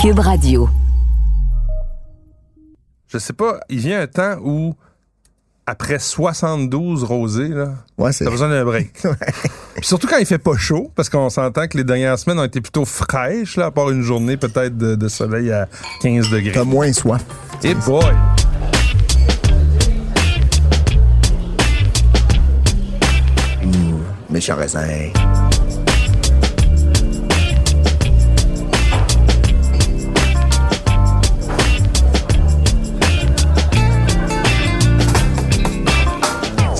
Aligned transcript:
Cube 0.00 0.18
Radio. 0.18 0.66
Je 3.08 3.18
sais 3.18 3.34
pas, 3.34 3.60
il 3.68 3.80
vient 3.80 4.00
un 4.00 4.06
temps 4.06 4.36
où, 4.42 4.74
après 5.66 5.98
72 5.98 7.04
rosés, 7.04 7.48
là, 7.48 7.74
Ouais, 7.98 8.10
t'as 8.12 8.30
besoin 8.30 8.48
d'un 8.48 8.64
break. 8.64 8.94
Puis 9.74 9.86
surtout 9.86 10.06
quand 10.06 10.16
il 10.16 10.24
fait 10.24 10.38
pas 10.38 10.56
chaud, 10.56 10.90
parce 10.94 11.10
qu'on 11.10 11.28
s'entend 11.28 11.66
que 11.66 11.76
les 11.76 11.84
dernières 11.84 12.18
semaines 12.18 12.38
ont 12.38 12.44
été 12.44 12.62
plutôt 12.62 12.86
fraîches, 12.86 13.56
là, 13.58 13.66
à 13.66 13.70
part 13.70 13.90
une 13.90 14.00
journée 14.00 14.38
peut-être 14.38 14.78
de, 14.78 14.94
de 14.94 15.08
soleil 15.08 15.52
à 15.52 15.68
15 16.00 16.30
degrés. 16.30 16.52
T'as 16.52 16.64
moins 16.64 16.92
soif. 16.94 17.22
Et 17.62 17.74
boy! 17.74 18.02
Méchant 24.30 24.56
raisin. 24.56 25.10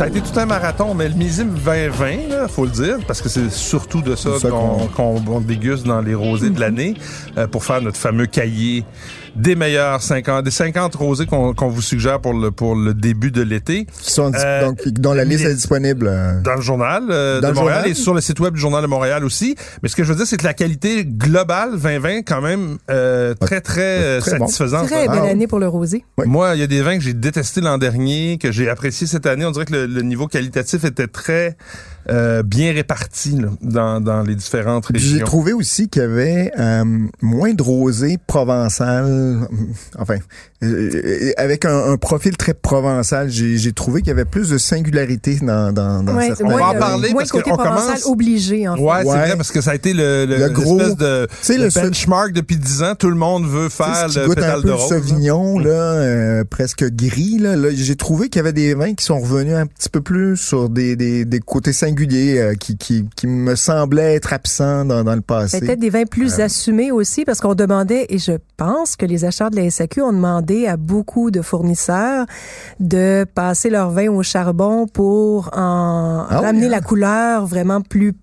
Ça 0.01 0.07
a 0.07 0.09
été 0.09 0.23
tout 0.23 0.41
un 0.41 0.47
marathon, 0.47 0.95
mais 0.95 1.11
le 1.11 1.15
millésime 1.15 1.51
2020, 1.63 2.29
là, 2.31 2.49
faut 2.49 2.65
le 2.65 2.71
dire, 2.71 2.97
parce 3.07 3.21
que 3.21 3.29
c'est 3.29 3.51
surtout 3.51 4.01
de 4.01 4.17
ça 4.17 4.31
qu'on 4.49 4.87
qu'on- 4.97 5.23
on 5.29 5.41
déguste 5.43 5.85
dans 5.85 6.01
les 6.01 6.15
rosés 6.15 6.49
de 6.49 6.59
l'année 6.59 6.95
euh, 7.37 7.47
pour 7.47 7.67
faire 7.67 7.83
notre 7.83 7.99
fameux 7.99 8.25
cahier 8.25 8.83
des 9.37 9.55
meilleurs 9.55 10.03
50, 10.03 10.45
des 10.45 10.51
50 10.51 10.95
rosés 10.95 11.27
qu'on 11.27 11.55
qu'on 11.55 11.69
vous 11.69 11.83
suggère 11.83 12.21
pour 12.21 12.33
le, 12.35 12.51
pour 12.51 12.75
le 12.75 12.95
début 12.95 13.31
de 13.31 13.43
l'été. 13.43 13.87
Qui 13.87 14.11
sont, 14.13 14.33
Euh, 14.35 14.67
donc, 14.67 14.87
dont 14.89 15.13
la 15.15 15.25
liste 15.25 15.45
les- 15.45 15.51
est 15.51 15.55
disponible. 15.55 16.07
euh, 16.09 16.41
Dans 16.43 16.55
le 16.55 16.61
journal 16.61 17.05
euh, 17.11 17.41
Dans 17.41 17.49
de 17.49 17.53
le 17.53 17.59
Montréal 17.61 17.77
journal? 17.81 17.91
et 17.91 17.95
sur 17.95 18.15
le 18.15 18.21
site 18.21 18.41
web 18.41 18.55
du 18.55 18.61
Journal 18.61 18.83
de 18.83 18.87
Montréal 18.87 19.25
aussi. 19.25 19.55
Mais 19.83 19.89
ce 19.89 19.97
que 19.97 20.05
je 20.05 20.11
veux 20.13 20.17
dire, 20.17 20.27
c'est 20.27 20.37
que 20.37 20.45
la 20.45 20.55
qualité 20.55 21.05
globale 21.05 21.73
2020, 21.73 22.23
quand 22.23 22.41
même, 22.41 22.79
euh, 22.91 23.35
très, 23.35 23.61
très, 23.61 23.81
euh, 24.03 24.21
Très 24.21 24.39
bon. 24.39 24.47
satisfaisante. 24.47 24.87
Très 24.89 25.09
belle 25.09 25.19
année 25.31 25.47
pour 25.47 25.59
le 25.59 25.69
rosé. 25.69 26.05
Oui. 26.19 26.27
Moi, 26.27 26.55
il 26.55 26.61
y 26.61 26.65
a 26.65 26.67
des 26.67 26.83
vins 26.83 26.97
que 26.99 27.05
j'ai 27.05 27.15
détestés 27.15 27.61
l'an 27.61 27.79
dernier, 27.79 28.39
que 28.39 28.51
j'ai 28.53 28.69
apprécié 28.69 29.07
cette 29.07 29.27
année. 29.27 29.45
On 29.45 29.51
dirait 29.51 29.65
que 29.67 29.73
le, 29.73 29.87
le 29.87 30.03
niveau 30.03 30.27
qualitatif 30.27 30.85
était 30.85 31.07
très 31.07 31.57
euh, 32.09 32.43
bien 32.43 32.73
réparti 32.73 33.33
là, 33.39 33.49
dans, 33.63 34.01
dans 34.01 34.23
les 34.23 34.35
différentes 34.35 34.87
Puis 34.91 34.99
J'ai 35.01 35.13
régions. 35.13 35.27
trouvé 35.27 35.53
aussi 35.53 35.89
qu'il 35.89 36.03
y 36.03 36.05
avait 36.05 36.51
euh, 36.59 36.85
moins 37.21 37.53
de 37.53 37.63
rosé 37.63 38.17
provençal, 38.27 39.05
euh, 39.21 39.47
enfin, 39.99 40.17
euh, 40.63 41.33
avec 41.37 41.65
un, 41.65 41.93
un 41.93 41.97
profil 41.97 42.37
très 42.37 42.55
provençal. 42.55 43.31
J'ai 43.31 43.73
trouvé 43.73 44.01
qu'il 44.01 44.09
y 44.09 44.13
avait 44.13 44.25
plus 44.25 44.49
de 44.51 44.59
singularité 44.59 45.39
dans, 45.43 45.73
dans, 45.73 46.03
dans 46.03 46.15
Ouais, 46.17 46.29
certains. 46.29 46.45
On 46.47 46.57
va 46.57 46.69
en 46.69 46.73
le- 46.75 46.79
parler 46.79 47.13
parce 47.17 47.31
qu'on 47.31 47.41
commence- 47.41 48.07
obligé, 48.07 48.69
en 48.69 48.77
fait. 48.77 48.83
Ouais, 48.83 48.91
c'est 49.03 49.09
Ouais. 49.09 49.19
vrai, 49.19 49.37
parce 49.37 49.53
que 49.53 49.61
ça 49.61 49.73
a 49.73 49.75
été 49.75 49.93
le, 49.93 50.27
le, 50.27 50.37
Le 50.37 50.49
gros- 50.51 50.79
l'espèce 50.79 50.97
de, 50.97 51.27
Tu 51.27 51.37
sais, 51.43 51.59
le 51.59 51.69
benchmark 51.69 52.33
depuis 52.33 52.57
10 52.57 52.83
ans. 52.83 52.95
Tout 52.99 53.11
le 53.11 53.17
monde 53.17 53.47
veut 53.47 53.69
faire 53.69 54.09
le 54.09 54.27
goûte 54.27 54.39
un 54.39 54.41
pétale 54.43 54.63
peu 54.63 54.69
de 54.69 54.73
rose. 54.73 54.89
Sauvignon, 54.89 55.59
là, 55.59 55.71
euh, 55.71 56.45
presque 56.49 56.85
gris. 56.91 57.39
Là, 57.39 57.57
Là, 57.57 57.69
j'ai 57.73 57.97
trouvé 57.97 58.29
qu'il 58.29 58.39
y 58.39 58.41
avait 58.41 58.53
des 58.53 58.75
vins 58.75 58.95
qui 58.95 59.05
sont 59.05 59.19
revenus 59.21 59.55
un 59.55 59.67
petit 59.67 59.89
peu 59.89 60.01
plus 60.01 60.37
sur 60.37 60.69
des, 60.69 60.97
des, 60.97 61.25
des 61.25 61.41
côtés 61.41 61.73
singuliers 61.73 62.39
euh, 62.39 62.55
qui, 62.55 62.77
qui, 62.77 63.05
qui 63.17 63.27
me 63.27 63.55
semblaient 63.57 64.15
être 64.15 64.33
absents 64.33 64.85
dans, 64.85 65.05
dans 65.05 65.15
le 65.15 65.21
passé. 65.21 65.61
Peut-être 65.61 65.79
des 65.81 65.91
vins 65.91 66.05
plus 66.05 66.41
assumés 66.41 66.91
aussi, 66.91 67.25
parce 67.25 67.41
qu'on 67.41 67.55
demandait, 67.55 68.07
et 68.09 68.19
je 68.19 68.33
pense 68.57 68.97
que 68.97 69.05
les 69.11 69.25
acheteurs 69.25 69.51
de 69.51 69.57
la 69.57 69.71
SAQ 69.71 70.03
ont 70.03 70.13
demandé 70.13 70.67
à 70.67 70.77
beaucoup 70.77 71.31
de 71.31 71.43
fournisseurs 71.43 72.27
de 72.79 73.27
passer 73.35 73.71
leur 73.71 73.91
vin 73.91 74.09
au 74.09 74.23
charbon 74.23 74.87
pour 74.87 75.51
en 75.53 76.27
oui, 76.31 76.37
ramener 76.37 76.67
hein? 76.67 76.71
la 76.71 76.81
couleur 76.81 77.47
vraiment 77.47 77.81
plus 77.81 78.15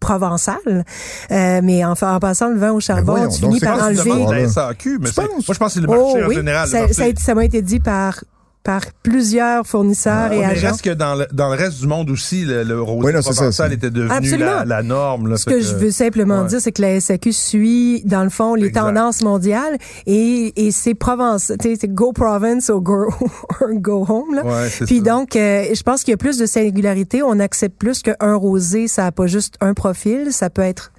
provençale. 0.00 0.84
Euh, 1.30 1.60
mais 1.62 1.84
en, 1.84 1.94
passant 1.94 2.48
le 2.48 2.58
vin 2.58 2.72
au 2.72 2.80
charbon, 2.80 3.12
voyons, 3.12 3.28
tu 3.28 3.40
finis 3.40 3.60
par 3.60 3.84
enlever... 3.84 4.48
SAQ, 4.48 4.98
mais 4.98 5.10
moi, 5.16 5.26
je 5.40 5.58
pense 5.58 5.58
que 5.58 5.68
c'est 5.74 5.80
le 5.80 5.86
marché 5.86 6.02
Oh 6.04 6.24
en 6.24 6.28
oui, 6.28 6.34
général. 6.34 6.68
ça 6.68 7.34
m'a 7.34 7.44
été 7.44 7.62
dit 7.62 7.80
par 7.80 8.24
par 8.62 8.82
plusieurs 9.02 9.66
fournisseurs 9.66 10.30
Ouais, 10.30 10.36
et 10.36 10.40
mais 10.40 10.44
agents. 10.46 10.68
reste 10.68 10.82
que 10.82 10.90
dans 10.90 11.14
le, 11.14 11.26
dans 11.32 11.48
le 11.48 11.54
reste 11.56 11.80
du 11.80 11.86
monde 11.86 12.10
aussi, 12.10 12.44
le, 12.44 12.62
le 12.62 12.80
rosé 12.82 13.06
Oui, 13.06 13.12
non, 13.14 13.22
c'est 13.22 13.28
ça, 13.30 13.34
provençal 13.36 13.72
était 13.72 13.90
devenu 13.90 14.36
la, 14.36 14.64
la 14.66 14.82
norme. 14.82 15.28
Là, 15.28 15.36
Ce 15.38 15.46
que 15.46 15.60
je 15.60 15.74
veux 15.76 15.90
simplement 15.90 16.42
ouais. 16.42 16.48
dire, 16.48 16.60
c'est 16.60 16.72
que 16.72 16.82
la 16.82 17.00
SAQ 17.00 17.32
suit, 17.32 18.02
dans 18.04 18.22
le 18.22 18.28
fond, 18.30 18.54
les 18.54 18.66
Exact. 18.66 18.80
tendances 18.82 19.22
mondiales 19.22 19.78
et, 20.06 20.52
et 20.66 20.70
c'est 20.72 20.94
Provence, 20.94 21.52
tu 21.60 21.70
sais, 21.70 21.78
c'est 21.80 21.88
go 21.88 22.12
province 22.12 22.68
ou 22.68 22.80
go, 22.82 23.10
go 23.72 24.04
home, 24.08 24.34
là. 24.34 24.44
Ouais, 24.44 24.68
Puis 24.86 24.98
ça. 24.98 25.04
donc, 25.04 25.36
euh, 25.36 25.64
je 25.74 25.82
pense 25.82 26.02
qu'il 26.04 26.12
y 26.12 26.14
a 26.14 26.18
plus 26.18 26.36
de 26.38 26.44
singularité. 26.46 27.22
On 27.22 27.38
accepte 27.40 27.78
plus 27.78 28.02
qu'un 28.02 28.34
rosé, 28.34 28.88
ça 28.88 29.04
n'a 29.04 29.12
pas 29.12 29.26
juste 29.26 29.54
un 29.60 29.72
profil, 29.74 30.32
ça 30.32 30.50
peut 30.50 30.62
être 30.62 30.92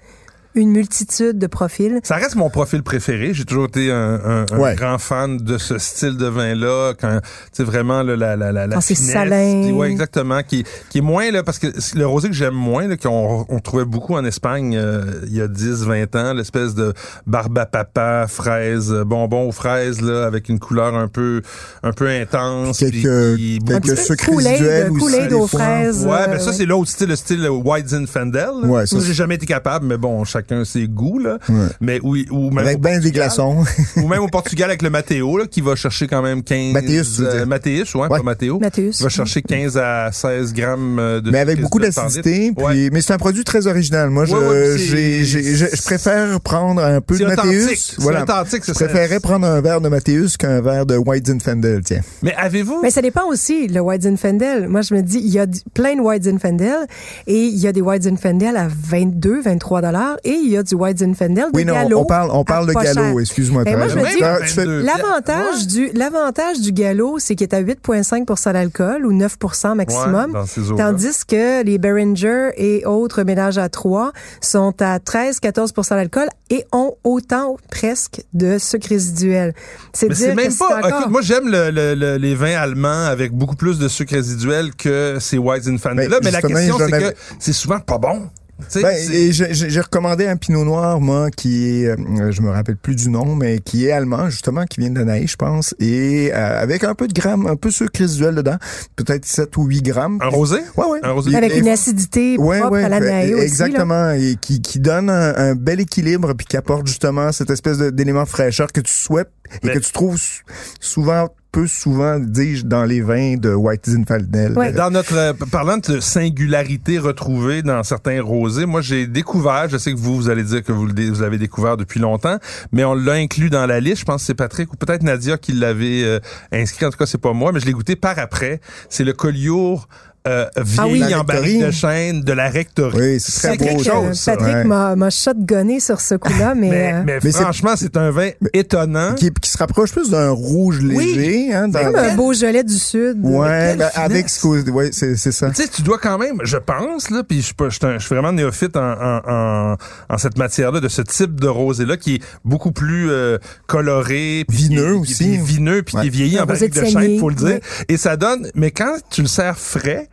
une 0.55 0.71
multitude 0.71 1.37
de 1.39 1.47
profils. 1.47 1.99
Ça 2.03 2.15
reste 2.15 2.35
mon 2.35 2.49
profil 2.49 2.83
préféré. 2.83 3.33
J'ai 3.33 3.45
toujours 3.45 3.65
été 3.65 3.91
un, 3.91 4.19
un- 4.23 4.45
un 4.51 4.57
Ouais. 4.59 4.75
grand 4.75 4.97
fan 4.97 5.37
de 5.37 5.57
ce 5.57 5.77
style 5.77 6.17
de 6.17 6.25
vin-là. 6.27 6.93
Quand, 6.99 7.19
c'est 7.53 7.63
vraiment 7.63 8.03
là, 8.03 8.15
la, 8.15 8.35
la, 8.35 8.51
la, 8.51 8.67
la 8.67 8.75
Quand 8.75 8.81
c'est 8.81 8.95
finesse, 8.95 9.13
salin. 9.13 9.71
ouais, 9.73 9.89
exactement. 9.91 10.41
Qui, 10.43 10.65
qui 10.89 10.97
est 10.97 11.01
moins, 11.01 11.31
là, 11.31 11.43
parce 11.43 11.57
que 11.59 11.67
le 11.95 12.05
rosé 12.05 12.27
que 12.29 12.35
j'aime 12.35 12.53
moins, 12.53 12.87
là, 12.87 12.97
qu'on 12.97 13.45
on 13.47 13.59
trouvait 13.59 13.85
beaucoup 13.85 14.15
en 14.15 14.25
Espagne 14.25 14.75
euh, 14.75 15.03
il 15.27 15.35
y 15.35 15.41
a 15.41 15.47
10, 15.47 15.83
20 15.85 16.15
ans, 16.15 16.33
l'espèce 16.33 16.75
de 16.75 16.93
barbe 17.27 17.57
à 17.57 17.65
papa, 17.65 18.25
fraise, 18.27 18.91
euh, 18.91 19.03
bonbon 19.05 19.47
aux 19.47 19.51
fraises, 19.53 20.01
là, 20.01 20.25
avec 20.25 20.49
une 20.49 20.59
couleur 20.59 20.95
un 20.95 21.07
peu, 21.07 21.41
un 21.83 21.91
peu 21.93 22.07
intense. 22.09 22.77
Quelques- 22.79 23.35
puis 23.35 23.59
quelques 23.65 24.25
Kool-Aid, 24.25 24.51
visuels 24.53 24.91
aussi, 24.91 25.33
aux 25.33 25.47
fraises. 25.47 26.05
Ouais, 26.05 26.11
euh, 26.11 26.27
ben 26.27 26.39
ça, 26.39 26.47
ouais. 26.47 26.53
c'est 26.53 26.65
l'autre 26.65 26.89
style, 26.89 27.07
le 27.09 27.15
style 27.15 27.47
White 27.49 27.87
Zinfandel. 27.89 28.49
Ouais, 28.65 28.85
ça, 28.85 28.97
j'ai 28.99 29.13
jamais 29.13 29.35
été 29.35 29.45
capable, 29.45 29.85
mais 29.85 29.97
bon, 29.97 30.23
chacun 30.41 30.65
ses 30.65 30.87
goûts, 30.87 31.19
là. 31.19 31.37
Ouais. 31.49 31.55
Mais 31.79 31.99
oui, 32.03 32.25
ou 32.31 32.49
même 32.49 32.59
Avec 32.65 32.77
au 32.77 32.79
ben 32.79 32.89
des 32.99 33.11
Portugal. 33.11 33.23
glaçons. 33.27 33.63
ou 33.97 34.07
même 34.07 34.21
au 34.21 34.27
Portugal 34.27 34.69
avec 34.69 34.81
le 34.81 34.89
Matteo, 34.89 35.37
là, 35.37 35.45
qui 35.45 35.61
va 35.61 35.75
chercher 35.75 36.07
quand 36.07 36.21
même 36.21 36.43
15... 36.43 36.73
Mathéus, 36.73 37.19
euh. 37.19 37.45
Mathéus, 37.45 37.93
ouais, 37.95 38.01
Ouais. 38.01 38.09
pas 38.09 38.23
Matteo. 38.23 38.59
Mathéus. 38.59 39.01
Va 39.01 39.09
chercher 39.09 39.41
15 39.41 39.77
à 39.77 40.09
16 40.11 40.53
grammes 40.53 40.97
euh, 40.99 41.21
de 41.21 41.29
Mais 41.31 41.39
avec 41.39 41.61
beaucoup 41.61 41.79
d'acidité. 41.79 42.51
Ouais. 42.57 42.89
Mais 42.91 43.01
c'est 43.01 43.13
un 43.13 43.17
produit 43.17 43.43
très 43.43 43.67
original. 43.67 44.09
Moi, 44.09 44.25
je, 44.25 44.77
j'ai- 44.77 45.23
j'ai- 45.23 45.55
je, 45.55 45.81
préfère 45.83 46.39
prendre 46.41 46.83
un 46.83 47.01
peu 47.01 47.17
de 47.17 47.25
Mathéus. 47.25 47.95
C'est 47.99 48.03
authentique, 48.15 48.61
Je 48.65 48.73
c'est 48.73 48.73
ça. 48.73 48.85
préférais 48.85 49.19
prendre 49.19 49.45
un 49.45 49.61
verre 49.61 49.81
de 49.81 49.89
Mathéus 49.89 50.37
qu'un 50.37 50.61
verre 50.61 50.85
de 50.85 50.97
White 50.97 51.27
Zinfandel, 51.27 51.81
tiens. 51.83 52.01
Mais 52.23 52.33
avez-vous... 52.35 52.79
Mais 52.81 52.91
ça 52.91 53.01
dépend 53.01 53.27
aussi, 53.29 53.67
le 53.67 53.79
White 53.81 54.03
Zinfandel. 54.03 54.67
Moi, 54.67 54.81
je 54.81 54.93
me 54.95 55.01
dis, 55.01 55.19
il 55.19 55.29
y 55.31 55.39
a 55.39 55.45
plein 55.73 55.95
de 55.95 56.01
White 56.01 56.23
Zinfandel 56.23 56.87
et 57.27 57.37
il 57.45 57.57
y 57.59 57.67
a 57.67 57.71
des 57.71 57.81
White 57.81 58.03
Zinfandel 58.03 58.57
à 58.57 58.67
22, 58.69 59.41
23 59.41 59.81
dollars 59.81 60.17
et 60.31 60.35
il 60.35 60.49
y 60.51 60.57
a 60.57 60.63
du 60.63 60.75
White 60.75 60.99
Zinfandel 60.99 61.45
de 61.51 61.57
Oui, 61.57 61.65
non, 61.65 61.73
gallo 61.73 61.99
on 61.99 62.05
parle, 62.05 62.29
on 62.31 62.43
parle 62.43 62.67
de 62.67 62.73
galop, 62.73 62.93
cher. 62.93 63.19
excuse-moi. 63.19 63.63
Ben, 63.63 63.71
t'as 63.73 63.77
moi, 63.77 63.87
je 63.87 63.95
raison. 63.95 64.05
me 64.07 64.11
dis- 64.39 64.45
tu 64.47 64.53
fais- 64.53 64.65
22. 64.65 64.81
L'avantage 64.83 65.67
du 65.67 65.89
l'avantage 65.93 66.59
du 66.61 66.71
galop, 66.71 67.19
c'est 67.19 67.35
qu'il 67.35 67.47
est 67.47 67.53
à 67.55 67.59
8,5% 67.61 68.53
d'alcool 68.53 69.05
ou 69.05 69.11
9% 69.13 69.75
maximum. 69.75 70.33
Ouais. 70.35 70.75
Tandis 70.77 71.25
que 71.27 71.63
les 71.63 71.77
Behringer 71.77 72.49
et 72.57 72.85
autres 72.85 73.23
ménages 73.23 73.57
à 73.57 73.69
trois 73.69 74.11
sont 74.41 74.73
à 74.81 74.99
13-14% 74.99 75.95
d'alcool 75.95 76.27
et 76.49 76.65
ont 76.71 76.95
autant 77.03 77.57
presque 77.69 78.21
de 78.33 78.57
sucre 78.57 78.87
résiduel. 78.89 79.53
C'est 79.93 80.09
Mais 80.09 80.15
dire 80.15 80.27
c'est 80.29 80.35
même 80.35 80.51
que 80.53 80.57
pas. 80.57 80.77
encore- 80.79 80.99
Écoute, 81.01 81.11
moi, 81.11 81.21
j'aime 81.21 81.47
le- 81.49 81.69
le- 81.71 81.95
le- 81.95 82.17
les 82.17 82.35
vins 82.35 82.55
allemands 82.57 83.05
avec 83.05 83.31
beaucoup 83.33 83.55
plus 83.55 83.79
de 83.79 83.87
sucre 83.87 84.13
résiduel 84.13 84.73
que 84.75 85.17
ces 85.19 85.37
White 85.37 85.63
Zinfandel. 85.63 86.09
Ben, 86.09 86.19
mais 86.23 86.31
la 86.31 86.41
question, 86.41 86.77
c'est 86.77 86.91
que 86.91 87.13
c'est 87.39 87.53
souvent 87.53 87.79
pas 87.79 87.97
bon. 87.97 88.29
Ben, 88.75 88.95
j'ai- 89.09 89.31
j'ai 89.53 89.69
j'ai 89.69 89.79
recommandé 89.81 90.25
un 90.27 90.35
pinot 90.37 90.63
noir, 90.63 90.99
moi, 91.01 91.29
qui 91.31 91.83
est, 91.83 91.87
euh, 91.87 92.31
je 92.31 92.41
me 92.41 92.49
rappelle 92.49 92.77
plus 92.77 92.95
du 92.95 93.09
nom, 93.09 93.35
mais 93.35 93.59
qui 93.59 93.85
est 93.87 93.91
allemand, 93.91 94.29
justement, 94.29 94.65
qui 94.65 94.79
vient 94.81 94.89
de 94.91 95.01
Naï, 95.03 95.27
je 95.27 95.35
pense, 95.35 95.73
et 95.79 96.31
euh, 96.33 96.61
avec 96.61 96.83
un 96.83 96.93
peu 96.95 97.07
de 97.07 97.13
grammes, 97.13 97.47
un 97.47 97.55
peu 97.55 97.69
de 97.69 97.73
sucre 97.73 97.99
résiduel 97.99 98.35
dedans, 98.35 98.57
peut-être 98.95 99.25
7 99.25 99.57
ou 99.57 99.65
8 99.65 99.81
grammes. 99.81 100.17
un 100.21 100.27
rosé? 100.29 100.59
Ouais, 100.77 100.85
ouais. 100.85 100.99
Un 101.03 101.11
rosé. 101.11 101.35
Avec 101.35 101.51
et- 101.53 101.59
une 101.59 101.67
acidité 101.67 102.37
Ouais, 102.37 102.59
propre 102.59 102.73
ouais, 102.73 102.83
à 102.83 102.89
la 102.89 102.99
Naï 102.99 103.33
aussi. 103.33 103.37
là. 103.39 103.43
exactement, 103.43 104.11
et 104.11 104.35
qui, 104.39 104.61
qui 104.61 104.79
donne 104.79 105.09
un, 105.09 105.35
un 105.35 105.55
bel 105.55 105.79
équilibre, 105.79 106.33
puis 106.33 106.45
qui 106.47 106.57
apporte 106.57 106.87
justement 106.87 107.31
cette 107.31 107.49
espèce 107.49 107.77
d'élément 107.79 108.25
fraîcheur 108.25 108.71
que 108.71 108.81
tu 108.81 108.93
souhaites 108.93 109.31
et 109.63 109.67
Mais- 109.67 109.73
que 109.73 109.79
tu 109.79 109.91
trouves 109.91 110.17
sou- 110.17 110.43
souvent, 110.79 111.27
peu 111.51 111.67
souvent, 111.67 112.17
dis-je, 112.19 112.63
dans 112.65 112.85
les 112.85 113.01
vins 113.01 113.35
de 113.35 113.53
White 113.53 113.89
Zinfandel. 113.89 114.53
Ouais. 114.57 114.71
Dans 114.71 114.89
notre 114.89 115.15
euh, 115.17 115.33
parlant 115.51 115.77
de 115.77 115.99
singularité 115.99 116.97
retrouvée 116.97 117.61
dans 117.61 117.83
certains 117.83 118.21
rosés, 118.21 118.65
moi 118.65 118.79
j'ai 118.81 119.05
découvert, 119.05 119.67
je 119.69 119.77
sais 119.77 119.91
que 119.91 119.97
vous 119.97 120.15
vous 120.15 120.29
allez 120.29 120.43
dire 120.43 120.63
que 120.63 120.71
vous 120.71 120.85
le 120.85 120.93
dé- 120.93 121.09
vous 121.09 121.21
l'avez 121.21 121.37
découvert 121.37 121.75
depuis 121.75 121.99
longtemps, 121.99 122.37
mais 122.71 122.85
on 122.85 122.93
l'a 122.93 123.13
inclus 123.13 123.49
dans 123.49 123.65
la 123.65 123.79
liste, 123.81 123.99
je 123.99 124.05
pense 124.05 124.21
que 124.21 124.27
c'est 124.27 124.33
Patrick 124.33 124.71
ou 124.71 124.77
peut-être 124.77 125.03
Nadia 125.03 125.37
qui 125.37 125.51
l'avait 125.51 126.03
euh, 126.03 126.19
inscrit, 126.53 126.85
en 126.85 126.89
tout 126.89 126.97
cas 126.97 127.05
c'est 127.05 127.17
pas 127.21 127.33
moi, 127.33 127.51
mais 127.51 127.59
je 127.59 127.65
l'ai 127.65 127.73
goûté 127.73 127.95
par 127.97 128.17
après. 128.17 128.61
C'est 128.89 129.03
le 129.03 129.11
Collioure 129.13 129.89
euh, 130.27 130.45
vieilli 130.57 131.03
Ah 131.03 131.07
oui. 131.07 131.15
en 131.15 131.23
barrique 131.23 131.61
de 131.65 131.71
chêne 131.71 132.21
de 132.21 132.33
la 132.33 132.49
rectorie. 132.49 132.97
Oui, 133.15 133.19
c'est 133.19 133.57
très 133.57 133.73
beau. 133.73 133.79
euh, 133.81 133.83
chose. 133.83 134.19
ça. 134.19 134.35
Patrick 134.37 134.55
Ouais. 134.55 134.63
m'a 134.65 134.95
m'a 134.95 135.09
shotgunné 135.09 135.79
sur 135.79 135.99
ce 135.99 136.15
coup-là, 136.15 136.53
mais, 136.55 136.69
Mais, 136.69 136.93
euh, 136.93 137.19
mais 137.23 137.31
franchement, 137.31 137.73
c'est 137.75 137.97
un 137.97 138.11
vin 138.11 138.29
étonnant. 138.53 139.15
Qui, 139.15 139.31
qui 139.31 139.49
se 139.49 139.57
rapproche 139.57 139.91
plus 139.91 140.09
d'un 140.11 140.29
rouge 140.29 140.79
léger. 140.81 141.53
Hein, 141.53 141.67
dans- 141.69 141.79
comme 141.83 141.95
un 141.95 142.15
beau 142.15 142.33
gelé 142.33 142.63
du 142.63 142.75
Sud. 142.75 143.17
Ouais, 143.23 143.75
ben, 143.75 143.89
avec 143.95 144.29
ce 144.29 144.41
que, 144.41 144.69
ouais, 144.69 144.89
c'est, 144.91 145.15
c'est 145.15 145.31
ça. 145.31 145.49
Tu 145.49 145.63
sais, 145.63 145.67
tu 145.67 145.81
dois 145.81 145.97
quand 145.97 146.17
même, 146.17 146.37
je 146.43 146.57
pense, 146.57 147.09
là, 147.09 147.23
puis 147.23 147.37
je, 147.41 147.45
suis 147.47 147.55
je, 147.69 147.99
je 147.99 148.07
vraiment 148.07 148.31
néophyte 148.31 148.77
en, 148.77 148.91
en, 148.91 149.21
en, 149.27 149.75
en 150.09 150.17
cette 150.17 150.37
matière-là, 150.37 150.79
de 150.79 150.87
ce 150.87 151.01
type 151.01 151.39
de 151.39 151.47
rosé-là, 151.47 151.97
qui 151.97 152.15
est 152.15 152.21
beaucoup 152.45 152.71
plus 152.71 153.09
euh, 153.09 153.37
coloré. 153.67 154.45
puis 154.47 154.57
Vineux 154.57 154.95
aussi. 154.97 155.13
qui 155.15 155.33
est 155.33 155.37
vineux, 155.43 155.81
puis 155.83 155.95
Ouais. 155.95 156.01
qui 156.03 156.07
est 156.07 156.11
vieilli 156.11 156.39
en 156.39 156.45
barrique 156.45 156.73
de 156.73 156.85
chêne, 156.85 157.19
faut 157.19 157.29
le 157.29 157.35
dire. 157.35 157.59
Et 157.89 157.97
ça 157.97 158.17
donne, 158.17 158.49
mais 158.55 158.71
quand 158.71 158.95
tu 159.09 159.21
le 159.21 159.27
sers 159.27 159.57
frais, 159.57 160.07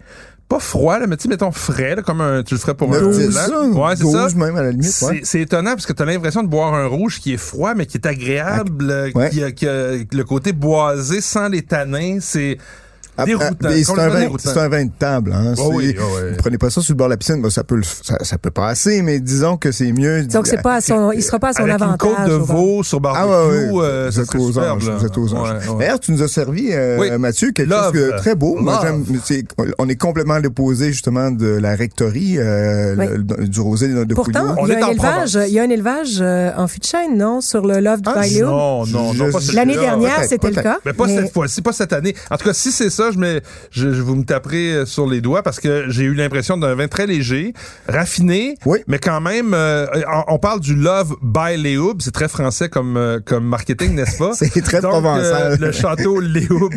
pas 0.49 0.59
froid, 0.61 0.99
là, 0.99 1.06
mais 1.06 1.17
tu 1.19 1.29
mettons 1.29 1.50
frais, 1.53 1.95
là, 1.97 2.03
comme 2.03 2.21
un, 2.23 2.43
tu 2.43 2.55
le 2.55 2.61
ferais 2.61 2.75
pour 2.75 2.95
un 2.95 3.00
9, 3.00 3.19
10, 3.19 3.29
blanc. 3.49 3.87
Ouais, 3.87 3.97
c'est 3.97 4.05
ça. 4.05 4.23
12 4.25 4.35
même 4.37 4.56
à 4.56 4.62
la 4.62 4.71
limite. 4.71 4.87
C'est 4.91 5.05
Ouais. 5.06 5.21
c'est 5.23 5.41
étonnant 5.41 5.73
parce 5.73 5.85
que 5.87 5.93
tu 5.93 6.03
as 6.03 6.06
l'impression 6.06 6.43
de 6.43 6.49
boire 6.49 6.73
un 6.75 6.87
rouge 6.87 7.21
qui 7.21 7.35
est 7.35 7.39
froid, 7.39 7.75
mais 7.75 7.85
qui 7.87 7.99
est 7.99 8.06
agréable, 8.06 8.91
euh, 8.91 9.11
Ouais. 9.15 9.29
qui, 9.31 9.43
a, 9.45 9.50
qui 9.53 9.69
a 9.69 9.93
le 10.11 10.25
côté 10.25 10.53
boisé 10.53 11.21
sans 11.21 11.49
les 11.49 11.62
tanins. 11.62 12.19
C'est 12.21 12.56
déroutant. 13.25 13.47
ah, 13.65 13.69
mais 13.69 13.82
c'est 13.85 13.99
un 13.99 14.09
vin, 14.09 14.29
c'est 14.38 14.59
un 14.59 14.69
vin 14.69 14.85
de 14.85 14.91
table, 14.99 15.32
hein. 15.35 15.55
Oh 15.59 15.70
oui, 15.75 15.94
oh 15.99 16.03
oui. 16.17 16.31
Vous 16.32 16.37
prenez 16.37 16.59
pas 16.59 16.70
ça 16.70 16.81
sur 16.81 16.93
le 16.93 16.97
bord 16.99 17.09
de 17.09 17.12
la 17.12 17.17
piscine, 17.17 17.41
ben, 17.43 17.50
ça 17.50 17.65
peut 17.65 17.76
le, 17.76 17.82
ça, 17.82 18.19
ça 18.23 18.38
peut 18.38 18.50
passer, 18.50 19.03
mais 19.03 19.20
disons 19.20 19.56
que 19.56 19.73
c'est 19.73 19.93
mieux. 19.93 20.25
Donc, 20.25 20.47
c'est 20.47 20.62
pas 20.62 20.76
à 20.76 20.81
son, 20.81 21.12
il 21.12 21.23
sera 21.23 21.38
pas 21.38 21.49
à 21.49 21.53
son 21.53 21.62
Avec 21.62 21.76
une 21.76 21.82
avantage. 21.82 22.09
côte 22.17 22.26
de 22.29 22.35
veau 22.35 22.82
sur 22.82 22.99
Ah 22.99 23.00
barbecue, 23.00 23.31
ouais, 23.31 23.70
ouais. 23.70 23.85
euh, 23.85 24.11
vous 24.12 24.20
êtes 24.20 24.35
aux 24.35 24.47
superbe, 24.49 24.76
anges, 24.79 24.91
vous 24.91 25.06
êtes 25.06 25.19
aux 25.19 25.35
anges. 25.35 25.50
Ouais. 25.69 25.79
D'ailleurs, 25.79 26.00
tu 26.00 26.12
nous 26.12 26.23
as 26.23 26.29
servi, 26.29 26.69
euh, 26.73 26.99
Oui. 26.99 27.11
Mathieu, 27.19 27.50
quelque 27.53 27.70
Love. 27.70 27.94
chose 27.94 28.06
de 28.12 28.17
très 28.19 28.35
beau. 28.35 28.56
Moi, 28.61 28.79
j'aime, 28.82 29.05
on 29.79 29.88
est 29.88 29.97
complètement 29.97 30.35
à 30.35 30.41
l'opposé, 30.41 30.93
justement, 30.93 31.31
de 31.31 31.47
la 31.47 31.75
rectorie, 31.75 32.37
euh, 32.38 32.94
Oui. 32.99 33.06
le- 33.38 33.49
du 33.49 33.61
rosé 33.61 33.88
de 33.88 34.14
Pourtant, 34.14 34.55
il 34.67 34.69
y, 34.69 34.75
a 34.75 34.87
un 34.87 34.91
élevage, 34.91 35.38
il 35.49 35.53
y 35.55 35.59
a 35.59 35.62
un 35.62 35.71
élevage 35.71 36.23
en 36.56 36.67
fût 36.67 36.79
de 36.81 36.85
chêne, 36.85 37.17
non, 37.17 37.41
sur 37.41 37.67
le 37.67 37.81
Love 37.81 38.03
du 38.03 38.09
Ah. 38.14 38.23
Non, 38.43 38.87
non, 38.87 39.14
non. 39.14 39.26
L'année 39.55 39.76
dernière, 39.76 40.25
c'était 40.25 40.50
le 40.50 40.62
cas. 40.62 40.79
Mais 40.85 40.93
pas 40.93 41.09
cette 41.09 41.32
fois-ci, 41.32 41.62
pas 41.62 41.73
cette 41.73 41.93
année. 41.93 42.14
En 42.31 42.37
tout 42.37 42.44
cas, 42.44 42.53
si 42.53 42.73
c'est 42.73 42.91
ça, 42.91 43.08
je, 43.13 43.19
me, 43.19 43.41
je, 43.71 43.93
je 43.93 44.03
vous 44.03 44.15
me 44.15 44.25
taperai 44.25 44.73
euh, 44.73 44.87
sur 44.87 45.07
les 45.09 45.21
doigts 45.21 45.43
parce 45.43 45.61
que 45.61 45.85
j'ai 45.89 46.05
eu 46.05 46.15
l'impression 46.15 46.57
d'un 46.57 46.75
vin 46.75 46.89
très 46.89 47.07
léger, 47.07 47.53
raffiné, 47.89 48.57
Oui. 48.67 48.79
mais 48.87 48.99
quand 48.99 49.21
même, 49.21 49.55
euh, 49.55 49.87
on, 50.29 50.39
parle 50.39 50.61
du 50.61 50.75
Love 50.75 51.17
by 51.23 51.57
Léoub, 51.57 51.95
c'est 52.01 52.11
très 52.13 52.29
français 52.29 52.69
comme, 52.69 52.97
euh, 52.97 53.19
comme 53.25 53.45
marketing, 53.45 53.95
n'est-ce 53.95 54.19
pas? 54.19 54.33
C'est 54.39 54.63
très 54.63 54.81
Donc, 54.81 54.93
provençal. 54.93 55.53
euh, 55.53 55.57
le 55.59 55.73
château 55.73 56.21
Léoub, 56.21 56.71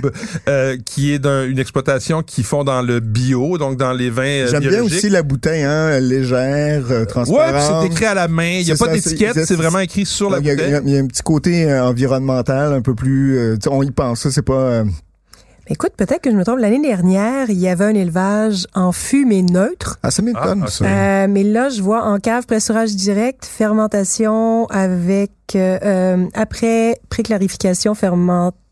euh, 0.47 0.77
qui 0.85 1.11
est 1.13 1.19
d'un- 1.19 1.45
une 1.45 1.59
exploitation 1.59 2.21
qui 2.23 2.43
font 2.43 2.63
dans 2.63 2.81
le 2.81 2.99
bio, 2.99 3.57
donc 3.57 3.77
dans 3.77 3.93
les 3.93 4.09
vins 4.09 4.45
J'aime 4.47 4.61
bien 4.61 4.83
aussi 4.83 5.09
la 5.09 5.23
bouteille, 5.23 5.63
hein, 5.63 5.99
légère, 5.99 6.83
euh, 6.91 6.99
Ouais, 7.01 7.05
transparente. 7.05 7.81
c'est 7.83 7.87
écrit 7.87 8.05
à 8.05 8.13
la 8.13 8.27
main. 8.27 8.57
Il 8.59 8.65
n'y 8.65 8.71
a 8.71 8.75
pas 8.75 8.87
d'étiquette, 8.87 9.43
c'est- 9.45 9.55
vraiment 9.55 9.79
écrit 9.79 10.05
sur 10.05 10.29
la 10.29 10.37
a, 10.37 10.39
il 10.39 10.47
y 10.47 10.51
bouteille. 10.51 10.71
y 10.93 10.97
a 10.97 10.99
un 11.01 11.07
petit 11.07 11.21
côté 11.23 11.71
environnemental 11.73 12.73
un 12.73 12.81
peu 12.81 12.95
plus. 12.95 13.37
euh, 13.37 13.57
on 13.69 13.83
y 13.83 13.91
pense. 13.91 14.21
Ça, 14.21 14.31
c'est 14.31 14.41
pas. 14.41 14.83
Écoute, 15.67 15.91
peut-être 15.95 16.21
que 16.21 16.31
je 16.31 16.35
me 16.35 16.43
trompe. 16.43 16.59
L'année 16.59 16.81
dernière, 16.81 17.49
il 17.49 17.59
y 17.59 17.67
avait 17.67 17.85
un 17.85 17.93
élevage 17.95 18.67
en 18.73 18.91
fût, 18.91 19.25
mais 19.25 19.41
neutre. 19.41 19.99
Ah, 20.03 20.11
ça 20.11 20.21
m'étonne, 20.21 20.63
Ah, 20.65 20.69
ça. 20.69 20.85
Euh, 20.85 21.27
mais 21.29 21.43
là, 21.43 21.69
je 21.69 21.81
vois 21.81 22.03
en 22.03 22.19
cave, 22.19 22.45
pressurage 22.45 22.95
direct, 22.95 23.45
fermentation 23.45 24.65
avec, 24.67 25.31
euh, 25.55 25.77
euh, 25.83 26.25
après 26.33 26.95
préclarification, 27.09 27.93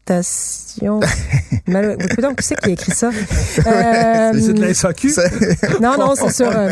fermentation. 0.10 1.00
Mal... 1.68 1.98
Écoute, 2.00 2.26
qui 2.38 2.46
c'est 2.46 2.56
qui 2.56 2.70
a 2.70 2.74
écrit 2.74 2.92
ça? 2.92 3.10
Euh, 3.10 4.32
C'est 4.34 4.54
de 4.54 4.62
la 4.62 4.74
SAQ. 4.74 5.12
Non, 5.82 5.98
non, 6.00 6.14
c'est 6.16 6.32
sur. 6.34 6.50
euh, 6.50 6.70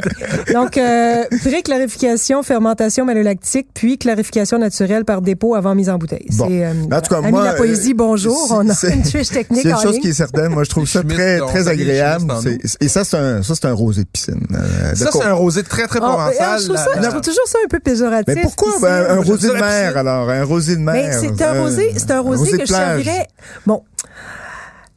donc, 0.54 0.78
euh, 0.78 1.24
pré-clarification, 1.44 2.42
fermentation 2.44 3.06
malolactique, 3.06 3.68
puis 3.74 3.98
clarification 3.98 4.58
naturelle 4.58 5.06
par 5.06 5.22
dépôt 5.22 5.56
avant 5.56 5.76
mise 5.76 5.90
en 5.90 5.98
bouteille. 5.98 6.26
Bon. 6.32 6.48
C'est, 6.48 6.66
euh, 6.66 6.74
En 6.92 7.02
tout 7.02 7.10
cas, 7.14 7.18
Ami 7.20 7.32
moi, 7.32 7.44
la 7.44 7.54
poésie, 7.54 7.92
euh, 7.92 7.96
bonjour. 7.98 8.48
c'est- 8.48 8.54
On 8.54 8.70
a 8.92 8.94
une 8.96 9.04
fiche 9.04 9.30
technique 9.30 9.62
C'est 9.64 9.70
une 9.70 9.78
chose 9.78 9.94
ligne. 9.94 10.02
qui 10.02 10.10
est 10.10 10.14
certaine. 10.14 10.50
Moi, 10.50 10.64
je 10.64 10.70
trouve 10.70 10.88
ça 10.88 11.04
très, 11.04 11.40
très 11.40 11.68
agréable. 11.68 12.34
Et 12.82 12.88
ça, 12.88 13.04
c'est 13.04 13.18
un, 13.18 13.44
ça, 13.44 13.54
c'est 13.56 13.66
un 13.68 13.74
rosé 13.74 14.04
de 14.04 14.08
piscine. 14.10 14.46
euh, 14.54 14.96
Ça, 14.96 15.10
c'est 15.12 15.24
un 15.24 15.34
rosé 15.34 15.64
très, 15.64 15.88
très 15.88 16.00
Ah, 16.02 16.08
provençal. 16.08 16.60
je, 16.60 16.66
trouve 16.66 16.78
ça, 16.78 16.86
La- 16.96 17.02
je 17.04 17.08
trouve 17.10 17.22
toujours 17.22 17.48
ça 17.48 17.58
un 17.64 17.68
peu 17.68 17.80
péjoratif. 17.80 18.36
Mais 18.36 18.42
pourquoi? 18.42 18.72
ben, 18.82 19.06
un 19.10 19.22
rosé 19.22 19.50
de 19.50 19.54
mer, 19.54 19.98
alors? 19.98 20.30
Un 20.30 20.44
rosé 20.44 20.76
de 20.76 20.82
mer. 20.82 20.94
Mais 20.94 21.12
c'est 21.14 21.42
un 21.44 21.62
rosé, 21.62 21.94
c'est 21.98 22.12
un 22.12 22.20
rosé, 22.22 22.52
que 22.58 22.66
je 22.66 22.74
servirais. 22.74 23.27
Bon. 23.66 23.84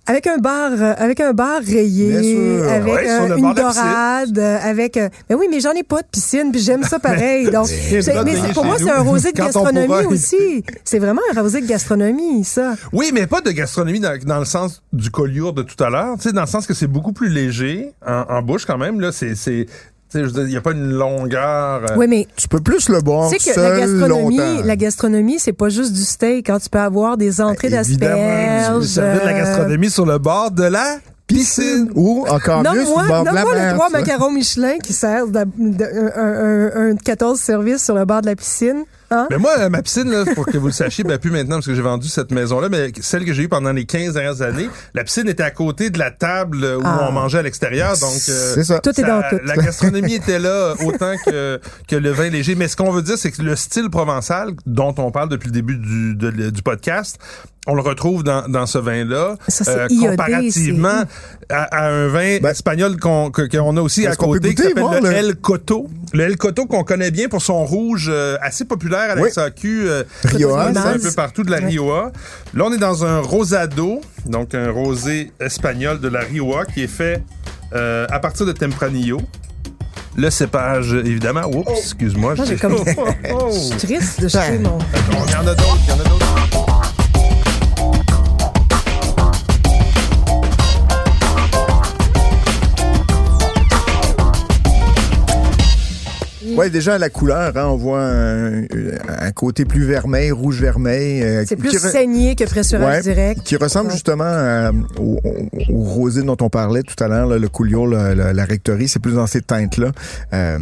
Avec 0.06 0.26
un 0.26 0.38
bar, 0.38 0.72
euh, 0.72 0.94
avec 0.98 1.20
un 1.20 1.32
bar 1.32 1.60
rayé, 1.64 2.60
avec 2.64 2.92
Ouais, 2.94 3.08
euh, 3.08 3.36
une 3.36 3.54
dorade, 3.54 4.36
euh, 4.38 4.58
avec. 4.60 4.96
mais 5.28 5.36
oui, 5.36 5.46
mais 5.48 5.60
j'en 5.60 5.70
ai 5.70 5.84
pas 5.84 6.02
de 6.02 6.06
piscine, 6.10 6.50
puis 6.50 6.60
j'aime 6.60 6.82
ça 6.82 6.98
pareil. 6.98 7.48
Donc, 7.52 7.68
mais 7.92 8.52
pour 8.52 8.64
moi, 8.64 8.74
c'est 8.78 8.90
un 8.90 9.02
rosé 9.02 9.30
de 9.30 9.36
gastronomie 9.40 9.86
pourra- 9.86 10.06
aussi. 10.06 10.64
C'est 10.82 10.98
vraiment 10.98 11.20
un 11.32 11.40
rosé 11.40 11.60
de 11.60 11.66
gastronomie, 11.66 12.42
ça. 12.42 12.74
Oui, 12.92 13.12
mais 13.14 13.28
pas 13.28 13.40
de 13.40 13.52
gastronomie 13.52 14.00
dans, 14.00 14.18
dans 14.24 14.40
le 14.40 14.46
sens 14.46 14.82
du 14.92 15.10
collioure 15.10 15.52
de 15.52 15.62
tout 15.62 15.80
à 15.84 15.90
l'heure. 15.90 16.16
Tu 16.16 16.22
sais, 16.22 16.32
dans 16.32 16.40
le 16.40 16.48
sens 16.48 16.66
que 16.66 16.74
c'est 16.74 16.88
beaucoup 16.88 17.12
plus 17.12 17.28
léger 17.28 17.92
en, 18.04 18.24
en 18.30 18.42
bouche 18.42 18.66
quand 18.66 18.78
même. 18.78 19.00
Là, 19.00 19.12
c'est, 19.12 19.36
il 20.14 20.44
n'y 20.46 20.56
a 20.56 20.60
pas 20.60 20.72
une 20.72 20.90
longueur. 20.92 21.82
euh, 21.90 21.96
Oui, 21.96 22.06
mais 22.08 22.26
Tu 22.36 22.48
peux 22.48 22.60
plus 22.60 22.88
le 22.88 23.00
boire 23.00 23.30
tu 23.30 23.38
sais 23.38 23.50
que 23.50 23.54
seul 23.54 23.72
la 23.72 23.80
gastronomie, 23.80 24.36
longtemps. 24.38 24.62
la 24.66 24.76
gastronomie, 24.76 25.38
c'est 25.38 25.52
pas 25.52 25.68
juste 25.68 25.92
du 25.92 26.02
steak. 26.04 26.46
Quand 26.46 26.58
tu 26.58 26.68
peux 26.68 26.78
avoir 26.80 27.16
des 27.16 27.40
entrées 27.40 27.68
Ben, 27.70 27.80
évidemment, 27.84 28.14
d'asperges. 28.16 28.84
Servez 28.86 29.20
de 29.20 29.24
la 29.24 29.32
euh, 29.32 29.38
gastronomie 29.38 29.90
sur 29.90 30.06
le 30.06 30.18
bord 30.18 30.50
de 30.50 30.64
la 30.64 30.96
piscine. 31.26 31.90
Ou 31.94 32.26
encore 32.28 32.62
mieux, 32.62 32.84
sur 32.84 33.00
le 33.02 33.08
bord 33.08 33.20
de 33.20 33.26
la 33.26 33.32
nomme-moi 33.44 33.54
les 33.68 33.74
trois 33.74 33.88
macarons 33.90 34.32
Michelin 34.32 34.78
qui 34.82 34.92
servent 34.92 35.36
un, 35.36 35.44
un- 36.16 36.90
un 36.90 36.96
14 36.96 37.38
services 37.38 37.84
sur 37.84 37.94
le 37.94 38.04
bord 38.04 38.20
de 38.22 38.26
la 38.26 38.34
piscine. 38.36 38.84
Hein? 39.12 39.26
Mais 39.30 39.38
moi, 39.38 39.52
euh, 39.58 39.68
ma 39.68 39.82
piscine, 39.82 40.08
là, 40.10 40.24
pour 40.34 40.46
que 40.46 40.56
vous 40.56 40.66
le 40.68 40.72
sachiez, 40.72 41.02
ben 41.04 41.18
plus 41.18 41.30
maintenant 41.32 41.56
parce 41.56 41.66
que 41.66 41.74
j'ai 41.74 41.82
vendu 41.82 42.06
cette 42.08 42.30
maison-là, 42.30 42.68
mais 42.68 42.92
celle 43.00 43.24
que 43.24 43.32
j'ai 43.32 43.42
eue 43.42 43.48
pendant 43.48 43.72
les 43.72 43.84
15 43.84 44.14
dernières 44.14 44.40
années, 44.42 44.68
la 44.94 45.02
piscine 45.02 45.28
était 45.28 45.42
à 45.42 45.50
côté 45.50 45.90
de 45.90 45.98
la 45.98 46.10
table 46.12 46.64
où 46.64 46.82
Ah. 46.84 47.06
on 47.08 47.12
mangeait 47.12 47.38
à 47.38 47.42
l'extérieur. 47.42 47.98
Donc, 47.98 48.20
euh, 48.28 48.62
ça. 48.62 48.78
Tout 48.80 49.00
est 49.00 49.04
dans 49.04 49.22
tout. 49.28 49.38
La 49.44 49.56
gastronomie 49.56 50.14
était 50.14 50.38
là 50.38 50.74
autant 50.84 51.14
que, 51.26 51.60
que 51.88 51.96
le 51.96 52.10
vin 52.10 52.28
léger. 52.28 52.54
Mais 52.54 52.68
ce 52.68 52.76
qu'on 52.76 52.92
veut 52.92 53.02
dire, 53.02 53.18
c'est 53.18 53.32
que 53.32 53.42
le 53.42 53.56
style 53.56 53.90
provençal, 53.90 54.50
dont 54.66 54.94
on 54.98 55.10
parle 55.10 55.28
depuis 55.28 55.46
le 55.48 55.52
début 55.54 55.76
du, 55.76 56.14
de- 56.14 56.50
du 56.50 56.62
podcast, 56.62 57.18
on 57.66 57.74
le 57.74 57.82
retrouve 57.82 58.22
dans, 58.24 58.48
dans 58.48 58.64
ce 58.66 58.78
vin-là. 58.78 59.36
Iodé, 59.94 60.06
comparativement 60.10 61.04
à, 61.50 61.62
à 61.84 61.88
un 61.90 62.08
vin 62.08 62.38
Ben, 62.40 62.50
espagnol 62.50 62.98
qu'on 62.98 63.30
qu'on 63.30 63.76
a 63.76 63.80
aussi 63.82 64.06
à 64.06 64.16
qu'on 64.16 64.32
peut 64.32 64.38
côté, 64.40 64.54
qui 64.54 64.62
s'appelle 64.62 65.02
le- 65.02 65.12
El 65.12 65.36
Coto. 65.36 65.88
Le 66.14 66.24
El 66.24 66.36
Coto 66.38 66.66
qu'on 66.66 66.84
connaît 66.84 67.10
bien 67.10 67.28
pour 67.28 67.42
son 67.42 67.64
rouge 67.64 68.08
euh, 68.10 68.36
assez 68.40 68.64
populaire 68.64 68.99
à 69.08 69.14
la 69.14 69.22
Oui. 69.22 69.30
SAQ. 69.30 69.88
euh, 69.88 70.04
Rioja, 70.24 70.72
c'est 70.72 70.78
un 70.78 70.98
peu 70.98 71.12
partout 71.12 71.42
de 71.42 71.50
la 71.50 71.58
Ouais. 71.58 71.66
Rioja. 71.66 72.12
Là, 72.54 72.64
on 72.66 72.72
est 72.72 72.78
dans 72.78 73.04
un 73.04 73.20
rosado, 73.20 74.00
donc 74.26 74.54
un 74.54 74.70
rosé 74.70 75.32
espagnol 75.40 76.00
de 76.00 76.08
la 76.08 76.20
Rioja 76.20 76.64
qui 76.66 76.82
est 76.82 76.86
fait 76.88 77.22
euh, 77.74 78.06
à 78.10 78.18
partir 78.18 78.46
de 78.46 78.52
Tempranillo. 78.52 79.20
Le 80.16 80.28
cépage, 80.28 80.92
évidemment. 80.92 81.42
Oups, 81.46 81.70
excuse-moi. 81.70 82.34
Moi, 82.34 82.44
j'ai 82.44 82.54
j'ai- 82.54 82.60
comme- 82.60 82.74
Oh, 82.98 83.04
oh. 83.32 83.48
Je 83.52 83.58
suis 83.58 83.76
triste 83.78 84.20
de 84.20 84.28
jeter 84.28 84.58
mon. 84.58 84.78
Attends, 84.78 85.24
Il 85.26 85.32
y 85.32 85.36
en 85.36 85.40
a 85.46 85.54
d'autres, 85.54 85.78
il 85.86 85.90
y 85.90 85.92
en 85.92 86.00
a 86.00 86.08
d'autres. 86.08 86.79
Ouais, 96.60 96.70
déjà 96.70 96.98
la 96.98 97.08
couleur, 97.10 97.56
hein, 97.56 97.66
on 97.66 97.76
voit 97.76 98.02
un, 98.02 98.62
un 99.08 99.30
côté 99.32 99.64
plus 99.64 99.84
vermeil, 99.84 100.30
rouge 100.30 100.60
vermeil. 100.60 101.22
euh, 101.22 101.44
C'est 101.46 101.56
plus 101.56 101.76
saigné 101.78 102.36
que 102.36 102.44
pressurage 102.44 102.96
Ouais, 102.96 103.02
direct. 103.02 103.42
Qui 103.42 103.56
ressemble 103.56 103.86
Ouais. 103.88 103.92
justement 103.94 104.24
euh, 104.24 104.70
au, 104.98 105.18
au- 105.24 105.74
au 105.74 105.82
rosé 105.84 106.22
dont 106.22 106.36
on 106.40 106.50
parlait 106.50 106.82
tout 106.82 107.02
à 107.02 107.08
l'heure, 107.08 107.28
le 107.38 107.48
coulio, 107.48 107.86
la, 107.86 108.14
la, 108.14 108.32
la 108.32 108.44
rectorie, 108.44 108.88
c'est 108.88 109.00
plus 109.00 109.14
dans 109.14 109.26
ces 109.26 109.40
teintes-là. 109.40 109.92
Euh, 110.34 110.58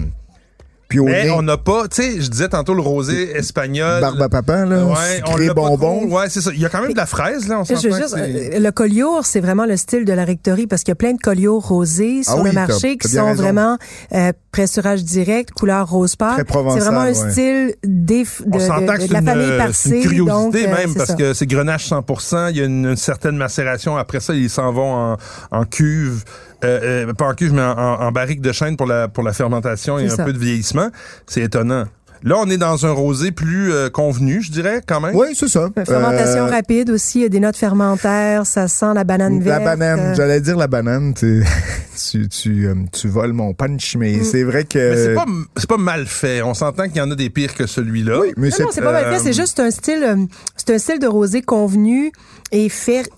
puis 0.88 0.98
au 1.00 1.04
Mais 1.04 1.24
nez, 1.24 1.30
on 1.30 1.42
n'a 1.42 1.58
pas, 1.58 1.86
tu 1.86 2.00
sais, 2.02 2.20
je 2.20 2.28
disais 2.30 2.48
tantôt 2.48 2.72
le 2.72 2.80
rosé 2.80 3.36
espagnol. 3.36 4.00
barbe 4.00 4.22
à 4.22 4.28
papa, 4.30 4.64
là, 4.64 4.84
Ouais, 4.86 4.94
on 5.26 5.36
l'a 5.36 5.48
pas 5.48 5.54
bonbon. 5.54 6.06
trop. 6.06 6.16
Ouais, 6.18 6.30
c'est 6.30 6.40
ça. 6.40 6.50
Il 6.54 6.60
y 6.60 6.64
a 6.64 6.70
quand 6.70 6.80
même 6.80 6.92
de 6.92 6.96
la 6.96 7.04
fraise, 7.04 7.46
là. 7.46 7.60
On 7.60 7.64
Je 7.64 7.74
veux 7.74 7.94
juste, 7.94 8.14
c'est- 8.14 8.56
euh, 8.56 8.58
le 8.58 8.70
collioure, 8.72 9.26
c'est 9.26 9.40
vraiment 9.40 9.66
le 9.66 9.76
style 9.76 10.06
de 10.06 10.12
la 10.14 10.24
rectorie 10.24 10.66
parce 10.66 10.82
qu'il 10.82 10.92
y 10.92 10.92
a 10.92 10.96
plein 10.96 11.12
de 11.12 11.20
collioures 11.20 11.62
rosés 11.66 12.22
sur 12.22 12.32
Ah 12.38 12.40
oui, 12.42 12.48
le 12.48 12.54
marché 12.54 12.96
t'as 12.98 13.08
qui 13.08 13.14
sont 13.14 13.26
raison. 13.26 13.42
vraiment 13.42 13.76
euh, 14.14 14.32
pressurage 14.50 15.04
direct, 15.04 15.50
couleur 15.52 15.88
rose 15.90 16.16
pâle. 16.16 16.36
C'est 16.48 16.52
vraiment 16.54 17.00
un 17.00 17.08
ouais. 17.08 17.14
style 17.32 17.74
déf- 17.86 18.42
de, 18.46 18.54
On 18.54 18.56
de- 18.56 18.58
c'est 18.58 18.68
la 19.12 19.18
une, 19.20 19.24
famille 19.26 19.46
c'est 19.46 19.56
Parcé. 19.58 19.90
une 19.96 20.02
curiosité 20.02 20.26
donc, 20.26 20.54
euh, 20.56 20.74
même 20.74 20.88
c'est 20.88 20.94
parce 20.96 21.08
ça. 21.10 21.14
que 21.16 21.34
c'est 21.34 21.46
grenage 21.46 21.86
100%. 21.86 22.48
Il 22.48 22.56
y 22.56 22.60
a 22.62 22.64
une, 22.64 22.86
une 22.86 22.96
certaine 22.96 23.36
macération. 23.36 23.96
Après 23.98 24.20
ça, 24.20 24.32
ils 24.34 24.48
s'en 24.50 24.72
vont 24.72 24.94
en, 25.12 25.16
en 25.50 25.64
cuve. 25.64 26.24
Euh, 26.64 27.06
euh, 27.08 27.12
pas 27.14 27.26
en 27.26 27.34
cuve, 27.34 27.52
mais 27.52 27.62
en, 27.62 27.78
en- 27.78 28.00
en 28.00 28.12
barrique 28.12 28.40
de 28.40 28.50
chêne 28.52 28.76
pour 28.76 28.86
la, 28.86 29.06
pour 29.08 29.22
la 29.22 29.32
fermentation 29.32 29.98
et 29.98 30.06
C'est 30.08 30.14
un 30.14 30.16
ça. 30.16 30.24
peu 30.24 30.32
de 30.32 30.38
vieillissement. 30.38 30.88
C'est 31.26 31.42
étonnant. 31.42 31.84
Là, 32.24 32.34
on 32.40 32.50
est 32.50 32.56
dans 32.56 32.84
un 32.84 32.90
rosé 32.90 33.30
plus 33.30 33.72
euh, 33.72 33.90
convenu, 33.90 34.42
je 34.42 34.50
dirais, 34.50 34.82
quand 34.84 35.00
même. 35.00 35.14
Oui, 35.14 35.28
c'est 35.36 35.46
ça. 35.46 35.68
Fermentation 35.86 36.46
Euh, 36.46 36.50
rapide 36.50 36.90
aussi, 36.90 37.20
il 37.20 37.22
y 37.22 37.26
a 37.26 37.28
des 37.28 37.38
notes 37.38 37.56
fermentaires, 37.56 38.44
ça 38.44 38.66
sent 38.66 38.92
la 38.92 39.04
banane 39.04 39.38
La 39.38 39.44
verte. 39.60 39.64
banane, 39.64 40.00
euh, 40.00 40.14
j'allais 40.16 40.40
dire 40.40 40.56
la 40.56 40.66
banane, 40.66 41.14
tu, 41.14 41.44
tu, 42.10 42.28
tu, 42.28 42.66
euh, 42.66 42.74
tu 42.92 43.06
voles 43.06 43.32
mon 43.34 43.54
punch, 43.54 43.94
mais 43.96 44.16
Mm. 44.16 44.24
c'est 44.24 44.42
vrai 44.42 44.64
que... 44.64 44.78
Mais 44.90 44.96
c'est 44.96 45.14
pas, 45.14 45.26
c'est 45.58 45.68
pas 45.68 45.76
mal 45.76 46.06
fait. 46.06 46.42
On 46.42 46.54
s'entend 46.54 46.88
qu'il 46.88 46.96
y 46.96 47.00
en 47.00 47.10
a 47.12 47.14
des 47.14 47.30
pires 47.30 47.54
que 47.54 47.68
celui-là. 47.68 48.18
Oui, 48.18 48.32
mais 48.36 48.48
Non, 48.48 48.56
non, 48.64 48.68
c'est 48.72 48.80
pas 48.82 48.90
mal 48.90 49.04
fait. 49.04 49.14
euh, 49.14 49.20
C'est 49.22 49.32
juste 49.32 49.60
un 49.60 49.70
style, 49.70 50.02
euh, 50.02 50.16
c'est 50.56 50.74
un 50.74 50.78
style 50.78 50.98
de 50.98 51.06
rosé 51.06 51.40
convenu 51.42 52.10
et 52.50 52.68
fait, 52.68 53.08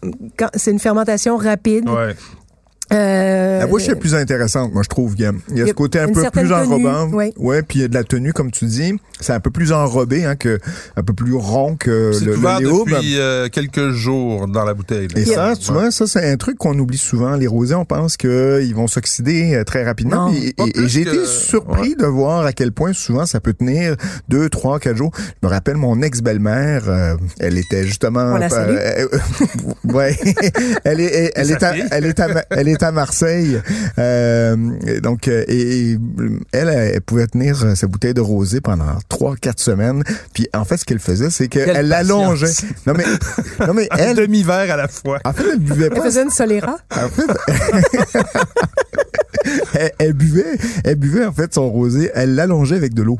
c'est 0.56 0.72
une 0.72 0.78
fermentation 0.78 1.38
rapide. 1.38 1.88
Ouais. 1.88 2.14
Euh, 2.92 3.58
La 3.60 3.66
bouche 3.66 3.88
est 3.88 3.94
plus 3.94 4.14
intéressante, 4.14 4.72
moi, 4.72 4.82
je 4.82 4.88
trouve. 4.88 5.14
Il 5.16 5.22
y 5.22 5.26
a, 5.26 5.32
il 5.50 5.58
y 5.58 5.62
a 5.62 5.66
ce 5.66 5.70
a 5.70 5.74
côté 5.74 5.98
un 6.00 6.08
peu 6.08 6.22
plus 6.30 6.42
tenue, 6.48 6.52
enrobant. 6.52 7.08
oui. 7.12 7.32
Ouais, 7.36 7.62
puis 7.62 7.78
il 7.78 7.82
y 7.82 7.84
a 7.84 7.88
de 7.88 7.94
la 7.94 8.04
tenue, 8.04 8.32
comme 8.32 8.50
tu 8.50 8.64
dis. 8.66 8.94
C'est 9.20 9.32
un 9.32 9.40
peu 9.40 9.50
plus 9.50 9.72
enrobé, 9.72 10.24
hein, 10.24 10.34
que, 10.34 10.58
un 10.96 11.02
peu 11.02 11.12
plus 11.12 11.34
rond 11.34 11.76
que 11.76 12.12
C'est 12.12 12.24
le, 12.24 12.36
ouvert 12.36 12.58
le 12.60 12.66
léo. 12.66 12.84
depuis 12.86 13.18
euh, 13.18 13.48
quelques 13.48 13.90
jours 13.90 14.48
dans 14.48 14.64
la 14.64 14.74
bouteille. 14.74 15.08
là. 15.08 15.20
Et 15.20 15.24
ça, 15.24 15.54
tu 15.56 15.72
vois, 15.72 15.90
ça, 15.90 16.06
c'est 16.06 16.30
un 16.30 16.36
truc 16.36 16.56
qu'on 16.58 16.78
oublie 16.78 16.98
souvent. 16.98 17.36
Les 17.36 17.46
rosés, 17.46 17.74
on 17.74 17.84
pense 17.84 18.16
qu'ils 18.16 18.74
vont 18.74 18.86
s'oxyder 18.86 19.54
euh, 19.54 19.64
très 19.64 19.84
rapidement. 19.84 20.32
Et 20.32 20.54
j'ai 20.86 21.04
que- 21.04 21.10
été 21.10 21.26
surpris 21.26 21.94
de 21.94 22.06
voir 22.06 22.46
à 22.46 22.52
quel 22.52 22.72
point 22.72 22.92
souvent 22.92 23.26
ça 23.26 23.40
peut 23.40 23.52
tenir 23.52 23.94
deux, 24.28 24.48
trois, 24.48 24.80
quatre 24.80 24.96
jours. 24.96 25.12
Je 25.16 25.46
me 25.46 25.52
rappelle 25.52 25.76
mon 25.76 26.00
ex-belle-mère, 26.02 26.88
euh, 26.88 27.14
elle 27.38 27.58
était 27.58 27.84
justement... 27.84 28.32
On 28.34 28.38
la 28.38 28.48
salue. 28.48 28.74
euh, 28.76 29.06
euh, 29.12 29.18
ouais. 29.92 30.16
elle 30.84 31.00
est, 31.00 31.32
elle, 31.34 31.50
est 31.50 31.62
à, 31.62 31.74
elle 31.90 32.06
est 32.06 32.20
à, 32.20 32.44
elle 32.50 32.68
est 32.68 32.79
à 32.82 32.92
Marseille. 32.92 33.60
Euh, 33.98 34.56
donc, 35.02 35.28
euh, 35.28 35.44
et, 35.48 35.92
et 35.92 35.98
elle, 36.52 36.68
elle 36.68 37.00
pouvait 37.00 37.26
tenir 37.26 37.64
euh, 37.64 37.74
sa 37.74 37.86
bouteille 37.86 38.14
de 38.14 38.20
rosé 38.20 38.60
pendant 38.60 38.96
trois, 39.08 39.36
quatre 39.36 39.60
semaines. 39.60 40.02
Puis 40.34 40.48
en 40.54 40.64
fait, 40.64 40.76
ce 40.78 40.84
qu'elle 40.84 40.98
faisait, 40.98 41.30
c'est 41.30 41.48
Quelle 41.48 41.86
l'allongeait. 41.88 42.52
Non 42.86 42.94
mais, 42.96 43.04
non 43.66 43.74
mais 43.74 43.88
Un 43.90 43.96
elle, 43.96 44.16
demi-verre 44.16 44.72
à 44.72 44.76
la 44.76 44.88
fois. 44.88 45.18
en 45.24 45.32
fait, 45.32 45.44
elle 45.52 45.58
buvait 45.60 45.86
Elle 45.86 45.90
pas 45.92 46.02
faisait 46.02 46.22
une 46.22 46.30
soléra? 46.30 46.78
en 46.96 47.08
fait, 47.08 47.26
elle, 49.74 49.90
elle 49.98 50.12
buvait, 50.12 50.56
elle 50.84 50.96
buvait 50.96 51.24
en 51.24 51.32
fait 51.32 51.52
son 51.54 51.68
rosé, 51.70 52.10
elle 52.14 52.34
l'allongeait 52.34 52.76
avec 52.76 52.94
de 52.94 53.02
l'eau. 53.02 53.18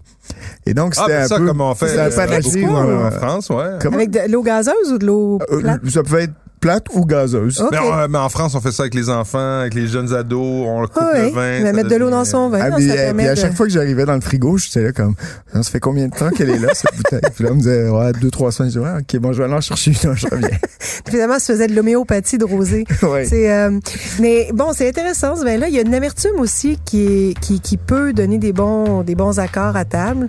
Et 0.66 0.74
donc 0.74 0.94
Ah, 0.96 1.02
c'était 1.02 1.16
ben 1.18 1.24
un 1.24 1.28
ça, 1.28 1.36
peu, 1.38 1.46
comme 1.46 1.60
on 1.60 1.74
fait 1.74 1.98
un 1.98 2.10
euh, 2.10 2.10
ouais, 2.10 3.06
en. 3.06 3.10
France, 3.10 3.50
ouais. 3.50 3.78
Comment? 3.80 3.96
Avec 3.96 4.10
de 4.10 4.20
l'eau 4.30 4.42
gazeuse 4.42 4.92
ou 4.92 4.98
de 4.98 5.06
l'eau 5.06 5.38
Euh, 5.50 5.60
plate? 5.60 5.80
ça 5.90 6.02
peut 6.02 6.20
être 6.20 6.32
plate 6.60 6.86
ou 6.92 7.04
gazeuse. 7.06 7.60
OK. 7.60 7.74
Mais, 8.08 8.18
en 8.18 8.28
France, 8.28 8.54
on 8.54 8.60
fait 8.60 8.72
ça 8.72 8.82
avec 8.84 8.94
les 8.94 9.08
enfants, 9.08 9.60
avec 9.60 9.74
les 9.74 9.86
jeunes 9.86 10.12
ados, 10.14 10.40
on 10.66 10.82
coupe 10.82 10.92
Ah 10.96 11.10
le 11.18 11.24
oui, 11.26 11.30
vin. 11.32 11.60
mais 11.62 11.72
mettre 11.72 11.88
de 11.88 11.96
l'eau 11.96 12.10
dans 12.10 12.24
son 12.24 12.48
vin, 12.50 12.58
Ah, 12.62 12.70
non, 12.70 12.76
puis, 12.76 12.88
ça 12.88 12.92
euh, 12.92 12.96
permet 12.96 13.22
puis 13.22 13.28
à 13.30 13.34
de- 13.34 13.40
chaque 13.40 13.54
fois 13.54 13.66
que 13.66 13.72
j'arrivais 13.72 14.04
dans 14.04 14.14
le 14.14 14.20
frigo, 14.20 14.58
j'étais 14.58 14.82
là 14.82 14.92
comme, 14.92 15.14
ça 15.52 15.62
fait 15.62 15.80
combien 15.80 16.08
de 16.08 16.14
temps 16.14 16.30
qu'elle 16.30 16.50
est 16.50 16.58
là, 16.58 16.68
cette 16.74 16.94
bouteille? 16.96 17.20
Puis 17.34 17.44
là, 17.44 17.50
on 17.52 17.54
me 17.54 17.60
disait, 17.60 17.88
ouais, 17.88 18.12
deux, 18.20 18.30
trois 18.30 18.52
semaines. 18.52 18.70
Je 18.70 18.78
disais, 18.78 18.90
ouais, 18.92 19.00
ok, 19.00 19.20
bon, 19.20 19.32
je 19.32 19.38
vais 19.38 19.44
aller 19.44 19.54
en 19.54 19.60
chercher 19.60 19.92
une, 19.92 20.14
je 20.16 20.26
reviens. 20.26 20.48
Finalement, 21.08 21.38
ça 21.38 21.52
faisait 21.54 21.66
de 21.66 21.74
l'homéopathie 21.74 22.38
de 22.38 22.44
rosé. 22.44 22.84
Ouais. 23.02 23.24
C'est, 23.24 23.50
euh, 23.50 23.78
mais 24.20 24.50
bon, 24.52 24.72
c'est 24.74 24.86
intéressant. 24.88 25.34
ce 25.34 25.44
vin-là, 25.44 25.68
il 25.68 25.74
y 25.74 25.78
a 25.78 25.82
une 25.82 25.94
amertume 25.94 26.38
aussi 26.38 26.78
qui, 26.84 27.30
est, 27.30 27.40
qui, 27.40 27.60
qui 27.60 27.76
peut 27.78 28.12
donner 28.12 28.38
des 28.38 28.52
bons, 28.52 29.02
des 29.02 29.14
bons 29.14 29.38
accords 29.40 29.74
à 29.74 29.84
table. 29.86 30.28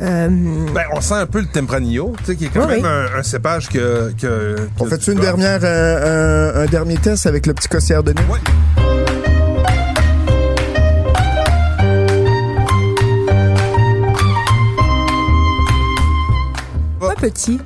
Euh, 0.00 0.28
Ben, 0.74 0.84
on 0.94 1.00
sent 1.00 1.14
un 1.14 1.26
peu 1.26 1.40
le 1.40 1.46
Tempranillo, 1.46 2.14
tu 2.18 2.24
sais, 2.24 2.36
qui 2.36 2.46
est 2.46 2.48
quand 2.48 2.66
Oui, 2.66 2.80
même 2.82 2.82
oui. 2.82 2.88
un, 3.14 3.18
un 3.20 3.22
cépage 3.22 3.68
que, 3.68 4.12
que, 4.20 4.56
On 4.80 4.86
fait 4.86 5.06
une 5.06 5.14
gosses. 5.20 5.26
Euh, 5.64 6.54
un, 6.54 6.62
un 6.62 6.66
dernier 6.66 6.96
test 6.96 7.26
avec 7.26 7.46
le 7.46 7.54
petit 7.54 7.68
cossière 7.68 8.02
de 8.02 8.12
nez? 8.12 8.22
Ouais. 8.30 8.38
pas 16.98 17.14
petit? 17.16 17.60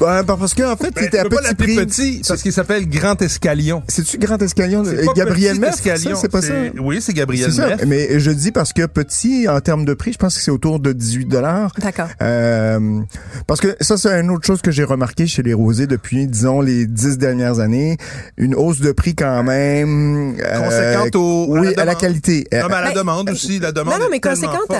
Ouais, 0.00 0.22
ben, 0.22 0.36
parce 0.38 0.54
qu'en 0.54 0.76
fait, 0.76 0.90
Ben, 0.94 1.04
c'était 1.04 1.22
tu 1.22 1.26
à 1.26 1.28
petit 1.54 1.54
prix. 1.54 1.76
petit 1.76 2.22
parce 2.26 2.42
qu'il 2.42 2.52
s'appelle 2.52 2.88
Grand 2.88 3.20
Escalion. 3.20 3.82
C'est-tu 3.88 4.18
Grand 4.18 4.40
Escalion? 4.40 4.82
Gabriel 5.14 5.56
ça, 5.56 6.14
c'est 6.16 6.28
pas 6.30 6.42
ça? 6.42 6.52
Oui, 6.80 7.00
c'est 7.00 7.12
Gabriel. 7.12 7.50
Meff. 7.54 7.84
Mais 7.86 8.18
je 8.18 8.30
dis 8.30 8.50
parce 8.52 8.72
que 8.72 8.86
petit, 8.86 9.48
en 9.48 9.60
termes 9.60 9.84
de 9.84 9.94
prix, 9.94 10.12
je 10.12 10.18
pense 10.18 10.36
que 10.36 10.42
c'est 10.42 10.50
autour 10.50 10.80
de 10.80 10.92
18 10.92 11.26
dollars. 11.26 11.72
D'accord. 11.80 12.08
Euh, 12.22 13.00
parce 13.46 13.60
que 13.60 13.76
ça, 13.80 13.96
c'est 13.96 14.20
une 14.20 14.30
autre 14.30 14.46
chose 14.46 14.62
que 14.62 14.70
j'ai 14.70 14.84
remarqué 14.84 15.26
chez 15.26 15.42
les 15.42 15.54
rosés 15.54 15.86
depuis, 15.86 16.26
disons, 16.26 16.60
les 16.60 16.86
dix 16.86 17.18
dernières 17.18 17.60
années. 17.60 17.96
Une 18.36 18.54
hausse 18.54 18.80
de 18.80 18.92
prix 18.92 19.14
quand 19.14 19.42
même... 19.42 20.36
euh, 20.40 20.58
Conséquente 20.64 21.16
au- 21.16 21.54
à 21.56 21.60
oui, 21.60 21.74
la 21.76 21.82
à 21.82 21.84
la 21.84 21.94
qualité. 21.94 22.46
Non, 22.52 22.66
mais 22.68 22.74
à 22.74 22.80
la 22.80 22.88
Ben, 22.88 22.94
demande 22.96 23.30
aussi, 23.30 23.58
la 23.58 23.72
demande 23.72 23.94
Non, 23.94 24.00
non, 24.00 24.08
mais 24.10 24.20
conséquente, 24.20 24.70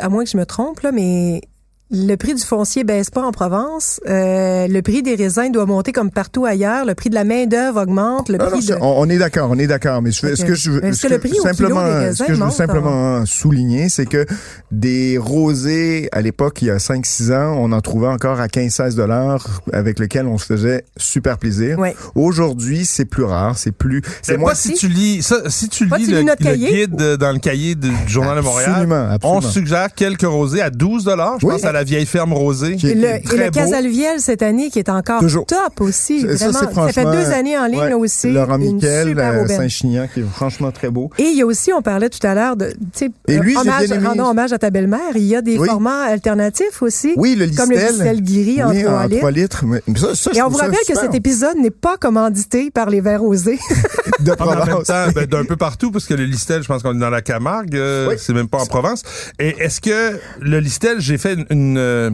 à 0.00 0.08
moins 0.08 0.24
que 0.24 0.30
je 0.30 0.36
me 0.36 0.46
trompe, 0.46 0.80
là, 0.80 0.90
mais 0.92 1.42
le 1.90 2.16
prix 2.16 2.34
du 2.34 2.42
foncier 2.42 2.82
baisse 2.82 3.10
pas 3.10 3.22
en 3.22 3.30
Provence. 3.30 4.00
Euh, 4.08 4.66
le 4.66 4.80
prix 4.82 5.02
des 5.02 5.14
raisins 5.16 5.52
doit 5.52 5.66
monter 5.66 5.92
comme 5.92 6.10
partout 6.10 6.44
ailleurs. 6.46 6.84
Le 6.86 6.94
prix 6.94 7.10
de 7.10 7.14
la 7.14 7.24
main-d'œuvre 7.24 7.82
augmente. 7.82 8.30
Le 8.30 8.38
non, 8.38 8.46
prix 8.50 8.66
de... 8.66 8.74
on, 8.80 9.00
on 9.00 9.08
est 9.08 9.18
d'accord, 9.18 9.50
on 9.50 9.58
est 9.58 9.66
d'accord. 9.66 10.00
Mais 10.02 10.10
ce 10.10 10.42
que 10.44 10.54
je 10.54 10.70
veux, 10.70 10.80
Mais 10.80 10.88
est-ce 10.88 11.02
ce 11.02 11.06
que 11.06 11.12
le 11.12 11.18
prix 11.18 11.30
au 11.30 11.34
kilo 11.34 11.44
simplement, 11.44 11.84
des 11.84 11.92
raisins 11.92 12.14
ce 12.14 12.22
que 12.24 12.34
je 12.34 12.38
veux 12.38 12.44
monte 12.46 12.54
simplement 12.54 13.26
souligner, 13.26 13.88
c'est 13.90 14.06
que 14.06 14.24
des 14.72 15.18
rosés 15.18 16.08
à 16.12 16.20
l'époque, 16.22 16.62
il 16.62 16.68
y 16.68 16.70
a 16.70 16.78
5-6 16.78 17.32
ans, 17.34 17.56
on 17.60 17.70
en 17.72 17.80
trouvait 17.80 18.08
encore 18.08 18.40
à 18.40 18.46
15-16 18.46 18.94
dollars, 18.96 19.60
avec 19.72 19.98
lesquels 19.98 20.26
on 20.26 20.38
se 20.38 20.46
faisait 20.46 20.84
super 20.96 21.38
plaisir. 21.38 21.78
Ouais. 21.78 21.94
Aujourd'hui, 22.14 22.86
c'est 22.86 23.04
plus 23.04 23.24
rare, 23.24 23.58
c'est 23.58 23.72
plus, 23.72 24.02
c'est 24.22 24.38
pas 24.38 24.54
si 24.54 24.72
tu 24.72 24.88
lis, 24.88 25.22
ça, 25.22 25.48
si 25.48 25.68
tu 25.68 25.84
lis 25.84 26.06
le, 26.06 26.22
guide 26.56 26.96
dans 27.18 27.32
le 27.32 27.38
cahier 27.38 27.74
du 27.74 27.90
du 27.90 27.94
Journal 28.08 28.36
de 28.38 28.42
Montréal, 28.42 28.70
Absolument, 28.70 29.08
absolument. 29.10 29.38
on 29.38 29.40
suggère 29.42 29.92
quelques 29.94 30.22
rosés 30.22 30.62
à 30.62 30.70
12 30.70 31.04
dollars. 31.04 31.38
Je 31.40 31.46
Oui. 31.46 31.52
pense 31.52 31.64
à 31.64 31.72
la 31.72 31.83
vieille 31.84 32.06
ferme 32.06 32.32
rosée. 32.32 32.76
Qui 32.76 32.88
est- 32.88 32.90
Et 32.90 32.94
le, 32.94 33.08
et 33.16 33.20
très 33.22 33.36
le 33.36 33.44
beau. 33.44 33.50
Casalviel 33.60 34.20
cette 34.20 34.42
année 34.42 34.70
qui 34.70 34.78
est 34.78 34.88
encore 34.88 35.20
Toujours. 35.20 35.46
top 35.46 35.80
aussi. 35.80 36.20
Ça, 36.36 36.50
Vraiment. 36.50 36.88
fait 36.88 37.04
deux 37.04 37.30
années 37.32 37.56
en 37.58 37.66
ligne 37.66 37.78
ouais, 37.78 37.90
là 37.90 37.98
aussi. 37.98 38.30
Laurent 38.30 38.58
Miquel, 38.58 39.18
euh. 39.18 39.46
Saint-Chinian, 39.46 40.08
qui 40.12 40.20
est 40.20 40.24
franchement 40.24 40.70
très 40.72 40.90
beau. 40.90 41.10
Et 41.18 41.24
il 41.24 41.36
y 41.36 41.42
a 41.42 41.46
aussi, 41.46 41.72
on 41.72 41.82
parlait 41.82 42.08
tout 42.08 42.24
à 42.26 42.34
l'heure 42.34 42.56
de, 42.56 42.66
tu 42.66 42.76
sais, 42.94 43.10
Et 43.28 43.38
hommage, 43.38 43.86
bien 43.88 43.96
aimé- 43.98 44.06
rendons 44.08 44.26
hommage 44.28 44.52
à 44.52 44.58
ta 44.58 44.70
belle-mère. 44.70 45.00
Il 45.14 45.24
y 45.24 45.36
a 45.36 45.42
des 45.42 45.58
Oui. 45.58 45.68
formats 45.68 46.02
alternatifs 46.04 46.82
aussi. 46.82 47.12
Oui, 47.16 47.34
le 47.36 47.46
Comme 47.54 47.70
le 47.70 47.76
Listel. 47.76 48.20
Guiri 48.22 48.62
en 48.62 48.70
Oui, 48.70 48.82
3 48.82 49.06
litres. 49.06 49.30
litres. 49.30 49.64
Mais 49.66 49.80
ça, 49.96 50.14
ça, 50.14 50.30
Et 50.34 50.42
on 50.42 50.48
vous 50.48 50.56
rappelle 50.58 50.78
que 50.88 50.94
cet 50.98 51.14
épisode 51.14 51.56
n'est 51.58 51.70
pas 51.70 51.96
commandité 51.96 52.70
par 52.70 52.90
les 52.90 53.00
verres 53.00 53.20
rosés. 53.20 53.58
de 54.20 54.32
Provence. 54.32 54.88
ben, 55.14 55.26
d'un 55.26 55.44
peu 55.44 55.56
partout, 55.56 55.90
parce 55.90 56.06
que 56.06 56.14
le 56.14 56.24
Listel, 56.24 56.62
je 56.62 56.68
pense 56.68 56.82
qu'on 56.82 56.94
est 56.94 57.00
dans 57.00 57.10
la 57.10 57.22
Camargue, 57.22 57.74
euh, 57.76 58.08
Oui. 58.10 58.14
c'est 58.18 58.32
même 58.32 58.48
pas 58.48 58.58
en 58.58 58.66
Provence. 58.66 59.02
Et 59.38 59.54
est-ce 59.58 59.80
que 59.80 60.18
le 60.40 60.58
Listel, 60.60 61.00
j'ai 61.00 61.18
fait 61.18 61.34
une, 61.34 61.46
une, 61.50 61.78
euh, 61.78 62.10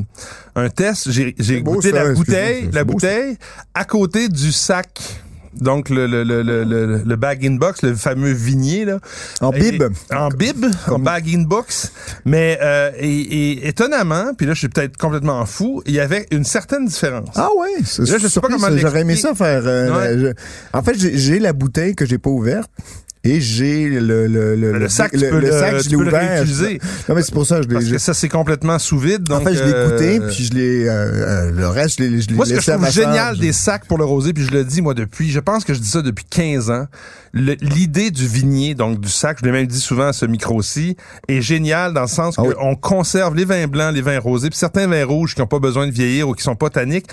un 0.57 0.69
test, 0.69 1.11
j'ai 1.11 1.63
goûté 1.63 1.91
ça, 1.91 2.05
la 2.05 2.13
bouteille, 2.13 2.69
la 2.73 2.85
bouteille 2.85 3.37
à 3.75 3.85
côté 3.85 4.29
du 4.29 4.53
sac. 4.53 4.89
Donc 5.55 5.89
le 5.91 6.07
le 6.07 6.23
le 6.23 6.43
le 6.43 6.63
le, 6.65 7.03
le 7.05 7.17
bag 7.17 7.45
in 7.45 7.55
box, 7.57 7.83
le 7.83 7.95
fameux 7.97 8.31
vignier 8.33 8.85
là. 8.85 8.99
En 9.41 9.51
bib. 9.51 9.83
en 10.15 10.29
bib, 10.29 10.65
en 10.89 10.99
bag 11.01 11.25
in 11.35 11.43
box. 11.43 11.93
Mais 12.25 12.59
euh, 12.63 12.93
et, 12.99 13.09
et 13.21 13.69
étonnamment, 13.69 14.33
puis 14.37 14.47
là 14.47 14.55
je 14.55 14.61
suis 14.61 14.69
peut-être 14.69 14.97
complètement 14.97 15.45
fou, 15.47 15.83
il 15.87 15.95
y 15.95 16.01
avait 16.01 16.27
une 16.31 16.45
certaine 16.45 16.87
différence. 16.87 17.31
Ah 17.35 17.49
ouais, 17.59 17.69
Là, 17.79 17.83
je 17.85 18.05
sais 18.05 18.19
pas 18.21 18.29
surpris, 18.29 18.53
comment 18.55 18.69
ça. 18.69 18.77
J'aurais 18.77 19.01
aimé 19.01 19.17
ça 19.17 19.35
faire. 19.35 19.63
euh, 19.67 19.91
Ouais. 19.97 20.19
je- 20.19 20.79
En 20.79 20.83
fait, 20.83 20.95
j'ai- 20.99 21.19
j'ai 21.19 21.39
la 21.41 21.53
bouteille 21.53 21.95
que 21.97 22.07
j'ai 22.07 22.19
pas 22.19 22.31
ouverte. 22.31 22.71
Et 23.23 23.39
j'ai 23.39 23.87
le, 23.91 24.27
le, 24.27 24.57
le, 24.57 24.73
Le 24.79 24.89
sac, 24.89 25.11
tu 25.13 25.19
le, 25.19 25.29
peux 25.29 25.41
le 25.41 25.51
sac, 25.53 25.77
tu 25.77 25.85
je 25.85 25.91
l'ai 25.91 25.97
ouvert. 25.97 26.43
Non, 27.09 27.15
mais 27.15 27.21
c'est 27.23 27.35
pour 27.35 27.45
ça 27.47 27.57
que 27.59 27.65
je 27.65 27.69
l'ai. 27.69 27.75
Parce 27.75 27.85
que 27.91 27.99
ça 27.99 28.15
c'est 28.15 28.31
complètement 28.31 28.79
sous 28.79 28.99
vide. 28.99 29.31
En 29.31 29.41
Donc, 29.41 29.49
fait, 29.49 29.57
je 29.57 29.63
l'ai 29.63 29.73
euh, 29.75 29.91
goûté, 29.91 30.21
puis 30.27 30.45
je 30.47 30.55
l'ai. 30.55 30.89
euh, 30.89 30.93
euh, 30.93 31.51
le 31.51 31.69
reste, 31.69 31.99
je 31.99 32.05
l'ai 32.05 32.21
je 32.23 32.29
l'ai 32.29 32.35
Moi, 32.35 32.47
ce 32.47 32.53
que 32.53 32.57
laissé 32.57 32.73
je 32.73 32.77
trouve 32.79 32.91
génial 32.91 33.37
des 33.39 33.53
sacs 33.53 33.85
pour 33.87 33.99
le 33.99 34.05
rosé, 34.07 34.33
puis 34.33 34.43
je 34.45 34.51
le 34.53 34.65
dis 34.65 34.81
moi 34.81 34.95
depuis, 34.95 35.31
je 35.31 35.39
pense 35.41 35.65
que 35.65 35.75
je 35.75 35.81
dis 35.81 35.89
ça 35.89 36.01
depuis 36.01 36.25
15 36.25 36.71
ans, 36.71 36.87
le- 37.35 37.57
l'idée 37.61 38.11
du 38.11 38.27
vignier, 38.27 38.75
donc 38.75 39.01
du 39.01 39.11
sac, 39.11 39.37
je 39.41 39.45
l'ai 39.45 39.53
même 39.53 39.67
dit 39.67 39.81
souvent 39.81 40.07
à 40.09 40.13
ce 40.15 40.25
micro-ci, 40.25 40.97
est 41.29 41.43
géniale 41.43 41.93
dans 41.93 42.01
le 42.03 42.07
sens 42.09 42.37
Ah 42.39 42.43
oui. 42.43 42.55
qu'on 42.55 42.75
conserve 42.75 43.35
les 43.37 43.45
vins 43.45 43.67
blancs, 43.67 43.95
les 43.95 44.01
vins 44.03 44.19
rosés, 44.19 44.49
puis 44.49 44.59
certains 44.59 44.87
vins 44.87 45.05
rouges 45.05 45.35
qui 45.35 45.43
n'ont 45.43 45.47
pas 45.47 45.59
besoin 45.59 45.87
de 45.87 45.93
vieillir 45.93 46.27
ou 46.27 46.33
qui 46.33 46.43
sont 46.43 46.57
pas 46.57 46.71
tanniques, 46.71 47.07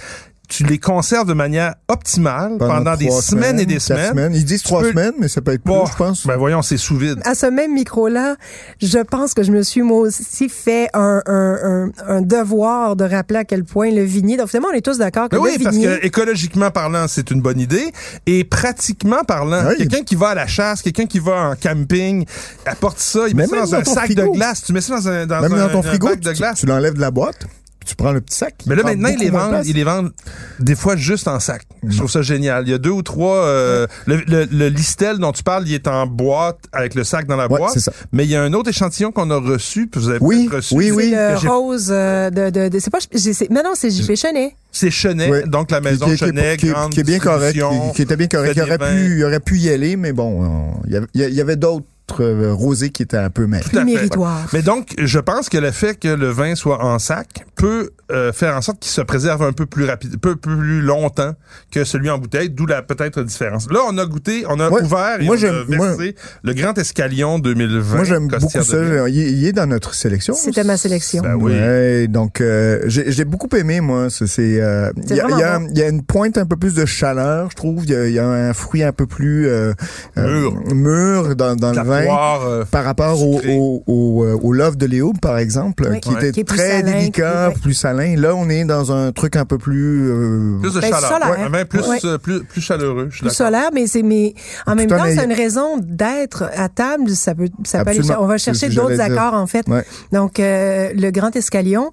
tu 0.47 0.63
les 0.63 0.77
conserves 0.79 1.27
de 1.27 1.33
manière 1.33 1.75
optimale 1.89 2.57
pendant, 2.57 2.95
des 2.95 3.09
semaines, 3.11 3.59
et 3.59 3.65
des 3.65 3.77
quatre 3.77 4.09
semaines. 4.09 4.33
Ils 4.33 4.45
disent 4.45 4.63
trois 4.63 4.81
peux- 4.81 4.89
semaines, 4.91 5.13
mais 5.19 5.27
ça 5.27 5.41
peut 5.41 5.51
être 5.53 5.61
plus, 5.63 5.73
je 5.91 5.95
pense. 5.97 6.25
Ben 6.25 6.37
voyons, 6.37 6.61
c'est 6.61 6.77
sous 6.77 6.95
vide. 6.97 7.19
à 7.25 7.35
ce 7.35 7.45
même 7.47 7.73
micro-là, 7.73 8.35
je 8.81 8.99
pense 8.99 9.33
que 9.33 9.43
je 9.43 9.51
me 9.51 9.61
suis 9.61 9.81
moi 9.81 9.99
aussi 9.99 10.47
fait 10.49 10.89
un, 10.93 11.21
un, 11.25 11.57
un, 11.63 11.91
un 12.07 12.21
devoir 12.21 12.95
de 12.95 13.03
rappeler 13.03 13.39
à 13.39 13.43
quel 13.45 13.63
point 13.65 13.91
le 13.91 14.03
vignier. 14.03 14.37
Donc 14.37 14.47
finalement, 14.47 14.69
on 14.71 14.75
est 14.77 14.81
tous 14.81 14.97
d'accord 14.97 15.25
que 15.29 15.35
Ben 15.35 15.43
le 15.43 15.49
oui, 15.49 15.57
parce 15.63 15.75
que 15.77 16.05
écologiquement 16.05 16.71
parlant, 16.71 17.07
c'est 17.07 17.29
une 17.31 17.41
bonne 17.41 17.59
idée. 17.59 17.91
Et 18.25 18.43
pratiquement 18.43 19.23
parlant, 19.25 19.65
Oui. 19.69 19.75
quelqu'un 19.77 20.03
qui 20.03 20.15
va 20.15 20.29
à 20.29 20.35
la 20.35 20.47
chasse, 20.47 20.81
quelqu'un 20.81 21.05
qui 21.07 21.19
va 21.19 21.49
en 21.51 21.55
camping, 21.55 22.25
apporte 22.65 22.99
ça, 22.99 23.27
il 23.27 23.35
met 23.35 23.47
ça 23.47 23.57
dans 23.57 23.75
un 23.75 23.83
sac 23.83 24.05
frigo. 24.05 24.21
de 24.21 24.37
glace. 24.37 24.63
Tu 24.63 24.73
mets 24.73 24.81
ça 24.81 24.95
dans 24.95 25.07
un, 25.09 25.25
dans 25.25 25.41
Même 25.41 25.53
un, 25.53 25.67
dans 25.67 25.69
ton 25.73 25.79
un 25.79 25.83
frigo, 25.83 26.07
bac 26.07 26.19
tu, 26.21 26.27
de 26.29 26.33
glace. 26.33 26.59
tu 26.59 26.65
l'enlèves 26.65 26.93
de 26.93 27.01
la 27.01 27.11
boîte, 27.11 27.45
tu 27.87 27.95
prends 27.95 28.11
le 28.11 28.21
petit 28.21 28.37
sac. 28.37 28.55
Mais 28.67 28.75
là, 28.75 28.83
maintenant, 28.83 29.09
ils 29.09 29.19
les 29.19 29.29
vendent, 29.29 29.61
ils 29.65 29.75
les 29.75 29.83
vendent 29.83 30.11
des 30.59 30.75
fois 30.75 30.95
juste 30.95 31.27
en 31.27 31.39
sac. 31.39 31.63
Je 31.87 31.97
trouve 31.97 32.11
ça 32.11 32.21
génial. 32.21 32.67
Il 32.67 32.71
y 32.71 32.73
a 32.73 32.77
deux 32.77 32.89
ou 32.91 33.01
trois, 33.01 33.37
euh, 33.45 33.87
le, 34.05 34.17
le, 34.27 34.45
le 34.51 34.67
Listel 34.69 35.17
dont 35.19 35.31
tu 35.31 35.43
parles, 35.43 35.63
il 35.67 35.73
est 35.73 35.87
en 35.87 36.05
boîte 36.05 36.59
avec 36.73 36.95
le 36.95 37.03
sac 37.03 37.25
dans 37.27 37.35
la 37.37 37.47
Ouais, 37.47 37.57
boîte. 37.59 37.79
ça. 37.79 37.91
Mais 38.11 38.25
il 38.25 38.29
y 38.31 38.35
a 38.35 38.43
un 38.43 38.53
autre 38.53 38.69
échantillon 38.69 39.11
qu'on 39.11 39.29
a 39.31 39.37
reçu, 39.37 39.87
puis 39.87 40.01
vous 40.01 40.09
avez 40.09 40.19
Oui, 40.21 40.47
peut-être 40.47 40.55
reçu. 40.57 40.75
oui, 40.75 40.91
oui. 40.91 41.11
le 41.11 41.37
rose 41.49 41.87
euh, 41.91 42.29
de, 42.29 42.49
de, 42.49 42.67
de- 42.69 42.79
c'est 42.79 42.89
pas, 42.91 42.99
mais 43.49 43.63
non, 43.63 43.71
c'est 43.75 43.89
JP 43.89 44.15
Chenet. 44.15 44.55
C'est 44.71 44.91
Chenet, 44.91 45.31
Oui. 45.31 45.39
donc 45.49 45.71
la 45.71 45.81
maison 45.81 46.05
qui, 46.05 46.11
qui- 46.11 46.17
Chenet, 46.17 46.57
qui- 46.57 46.67
grande 46.69 46.91
qui 46.91 46.99
est 46.99 47.03
bien 47.03 47.19
correct, 47.19 47.57
qui, 47.95 48.01
était 48.01 48.15
bien 48.17 48.27
correct. 48.27 48.53
Il 48.57 48.61
aurait 48.63 48.77
pu, 48.77 49.17
il 49.17 49.23
aurait 49.23 49.39
pu 49.39 49.57
y 49.57 49.69
aller, 49.69 49.95
mais 49.95 50.11
bon, 50.13 50.43
on- 50.43 50.81
il 50.85 50.93
y 50.93 50.97
avait- 50.97 51.07
il 51.13 51.33
y 51.33 51.41
avait 51.41 51.55
d'autres 51.55 51.85
euh, 52.19 52.53
rosés 52.53 52.89
qui 52.89 53.03
étaient 53.03 53.17
un 53.17 53.29
peu 53.29 53.47
meilleurs. 53.47 53.69
Tout 53.69 53.77
à 53.77 53.79
fait. 53.79 53.85
Méritoire. 53.85 54.47
Mais 54.53 54.61
donc, 54.61 54.93
je 54.97 55.19
pense 55.19 55.49
que 55.49 55.57
le 55.57 55.71
fait 55.71 55.99
que 55.99 56.07
le 56.07 56.29
vin 56.29 56.55
soit 56.55 56.83
en 56.83 56.99
sac 56.99 57.45
peut 57.55 57.91
euh, 58.11 58.31
faire 58.31 58.55
en 58.55 58.61
sorte 58.61 58.79
qu'il 58.79 58.91
se 58.91 59.01
préserve 59.01 59.43
un 59.43 59.51
peu 59.51 59.65
plus 59.65 59.85
rapide, 59.85 60.17
peu 60.19 60.35
plus 60.35 60.81
longtemps 60.81 61.33
que 61.71 61.83
celui 61.83 62.09
en 62.09 62.17
bouteille, 62.17 62.49
d'où 62.49 62.65
la 62.65 62.81
peut-être 62.81 63.21
différence. 63.23 63.69
Là, 63.71 63.79
on 63.89 63.97
a 63.97 64.05
goûté, 64.05 64.45
on 64.47 64.59
a 64.59 64.69
Ouais. 64.69 64.81
ouvert 64.81 65.19
et 65.19 65.25
Moi, 65.25 65.35
on 65.43 65.45
a 65.73 65.75
moi- 65.75 65.87
versé 65.87 66.15
le 66.43 66.53
Grand 66.53 66.77
Escalion 66.77 67.39
2020. 67.39 67.95
Moi, 67.95 68.03
j'aime 68.05 68.27
beaucoup 68.27 68.49
ça. 68.49 69.07
Il, 69.09 69.19
est- 69.19 69.31
il 69.31 69.45
est 69.45 69.51
dans 69.51 69.67
notre 69.67 69.93
sélection. 69.93 70.33
C'était 70.35 70.63
ma 70.63 70.77
sélection. 70.77 71.21
Ben 71.21 71.35
oui. 71.35 71.51
Ouais, 71.53 72.07
donc 72.07 72.39
euh, 72.41 72.79
j'ai 72.85 73.11
j'ai 73.11 73.25
beaucoup 73.25 73.49
aimé 73.55 73.81
moi. 73.81 74.07
Euh, 74.07 74.09
C'est 74.09 74.43
il 74.43 74.55
y, 74.55 74.61
a- 74.61 74.91
il 75.07 75.15
y 75.15 75.19
bon. 75.21 75.67
il 75.71 75.77
y 75.77 75.83
a 75.83 75.89
une 75.89 76.03
pointe 76.03 76.37
un 76.37 76.45
peu 76.45 76.55
plus 76.55 76.73
de 76.75 76.85
chaleur, 76.85 77.49
je 77.51 77.55
trouve. 77.55 77.83
Il 77.85 77.91
y 77.91 77.95
a, 77.95 78.07
il 78.07 78.13
y 78.13 78.19
a 78.19 78.27
un 78.27 78.53
fruit 78.53 78.83
un 78.83 78.91
peu 78.93 79.05
plus 79.05 79.47
euh, 79.47 79.73
euh, 80.17 80.49
Mûr. 80.51 80.73
mûr 80.75 81.35
dans, 81.35 81.55
dans 81.55 81.71
le 81.73 81.81
vin. 81.81 82.03
poire, 82.05 82.45
euh, 82.47 82.63
Par 82.69 82.83
rapport 82.83 83.21
au, 83.21 83.41
au, 83.47 83.83
au, 83.87 84.23
euh, 84.23 84.37
au 84.41 84.53
love 84.53 84.77
de 84.77 84.85
Léo, 84.85 85.13
par 85.21 85.37
exemple, 85.37 85.87
Oui. 85.89 85.99
qui 85.99 86.09
Ouais. 86.09 86.15
était 86.17 86.31
Qui 86.31 86.45
très 86.45 86.81
salin, 86.81 86.91
délicat, 86.99 87.51
plus 87.61 87.73
salin. 87.73 87.96
Là, 88.17 88.35
on 88.35 88.49
est 88.49 88.63
dans 88.65 88.91
un 88.91 89.11
truc 89.11 89.35
un 89.35 89.45
peu 89.45 89.57
plus... 89.57 90.09
euh, 90.11 90.59
plus 90.61 90.73
de 90.75 90.79
Ben, 90.79 90.91
chaleur. 90.93 91.11
solaire. 91.11 91.51
Ouais, 91.51 91.65
plus, 91.65 91.87
Ouais. 91.87 91.99
euh, 92.05 92.17
plus, 92.17 92.43
plus 92.43 92.61
chaleureux. 92.61 93.07
Je 93.09 93.15
suis 93.17 93.25
Plus 93.25 93.35
solaire, 93.35 93.69
mais 93.73 93.87
c'est 93.87 94.03
mais 94.03 94.33
en 94.65 94.75
même 94.75 94.87
temps, 94.87 95.03
c'est 95.05 95.23
une 95.25 95.33
raison 95.33 95.77
d'être 95.79 96.49
à 96.55 96.69
table. 96.69 97.09
Ça 97.11 97.35
peut, 97.35 97.49
ça 97.65 97.83
peut 97.83 97.91
aller 97.91 98.01
On 98.19 98.25
va 98.27 98.37
chercher 98.37 98.69
d'autres 98.69 98.99
accords 99.01 99.33
en 99.33 99.47
fait. 99.47 99.67
Ouais. 99.67 99.83
Donc 100.11 100.39
euh, 100.39 100.91
le 100.95 101.11
grand 101.11 101.35
escalion. 101.35 101.91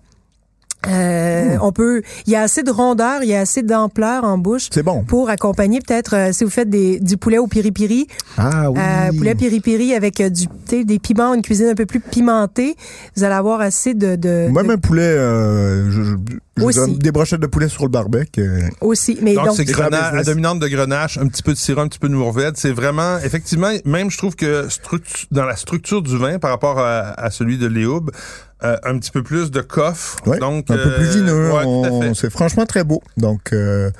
Euh, 0.88 1.56
On 1.60 1.72
peut, 1.72 2.02
il 2.26 2.32
y 2.32 2.36
a 2.36 2.42
assez 2.42 2.62
de 2.62 2.70
rondeur, 2.70 3.22
il 3.22 3.28
y 3.28 3.34
a 3.34 3.40
assez 3.40 3.62
d'ampleur 3.62 4.24
en 4.24 4.38
bouche 4.38 4.68
C'est 4.72 4.82
bon. 4.82 5.02
pour 5.04 5.30
accompagner 5.30 5.80
peut-être 5.80 6.14
euh, 6.14 6.32
si 6.32 6.44
vous 6.44 6.50
faites 6.50 6.70
des, 6.70 6.98
du 7.00 7.16
poulet 7.16 7.38
au 7.38 7.46
piri-piri, 7.46 8.06
Ah 8.36 8.70
oui. 8.70 8.78
euh, 8.80 9.12
poulet 9.16 9.34
piri-piri 9.34 9.94
avec 9.94 10.20
euh, 10.20 10.30
du, 10.30 10.46
tu 10.46 10.52
sais, 10.68 10.84
des 10.84 10.98
piments, 10.98 11.34
une 11.34 11.42
cuisine 11.42 11.66
un 11.68 11.74
peu 11.74 11.86
plus 11.86 12.00
pimentée, 12.00 12.76
vous 13.16 13.24
allez 13.24 13.34
avoir 13.34 13.60
assez 13.60 13.94
de, 13.94 14.16
de, 14.16 14.48
Même 14.50 14.66
de- 14.68 14.72
un 14.72 14.78
poulet, 14.78 15.02
euh, 15.02 15.90
je, 15.90 16.02
je- 16.02 16.14
je 16.56 16.62
Aussi. 16.64 16.78
donne 16.78 16.98
des 16.98 17.10
brochettes 17.10 17.40
de 17.40 17.48
poulet 17.48 17.68
sur 17.68 17.82
le 17.82 17.88
barbecue. 17.90 18.40
euh, 18.40 18.60
aussi. 18.80 19.18
Mais 19.22 19.34
Donc, 19.34 19.46
donc, 19.46 19.56
c'est 19.56 19.66
c'est 19.66 19.72
grand 19.72 19.88
grenache, 19.88 20.02
à 20.04 20.10
business. 20.10 20.26
dominante 20.26 20.58
de 20.60 20.68
grenache, 20.68 21.18
un 21.18 21.26
petit 21.26 21.42
peu 21.42 21.52
de 21.52 21.58
sirop, 21.58 21.80
un 21.80 21.88
petit 21.88 21.98
peu 21.98 22.08
de 22.08 22.14
mourvèdre. 22.14 22.56
C'est 22.56 22.70
vraiment, 22.70 23.18
effectivement, 23.24 23.70
même 23.84 24.08
je 24.08 24.18
trouve 24.18 24.36
que 24.36 24.68
dans 25.32 25.44
la 25.46 25.56
structure 25.56 26.00
du 26.00 26.16
vin 26.16 26.38
par 26.38 26.50
rapport 26.50 26.78
à, 26.78 27.00
à 27.20 27.30
celui 27.32 27.58
de 27.58 27.66
Léoube, 27.66 28.12
euh, 28.64 28.76
un 28.84 28.98
petit 28.98 29.10
peu 29.10 29.22
plus 29.22 29.50
de 29.50 29.60
coffre. 29.60 30.16
ouais, 30.26 30.38
donc, 30.38 30.70
un 30.70 30.76
peu 30.76 30.94
plus 30.94 31.06
euh, 31.06 31.10
vineux. 31.10 31.52
ouais. 31.52 32.12
C'est 32.14 32.30
franchement 32.30 32.66
très 32.66 32.84
beau. 32.84 33.02
Donc, 33.16 33.52
euh, 33.52 33.90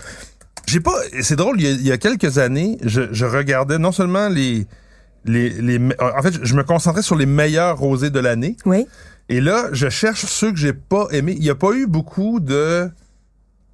J'ai 0.66 0.80
pas. 0.80 0.94
C'est 1.21 1.37
drôle. 1.37 1.61
Il 1.61 1.66
y, 1.66 1.71
a, 1.71 1.73
il 1.73 1.87
y 1.87 1.92
a 1.92 1.99
quelques 1.99 2.38
années, 2.38 2.78
je, 2.83 3.02
je 3.12 3.26
regardais 3.26 3.78
non 3.78 3.92
seulement 3.92 4.28
les, 4.28 4.66
les, 5.26 5.50
les, 5.50 5.78
en 6.00 6.23
fait, 6.23 6.35
je 6.42 6.54
me 6.54 6.62
concentrais 6.64 7.02
sur 7.02 7.16
les 7.16 7.26
meilleurs 7.26 7.78
rosés 7.78 8.11
de 8.11 8.21
l'année. 8.21 8.56
oui. 8.66 8.87
Et 9.30 9.40
là, 9.40 9.68
je 9.73 9.88
cherche 9.88 10.26
ceux 10.26 10.52
que 10.52 10.59
j'ai 10.59 10.75
pas 10.75 11.06
aimés. 11.11 11.35
Il 11.38 11.44
y 11.44 11.49
a 11.49 11.54
pas 11.54 11.73
eu 11.73 11.87
beaucoup 11.87 12.40
de, 12.40 12.90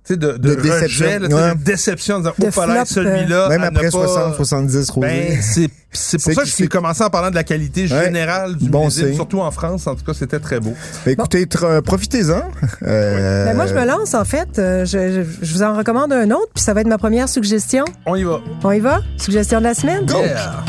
tu 0.04 0.12
sais, 0.14 0.16
de, 0.16 0.28
de, 0.34 0.36
De 0.36 0.54
déception, 0.54 1.06
rejet, 1.06 1.18
là, 1.18 1.26
tu 1.28 1.34
sais, 1.34 1.40
ouais. 1.42 1.54
de 1.56 1.64
déception, 1.64 2.14
en 2.14 2.18
disant, 2.20 2.34
De 2.38 2.46
oh, 2.46 2.84
celui-là. 2.84 3.48
même 3.48 3.62
après 3.64 3.86
pas- 3.86 3.90
60, 3.90 4.34
70 4.36 4.90
rosés. 4.90 5.08
Ben, 5.08 5.42
c'est 5.42 5.68
c'est 5.92 6.22
pour 6.22 6.32
ça 6.32 6.42
que 6.42 6.48
c'est- 6.48 6.66
commencé 6.68 7.02
en 7.02 7.10
parlant 7.10 7.30
de 7.30 7.34
la 7.34 7.44
qualité 7.44 7.82
Ouais. 7.82 8.04
générale 8.04 8.56
du 8.56 8.68
Bon 8.70 8.88
signe. 8.90 9.14
surtout 9.14 9.40
en 9.40 9.50
France. 9.50 9.86
En 9.86 9.94
tout 9.94 10.04
cas, 10.04 10.14
c'était 10.14 10.38
très 10.38 10.60
beau. 10.60 10.74
Ben, 11.04 11.12
écoutez, 11.12 11.44
tr- 11.46 11.80
profitez-en. 11.82 12.42
Euh, 12.82 13.44
Ben, 13.46 13.56
moi, 13.56 13.66
je 13.66 13.74
me 13.74 13.84
lance, 13.84 14.14
en 14.14 14.24
fait. 14.24 14.58
Euh, 14.58 14.84
je, 14.84 15.22
je- 15.24 15.44
je 15.46 15.52
vous 15.52 15.62
en 15.62 15.76
recommande 15.76 16.12
un 16.12 16.30
autre, 16.30 16.50
puis 16.54 16.62
ça 16.64 16.72
va 16.74 16.80
être 16.80 16.86
ma 16.86 16.98
première 16.98 17.28
suggestion. 17.28 17.84
On 18.06 18.14
y 18.16 18.22
va. 18.24 18.40
On 18.64 18.70
y 18.72 18.80
va? 18.80 19.00
Suggestion 19.18 19.58
de 19.58 19.64
la 19.64 19.74
semaine? 19.74 20.06
Yeah. 20.08 20.62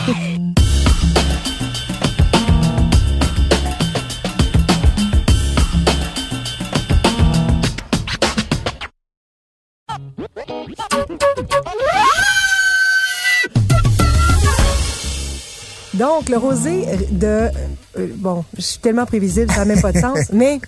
Donc, 16.02 16.30
le 16.30 16.38
rosé 16.38 16.86
de... 17.12 17.28
euh, 17.28 18.08
bon, 18.16 18.44
je 18.58 18.62
suis 18.62 18.80
tellement 18.80 19.06
prévisible, 19.06 19.52
ça 19.52 19.60
n'a 19.60 19.66
même 19.66 19.82
pas 19.82 19.92
de 19.92 20.00
sens, 20.08 20.32
mais... 20.34 20.60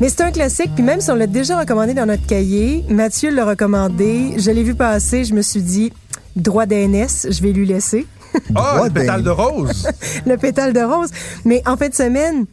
Mais 0.00 0.08
c'est 0.08 0.20
un 0.20 0.30
classique, 0.30 0.70
puis 0.76 0.84
même 0.84 1.00
si 1.00 1.10
on 1.10 1.16
l'a 1.16 1.26
déjà 1.26 1.58
recommandé 1.58 1.94
dans 1.94 2.06
notre 2.06 2.24
cahier, 2.24 2.84
Mathieu 2.88 3.34
l'a 3.34 3.44
recommandé, 3.44 4.34
je 4.38 4.52
l'ai 4.52 4.62
vu 4.62 4.76
passer, 4.76 5.24
je 5.24 5.34
me 5.34 5.42
suis 5.42 5.62
dit, 5.62 5.92
droit 6.36 6.64
d'ANS, 6.66 7.26
je 7.28 7.42
vais 7.42 7.50
lui 7.50 7.66
laisser 7.66 8.06
Ah, 8.54 8.74
Droit 8.74 8.86
le 8.86 8.92
pétale 8.94 9.22
de 9.24 9.30
rose. 9.30 9.88
le 10.26 10.36
pétale 10.36 10.72
de 10.72 10.80
rose. 10.82 11.10
Mais 11.44 11.60
en 11.66 11.76
fin 11.76 11.88
de 11.88 11.94
semaine, 11.94 12.46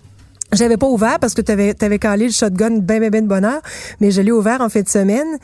j'avais 0.54 0.78
pas 0.78 0.88
ouvert 0.88 1.20
parce 1.20 1.36
que 1.36 1.42
t'avais 1.42 1.76
avais 1.84 2.00
calé 2.00 2.26
le 2.26 2.32
shotgun 2.32 2.80
ben 2.80 3.00
ben 3.00 3.12
ben 3.12 3.24
de 3.24 3.28
bonheur, 3.28 3.62
mais 4.00 4.10
je 4.10 4.22
l'ai 4.22 4.32
ouvert 4.32 4.62
en 4.62 4.70
fin 4.70 4.82
de 4.82 4.90
semaine. 4.90 5.38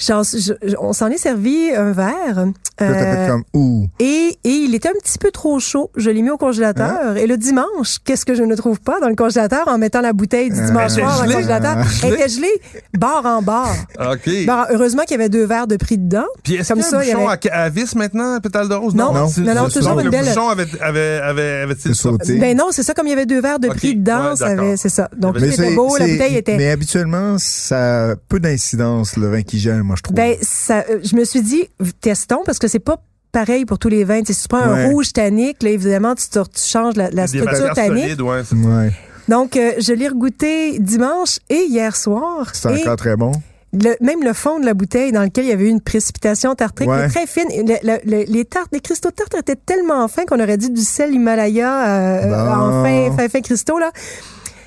J'en- 0.00 0.22
je- 0.22 0.54
je- 0.62 0.74
on 0.80 0.92
s'en 0.92 1.08
est 1.08 1.18
servi 1.18 1.70
un 1.76 1.92
verre. 1.92 2.46
Euh, 2.82 3.28
comme, 3.28 3.42
ouh. 3.52 3.86
et, 3.98 4.38
et 4.42 4.48
il 4.48 4.74
était 4.74 4.88
un 4.88 4.94
petit 5.02 5.18
peu 5.18 5.30
trop 5.30 5.60
chaud. 5.60 5.90
Je 5.96 6.08
l'ai 6.08 6.22
mis 6.22 6.30
au 6.30 6.38
congélateur. 6.38 7.16
Et 7.18 7.26
le 7.26 7.36
dimanche, 7.36 7.98
qu'est-ce 8.04 8.24
que 8.24 8.34
je 8.34 8.42
ne 8.42 8.54
trouve 8.54 8.80
pas 8.80 8.98
dans 9.00 9.10
le 9.10 9.14
congélateur 9.14 9.68
en 9.68 9.76
mettant 9.76 10.00
la 10.00 10.14
bouteille 10.14 10.48
du 10.50 10.60
dimanche 10.64 10.92
Elle 10.96 11.00
était 11.00 11.00
soir 11.02 11.18
dans 11.18 11.26
le 11.26 11.32
congélateur? 11.34 11.76
Elle 12.04 12.14
était 12.14 12.28
gelée, 12.30 12.60
barre 12.96 13.26
en 13.26 13.42
barre. 13.42 13.74
OK. 14.00 14.30
Bon, 14.46 14.64
heureusement 14.70 15.02
qu'il 15.02 15.12
y 15.12 15.20
avait 15.20 15.28
deux 15.28 15.44
verres 15.44 15.66
de 15.66 15.76
prix 15.76 15.98
dedans. 15.98 16.24
Puis 16.42 16.54
est-ce 16.54 16.72
Comme 16.72 16.82
qu'il 16.82 16.90
y 16.90 16.94
a 16.94 16.98
un 16.98 17.00
bouchon 17.20 17.28
avait- 17.28 17.50
à, 17.50 17.62
à 17.64 17.68
vis 17.68 17.94
maintenant, 17.94 18.40
pétale 18.40 18.68
de 18.70 18.74
rose? 18.74 18.94
Non, 18.94 19.12
non, 19.12 19.28
c'est- 19.28 19.42
non, 19.42 19.54
non, 19.54 19.68
c'est- 19.68 19.80
toujours 19.80 19.98
une 19.98 20.06
le 20.06 20.10
belle- 20.10 20.24
bouchon 20.24 20.48
avait, 20.48 20.66
avait, 20.80 21.18
avait, 21.22 21.50
avait-il 21.64 21.94
C'est 21.94 21.94
sauté. 21.94 22.38
Ben 22.38 22.56
non, 22.56 22.68
c'est 22.70 22.82
ça, 22.82 22.94
comme 22.94 23.06
il 23.06 23.10
y 23.10 23.12
avait 23.12 23.26
deux 23.26 23.40
verres 23.42 23.58
de 23.60 23.68
prix 23.68 23.94
dedans, 23.94 24.30
ouais, 24.30 24.36
ça 24.36 24.46
avait- 24.46 24.56
d'accord. 24.56 24.72
c'est 24.78 24.88
ça. 24.88 25.10
Donc, 25.18 25.34
tout 25.34 25.40
Mais 25.42 25.48
était 25.52 25.74
beau, 25.74 25.94
la 25.98 26.06
bouteille 26.06 26.36
était... 26.36 26.56
Mais 26.56 26.70
habituellement, 26.70 27.36
ça 27.38 28.12
a 28.12 28.16
peu 28.16 28.40
d'incidence, 28.40 29.16
le 29.18 29.28
vin 29.28 29.42
qui 29.42 29.58
gèle, 29.58 29.82
moi, 29.90 29.96
je 29.98 30.02
trouve. 30.02 30.14
Ben, 30.16 30.36
ça, 30.40 30.84
euh, 30.88 31.00
je 31.02 31.16
me 31.16 31.24
suis 31.24 31.42
dit, 31.42 31.68
testons, 32.00 32.42
parce 32.46 32.58
que 32.58 32.68
c'est 32.68 32.78
pas 32.78 33.02
pareil 33.32 33.64
pour 33.64 33.78
tous 33.78 33.88
les 33.88 34.04
vins. 34.04 34.20
Tu 34.20 34.26
sais, 34.26 34.32
si 34.34 34.42
tu 34.42 34.48
prends 34.48 34.58
un 34.62 34.86
rouge 34.88 35.12
tannique, 35.12 35.62
là, 35.62 35.70
évidemment, 35.70 36.14
tu, 36.14 36.28
te- 36.28 36.38
tu 36.38 36.62
changes 36.62 36.94
la, 36.96 37.26
structure 37.26 37.72
tannique. 37.74 38.04
solides, 38.04 38.20
ouais. 38.22 38.42
c'est- 38.44 38.54
ouais, 38.56 38.92
Donc, 39.28 39.56
euh, 39.56 39.72
je 39.78 39.92
l'ai 39.92 40.08
regoûté 40.08 40.78
dimanche 40.78 41.38
et 41.48 41.64
hier 41.68 41.94
soir. 41.96 42.50
c'est 42.54 42.68
encore 42.68 42.96
très 42.96 43.16
bon. 43.16 43.32
le- 43.72 43.94
même 44.00 44.24
le 44.24 44.32
fond 44.32 44.58
de 44.58 44.64
la 44.66 44.74
bouteille 44.74 45.12
dans 45.12 45.22
lequel 45.22 45.44
il 45.44 45.48
y 45.50 45.52
avait 45.52 45.66
eu 45.66 45.68
une 45.68 45.80
précipitation 45.80 46.56
tartrique 46.56 46.88
Ouais. 46.88 47.06
très 47.08 47.26
fine. 47.28 47.46
Le- 47.50 47.78
le- 47.84 48.00
le- 48.04 48.24
les 48.26 48.44
tartes, 48.44 48.70
les 48.72 48.80
cristaux 48.80 49.10
de 49.10 49.14
tarte 49.14 49.32
étaient 49.38 49.54
tellement 49.54 50.08
fins 50.08 50.24
qu'on 50.24 50.40
aurait 50.40 50.56
dit 50.56 50.70
du 50.70 50.80
sel 50.82 51.14
Himalaya 51.14 51.86
euh, 51.88 52.52
en 52.52 52.82
fin, 52.82 53.16
fin, 53.16 53.28
fin 53.28 53.40
cristaux, 53.40 53.78
là. 53.78 53.92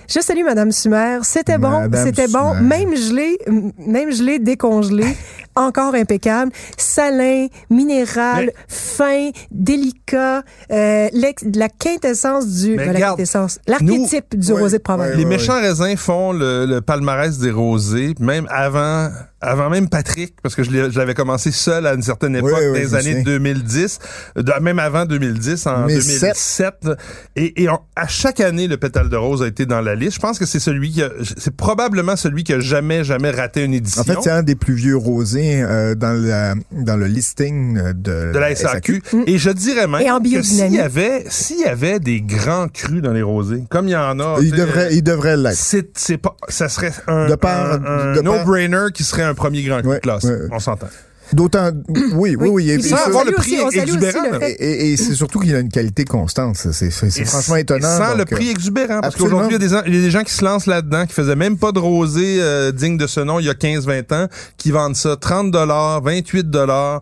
Je 0.08 0.20
salue 0.20 0.44
Madame 0.44 0.72
Sumer. 0.72 1.20
C'était 1.24 1.58
bon, 1.58 1.90
c'était 1.94 2.28
bon. 2.28 2.54
Même 2.56 2.96
gelé, 2.96 3.38
même 3.78 4.12
gelé 4.12 4.40
décongelé, 4.40 5.06
encore 5.56 5.96
impeccable. 5.96 6.52
Salin, 6.78 7.48
minéral, 7.70 8.46
Mais- 8.48 8.54
fin, 8.68 9.30
délicat, 9.52 10.44
euh, 10.72 11.08
la 11.56 11.70
quintessence 11.70 12.48
du, 12.48 12.76
Mais 12.76 12.86
la 12.86 12.94
regarde, 12.94 13.18
quintessence, 13.18 13.60
l'archétype 13.68 14.36
du 14.38 14.52
Ouais, 14.54 14.62
rosé 14.62 14.78
de 14.78 14.84
Provence. 14.84 15.08
ouais, 15.08 15.16
Les 15.16 15.24
ouais. 15.24 15.30
méchants 15.30 15.60
raisins 15.60 15.96
font 15.98 16.32
le, 16.34 16.66
le 16.66 16.82
palmarès 16.82 17.38
des 17.40 17.52
rosés, 17.52 18.14
même 18.20 18.48
avant, 18.50 19.10
avant 19.44 19.70
même 19.70 19.90
Patrick, 19.90 20.34
parce 20.42 20.56
que 20.56 20.64
je 20.64 20.98
l'avais 20.98 21.14
commencé 21.14 21.52
seul 21.52 21.86
à 21.86 21.94
une 21.94 22.02
certaine 22.02 22.36
époque, 22.36 22.52
Oui, 22.56 22.66
oui, 22.66 22.68
dans 22.68 22.74
je 22.76 22.80
les 22.80 22.88
me 22.90 22.96
années 22.96 23.10
souviens. 23.20 23.24
2010, 23.24 24.00
de- 24.38 24.54
même 24.62 24.80
avant 24.80 25.06
2010, 25.06 25.68
en 25.68 25.82
2007. 25.88 26.22
2007. 26.22 26.74
là. 26.84 26.96
Et, 27.36 27.64
et 27.64 27.70
on- 27.70 27.80
à 27.96 28.08
chaque 28.08 28.40
année, 28.40 28.68
le 28.68 28.78
pétale 28.78 29.10
de 29.10 29.16
rose 29.18 29.44
a 29.44 29.48
été 29.48 29.66
dans 29.66 29.82
la 29.82 29.96
liste. 29.96 30.16
Je 30.16 30.20
pense 30.20 30.40
que 30.40 30.46
c'est 30.46 30.60
celui 30.60 30.92
qui 30.92 31.04
a, 31.04 31.10
c'est 31.38 31.56
probablement 31.56 32.16
celui 32.16 32.44
qui 32.44 32.54
a 32.54 32.60
jamais, 32.60 33.04
jamais 33.04 33.32
raté 33.32 33.64
une 33.64 33.74
édition. 33.74 34.02
En 34.02 34.06
fait, 34.06 34.18
c'est 34.24 34.32
un 34.32 34.44
des 34.44 34.56
plus 34.56 34.74
vieux 34.76 34.98
rosés 34.98 35.62
euh, 35.62 35.94
dans, 35.96 36.14
la, 36.14 36.56
dans 36.72 36.96
le 36.98 37.06
listing 37.08 37.76
de, 37.94 38.32
de 38.34 38.38
la 38.40 38.56
SAQ. 38.56 39.02
Et 39.28 39.38
je 39.38 39.50
dirais 39.50 39.88
même 39.88 40.02
que 40.24 40.42
s'il 40.42 40.72
y 40.74 40.80
avait, 40.80 41.26
s'il 41.30 41.60
y 41.60 41.66
avait 41.66 42.00
des 42.00 42.22
grands 42.22 42.68
crus 42.68 43.02
dans 43.02 43.12
les 43.14 43.22
rosés, 43.22 43.64
comme 43.70 43.88
il 43.88 43.92
y 43.92 43.96
en 43.96 44.20
a, 44.20 44.38
Il 44.42 44.52
devrait, 44.52 44.96
il 44.96 45.04
devrait 45.04 45.38
l'être. 45.38 45.56
c'est, 45.58 45.90
c'est 45.98 46.18
pas, 46.18 46.36
ça 46.50 46.70
serait 46.70 46.92
un, 47.08 47.28
De 47.30 47.36
par- 47.36 47.74
un- 47.74 48.14
un 48.18 48.22
no-brainer 48.22 48.88
qui 48.94 49.04
serait 49.04 49.24
un 49.24 49.33
premier 49.36 49.64
grand 49.64 49.80
cru 49.82 49.90
Ouais, 49.90 49.96
de 49.98 50.02
classe. 50.02 50.24
ouais. 50.24 50.38
On 50.52 50.60
s'entend. 50.60 50.88
D'autant, 51.34 51.72
oui, 52.16 52.36
oui, 52.40 52.50
oui. 52.50 52.72
et 52.72 52.78
puis 52.78 52.90
Sans 52.90 52.98
avoir 52.98 53.26
le 53.26 53.32
prix 53.32 53.60
aussi- 53.60 53.80
exubérant. 53.80 54.20
le 54.32 54.40
fait- 54.40 54.52
Et, 54.60 54.72
et- 54.90 54.94
et 54.94 54.98
c'est 54.98 55.14
surtout 55.16 55.40
qu'il 55.40 55.54
a 55.56 55.60
une 55.60 55.70
qualité 55.70 56.06
constante. 56.06 56.58
ça. 56.58 56.72
C'est 56.74 56.92
franchement 57.26 57.56
étonnant. 57.56 57.96
et 57.96 57.98
Sans 57.98 58.10
donc, 58.10 58.18
le 58.20 58.26
prix 58.26 58.48
euh, 58.48 58.52
exubérant. 58.52 59.02
Parce 59.02 59.16
qu'aujourd'hui, 59.16 59.50
il 59.50 59.54
y, 59.54 59.56
a 59.56 59.60
des 59.60 59.70
gens- 59.70 59.82
il 59.86 59.96
y 59.96 59.98
a 59.98 60.02
des 60.02 60.12
gens 60.12 60.24
qui 60.24 60.34
se 60.34 60.44
lancent 60.46 60.68
là-dedans, 60.68 61.06
qui 61.06 61.14
faisaient 61.14 61.36
même 61.36 61.58
pas 61.58 61.72
de 61.72 61.80
rosé 61.80 62.38
euh, 62.40 62.72
digne 62.72 62.98
de 62.98 63.08
ce 63.08 63.20
nom 63.20 63.40
il 63.40 63.46
y 63.46 63.50
a 63.50 63.54
15-20 63.54 64.12
ans, 64.14 64.28
qui 64.58 64.72
vendent 64.72 64.96
ça 64.96 65.16
30 65.16 65.52
dollars, 65.52 66.02
28 66.02 66.50
dollars. 66.50 67.02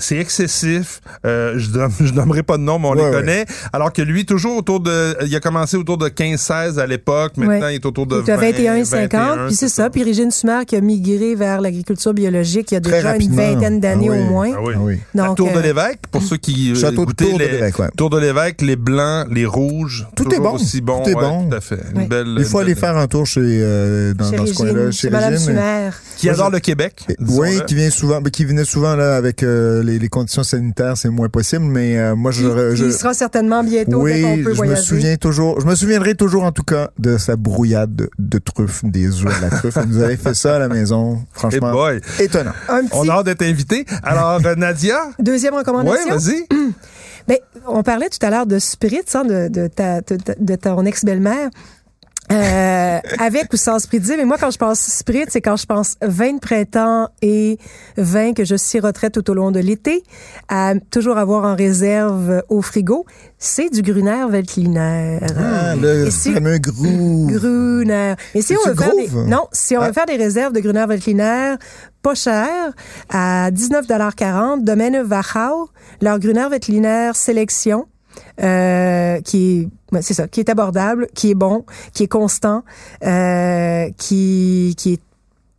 c'est 0.00 0.16
excessif. 0.18 1.00
Euh, 1.26 1.54
je, 1.56 1.70
nomme- 1.70 1.92
je 2.00 2.12
nommerai 2.12 2.42
pas 2.42 2.56
de 2.56 2.62
nom, 2.62 2.78
mais 2.78 2.88
on 2.88 2.90
Ouais, 2.92 2.98
les 2.98 3.04
ouais. 3.04 3.10
connaît. 3.10 3.44
Alors 3.72 3.92
que 3.92 4.02
lui, 4.02 4.24
toujours 4.26 4.56
autour 4.56 4.80
de... 4.80 5.16
Il 5.26 5.34
a 5.34 5.40
commencé 5.40 5.76
autour 5.76 5.98
de 5.98 6.08
15-16 6.08 6.78
à 6.78 6.86
l'époque. 6.86 7.36
Maintenant, 7.36 7.60
Ouais. 7.66 7.72
il 7.72 7.76
est 7.76 7.86
autour 7.86 8.06
de 8.06 8.22
Il 8.22 8.28
est 8.28 8.32
à 8.32 8.36
20, 8.36 8.42
21 8.52 8.84
50, 8.84 9.12
21, 9.12 9.46
puis 9.46 9.54
c'est 9.56 9.68
ça. 9.68 9.90
Puis 9.90 10.02
Régine 10.02 10.30
Sumer 10.30 10.64
qui 10.66 10.76
a 10.76 10.80
migré 10.80 11.34
vers 11.34 11.60
l'agriculture 11.60 12.14
biologique 12.14 12.70
il 12.70 12.74
y 12.74 12.76
a 12.76 12.80
déjà 12.80 13.00
une 13.00 13.06
rapidement. 13.06 13.36
Vingtaine 13.62 13.80
d'années 13.80 14.08
Ah 14.10 14.12
oui. 14.12 14.18
au 14.20 14.24
moins. 14.30 14.50
Ah 14.54 14.60
oui. 14.62 14.72
ah 14.76 14.80
oui. 14.82 15.00
La 15.14 15.26
Donc, 15.28 15.36
Tour 15.36 15.52
de 15.52 15.58
euh, 15.58 15.62
l'évêque, 15.62 16.00
pour 16.10 16.22
ceux 16.22 16.36
qui 16.36 16.72
euh, 16.72 16.74
Château 16.74 17.02
de 17.02 17.06
goûtaient 17.06 17.24
Tour 17.24 17.38
de 17.38 17.44
les- 17.44 17.50
l'évêque, 17.52 17.78
ouais. 17.78 17.88
Tour 17.96 18.10
de 18.10 18.18
l'évêque, 18.18 18.62
les 18.62 18.76
blancs, 18.76 19.26
les 19.30 19.46
rouges. 19.46 20.06
Tout 20.16 20.32
est 20.34 20.38
bon. 20.40 20.54
Aussi 20.54 20.80
bon. 20.80 21.02
Tout 21.02 21.10
est 21.10 21.14
ouais, 21.14 21.20
bon. 21.22 21.48
Tout 21.48 21.56
à 21.56 21.60
fait. 21.60 21.78
Une 21.94 22.06
belle, 22.08 22.34
Il 22.38 22.44
faut 22.44 22.58
aller 22.58 22.74
belle- 22.74 22.80
faire 22.80 22.96
un 22.96 23.06
tour 23.06 23.26
chez, 23.26 23.40
euh, 23.42 24.14
dans, 24.14 24.30
chez 24.30 24.36
dans 24.36 24.46
ce 24.46 24.52
coin-là, 24.54 24.90
chez 24.90 25.10
Madame 25.10 25.32
Régine. 25.32 25.46
Sumer. 25.46 25.90
Qui 26.16 26.28
adore 26.28 26.50
le 26.50 26.58
Québec. 26.60 27.04
Oui, 27.20 27.60
qui 27.66 27.74
vient 27.74 27.90
souvent, 27.90 28.20
ben, 28.20 28.30
qui 28.30 28.44
venait 28.44 28.64
souvent 28.64 28.94
là 28.96 29.16
avec 29.16 29.42
euh, 29.42 29.82
les, 29.82 29.98
les 29.98 30.08
conditions 30.08 30.42
sanitaires, 30.44 30.96
c'est 30.96 31.08
moins 31.08 31.28
possible, 31.28 31.64
mais 31.64 31.98
euh, 31.98 32.14
moi 32.14 32.30
je, 32.30 32.70
Qui, 32.70 32.76
je 32.76 32.84
qui 32.86 32.92
sera 32.92 33.14
certainement 33.14 33.62
bientôt 33.64 34.00
oui, 34.02 34.42
peut 34.42 34.54
je 34.54 34.62
me 34.62 34.76
souviens 34.76 35.16
toujours, 35.16 35.60
je 35.60 35.66
me 35.66 35.74
souviendrai 35.74 36.14
toujours 36.14 36.44
en 36.44 36.52
tout 36.52 36.62
cas 36.62 36.90
de 36.98 37.18
sa 37.18 37.36
brouillade 37.36 37.94
de, 37.96 38.10
de 38.18 38.38
truffes, 38.38 38.82
des 38.84 39.08
œufs 39.24 39.36
à 39.36 39.40
la 39.40 39.50
truffe. 39.50 39.76
Elle 39.76 39.88
nous 39.88 40.02
avait 40.02 40.16
fait 40.16 40.34
ça 40.34 40.56
à 40.56 40.58
la 40.58 40.68
maison, 40.68 41.20
franchement, 41.32 41.72
boy. 41.72 42.00
étonnant. 42.20 42.52
On 42.92 43.08
a 43.08 43.12
hâte 43.12 43.26
d'être 43.26 43.42
Alors, 44.02 44.40
euh, 44.44 44.54
Nadia? 44.54 44.98
deuxième 45.18 45.54
Oui, 45.54 45.60
recommandation. 45.60 46.16
vas-y. 46.16 46.46
Ben, 47.28 47.38
on 47.68 47.84
parlait 47.84 48.08
tout 48.08 48.18
à 48.26 48.30
l'heure 48.30 48.46
de 48.46 48.58
spritz, 48.58 49.14
hein, 49.14 49.24
de, 49.24 49.46
de, 49.46 49.68
ta, 49.68 50.00
de, 50.00 50.18
de 50.40 50.54
ton 50.56 50.84
ex-belle-mère. 50.84 51.50
Euh, 52.30 52.98
avec 53.18 53.52
ou 53.52 53.56
sans 53.56 53.78
spritz, 53.78 54.08
mais 54.16 54.24
moi, 54.24 54.36
quand 54.40 54.50
je 54.50 54.56
pense 54.56 54.78
spritz, 54.80 55.28
c'est 55.32 55.40
quand 55.40 55.56
je 55.56 55.66
pense 55.66 55.96
vin 56.00 56.34
de 56.34 56.38
printemps 56.38 57.08
et 57.20 57.58
vin 57.98 58.32
que 58.32 58.44
je 58.44 58.56
siroterais 58.56 59.10
tout 59.10 59.28
au 59.30 59.34
long 59.34 59.50
de 59.50 59.58
l'été, 59.58 60.02
à 60.48 60.74
toujours 60.90 61.18
avoir 61.18 61.44
en 61.44 61.54
réserve 61.56 62.42
au 62.48 62.62
frigo. 62.62 63.04
C'est 63.38 63.68
du 63.70 63.82
Gruner 63.82 64.24
Veltliner. 64.30 65.18
Ah, 65.36 65.74
le 65.74 66.10
si- 66.10 66.32
fameux 66.32 66.58
grou. 66.58 67.26
Gruner. 67.28 68.14
Mais 68.34 68.40
si 68.40 68.54
on 68.56 68.68
veut 68.68 68.76
faire 68.76 68.94
des, 68.94 69.08
non, 69.28 69.46
si 69.52 69.76
on 69.76 69.80
Ah. 69.80 69.88
veut 69.88 69.92
faire 69.92 70.06
des 70.06 70.16
réserves 70.16 70.52
de 70.52 70.60
Gruner 70.60 70.86
Veltliner 70.86 71.56
pas 72.02 72.14
cher, 72.14 72.72
à 73.10 73.50
19,40 73.52 74.64
Domaine 74.64 75.02
Wachau, 75.08 75.70
leur 76.00 76.18
Gruner 76.18 76.48
Veltliner 76.50 77.10
sélection, 77.14 77.86
euh, 78.42 79.20
qui 79.20 79.60
est 79.60 79.68
c'est 80.00 80.14
ça, 80.14 80.26
qui 80.26 80.40
est 80.40 80.48
abordable, 80.48 81.06
qui 81.14 81.30
est 81.30 81.34
bon, 81.34 81.66
qui 81.92 82.04
est 82.04 82.08
constant, 82.08 82.64
euh, 83.04 83.90
qui 83.98 84.74
qui 84.78 84.94
est 84.94 85.00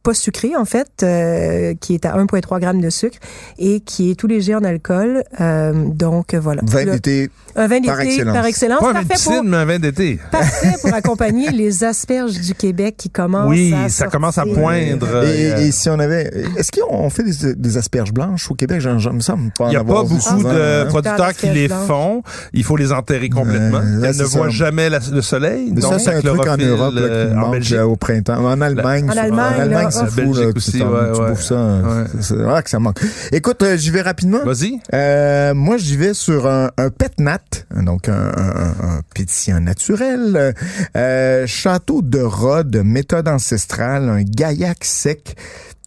pas 0.04 0.14
sucré 0.14 0.56
en 0.58 0.66
fait, 0.66 0.90
euh, 1.02 1.74
qui 1.80 1.94
est 1.94 2.06
à 2.06 2.16
1,3 2.18 2.60
g 2.60 2.80
de 2.82 2.90
sucre 2.90 3.18
et 3.58 3.80
qui 3.80 4.12
est 4.12 4.16
tout 4.16 4.28
léger 4.28 4.54
en 4.54 4.64
alcool. 4.64 5.24
Euh, 5.40 5.72
donc 5.74 6.36
voilà. 6.36 6.62
Vin 6.66 6.86
d'été. 6.86 7.30
un 7.56 7.68
vin 7.68 7.80
d'été 7.80 8.24
par 8.26 8.46
excellence, 8.46 8.80
Pas 8.82 8.90
un 8.90 8.94
vin 8.94 9.02
de 9.04 9.08
parfait 9.08 9.24
pour 9.24 9.34
piscine, 9.34 9.50
mais 9.50 9.58
un 9.58 9.66
vin 9.66 9.80
d'été. 9.80 10.20
parfait 10.32 10.74
pour 10.82 10.94
accompagner 10.94 11.52
les 11.54 11.84
asperges 11.84 12.40
du 12.40 12.54
Québec 12.54 12.96
qui 12.98 13.10
commencent 13.10 13.50
Oui, 13.50 13.74
à 13.74 13.88
ça 13.90 14.08
commence 14.08 14.38
à 14.38 14.44
poindre. 14.46 15.24
Et, 15.26 15.52
Euh, 15.54 15.58
et 15.58 15.72
si 15.72 15.90
on 15.90 16.00
avait, 16.00 16.32
est-ce 16.58 16.72
qu'on 16.72 17.10
fait 17.10 17.24
des, 17.24 17.56
des 17.56 17.78
asperges 17.78 18.12
blanches 18.12 18.52
au 18.52 18.56
Québec? 18.56 18.82
J'en, 18.82 18.96
me 19.14 19.20
semble 19.22 19.52
pas 19.58 19.68
Il 19.68 19.70
n'y 19.72 19.76
a 19.78 19.84
pas 19.84 20.04
beaucoup 20.04 20.44
de 20.44 20.84
hein. 20.84 20.86
producteurs 20.90 21.34
qui 21.34 21.48
les 21.48 21.70
font. 21.70 22.24
Il 22.54 22.64
faut 22.64 22.76
les 22.76 22.92
enterrer 22.92 23.30
complètement. 23.30 23.80
Euh, 23.80 24.02
là, 24.02 24.10
Elles 24.10 24.18
ne 24.18 24.24
voient 24.26 24.50
jamais 24.50 24.90
la- 24.90 25.00
le 25.12 25.22
soleil. 25.22 25.72
Mais 25.74 25.82
ça, 25.82 25.98
c'est 26.00 26.14
un 26.14 26.22
truc 26.22 26.46
en 26.48 26.58
Europe 26.58 26.94
là, 26.94 27.02
qui 27.28 27.34
en 27.34 27.40
manque 27.40 27.52
Belgique. 27.54 27.80
au 27.80 27.96
printemps. 27.96 28.44
En 28.44 28.60
Allemagne, 28.62 29.06
En. 29.10 29.18
Allemagne, 29.18 29.92
c'est 29.94 30.02
en 30.02 30.08
fou. 30.08 30.16
Belgique 30.16 30.46
là, 30.46 30.52
tu 30.52 30.58
aussi, 30.58 30.82
ouais, 30.82 31.14
tu 31.14 31.22
ouais. 31.22 31.30
bouffes 31.30 31.44
ça. 31.44 31.56
Ouais. 31.56 32.04
C'est 32.22 32.36
vrai 32.36 32.64
que 32.64 32.70
ça 32.70 32.80
manque. 32.80 33.00
Écoute, 33.32 33.62
euh, 33.62 33.78
j'y 33.78 33.90
vais 33.92 34.02
rapidement. 34.02 34.44
Vas-y. 34.44 34.80
Euh, 34.94 35.54
moi, 35.54 35.78
j'y 35.78 35.98
vais 35.98 36.14
sur 36.14 36.48
un, 36.48 36.72
un 36.78 36.90
pet 36.90 37.14
nat, 37.20 37.40
donc 37.76 38.10
un, 38.10 38.14
un, 38.14 39.02
pétillant 39.14 39.60
naturel. 39.60 40.54
Euh, 40.96 41.48
château 41.48 42.02
de 42.02 42.20
Rhodes, 42.20 42.82
méthode 42.84 43.28
ancestrale, 43.28 44.10
un 44.10 44.24
gaillac 44.24 44.84
sec. 44.84 45.36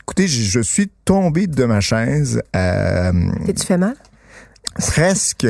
Écoutez, 0.02 0.28
je, 0.28 0.42
je 0.42 0.60
suis 0.60 0.88
tombé 1.04 1.46
de 1.48 1.64
ma 1.64 1.80
chaise. 1.80 2.40
Euh, 2.54 3.12
T'es-tu 3.44 3.66
fait 3.66 3.76
mal? 3.76 3.96
Presque. 4.78 5.46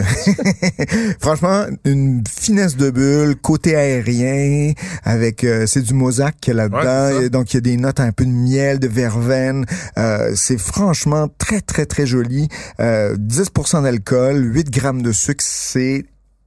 Franchement, 1.20 1.66
une 1.84 2.22
finesse 2.28 2.76
de 2.76 2.90
bulle, 2.90 3.36
côté 3.36 3.76
aérien, 3.76 4.72
avec 5.04 5.44
euh, 5.44 5.66
c'est 5.66 5.82
du 5.82 5.94
mosaque 5.94 6.36
qu'il 6.40 6.56
y 6.56 6.60
a 6.60 6.64
Ouais, 6.66 6.70
c'est 6.80 6.84
là-dedans, 6.84 7.38
donc 7.40 7.52
il 7.52 7.56
y 7.56 7.58
a 7.58 7.60
des 7.60 7.76
notes 7.76 8.00
un 8.00 8.12
peu 8.12 8.24
de 8.24 8.30
miel, 8.30 8.78
de 8.78 8.88
verveine. 8.88 9.66
Euh, 9.98 10.32
c'est 10.34 10.58
franchement 10.58 11.28
très 11.38 11.60
très 11.60 11.86
très 11.86 12.06
joli. 12.06 12.48
Euh, 12.80 13.16
10% 13.16 13.82
d'alcool, 13.82 14.42
8 14.54 14.70
grammes 14.70 15.02
de 15.02 15.12
sucre, 15.12 15.44
c'est 15.46 16.04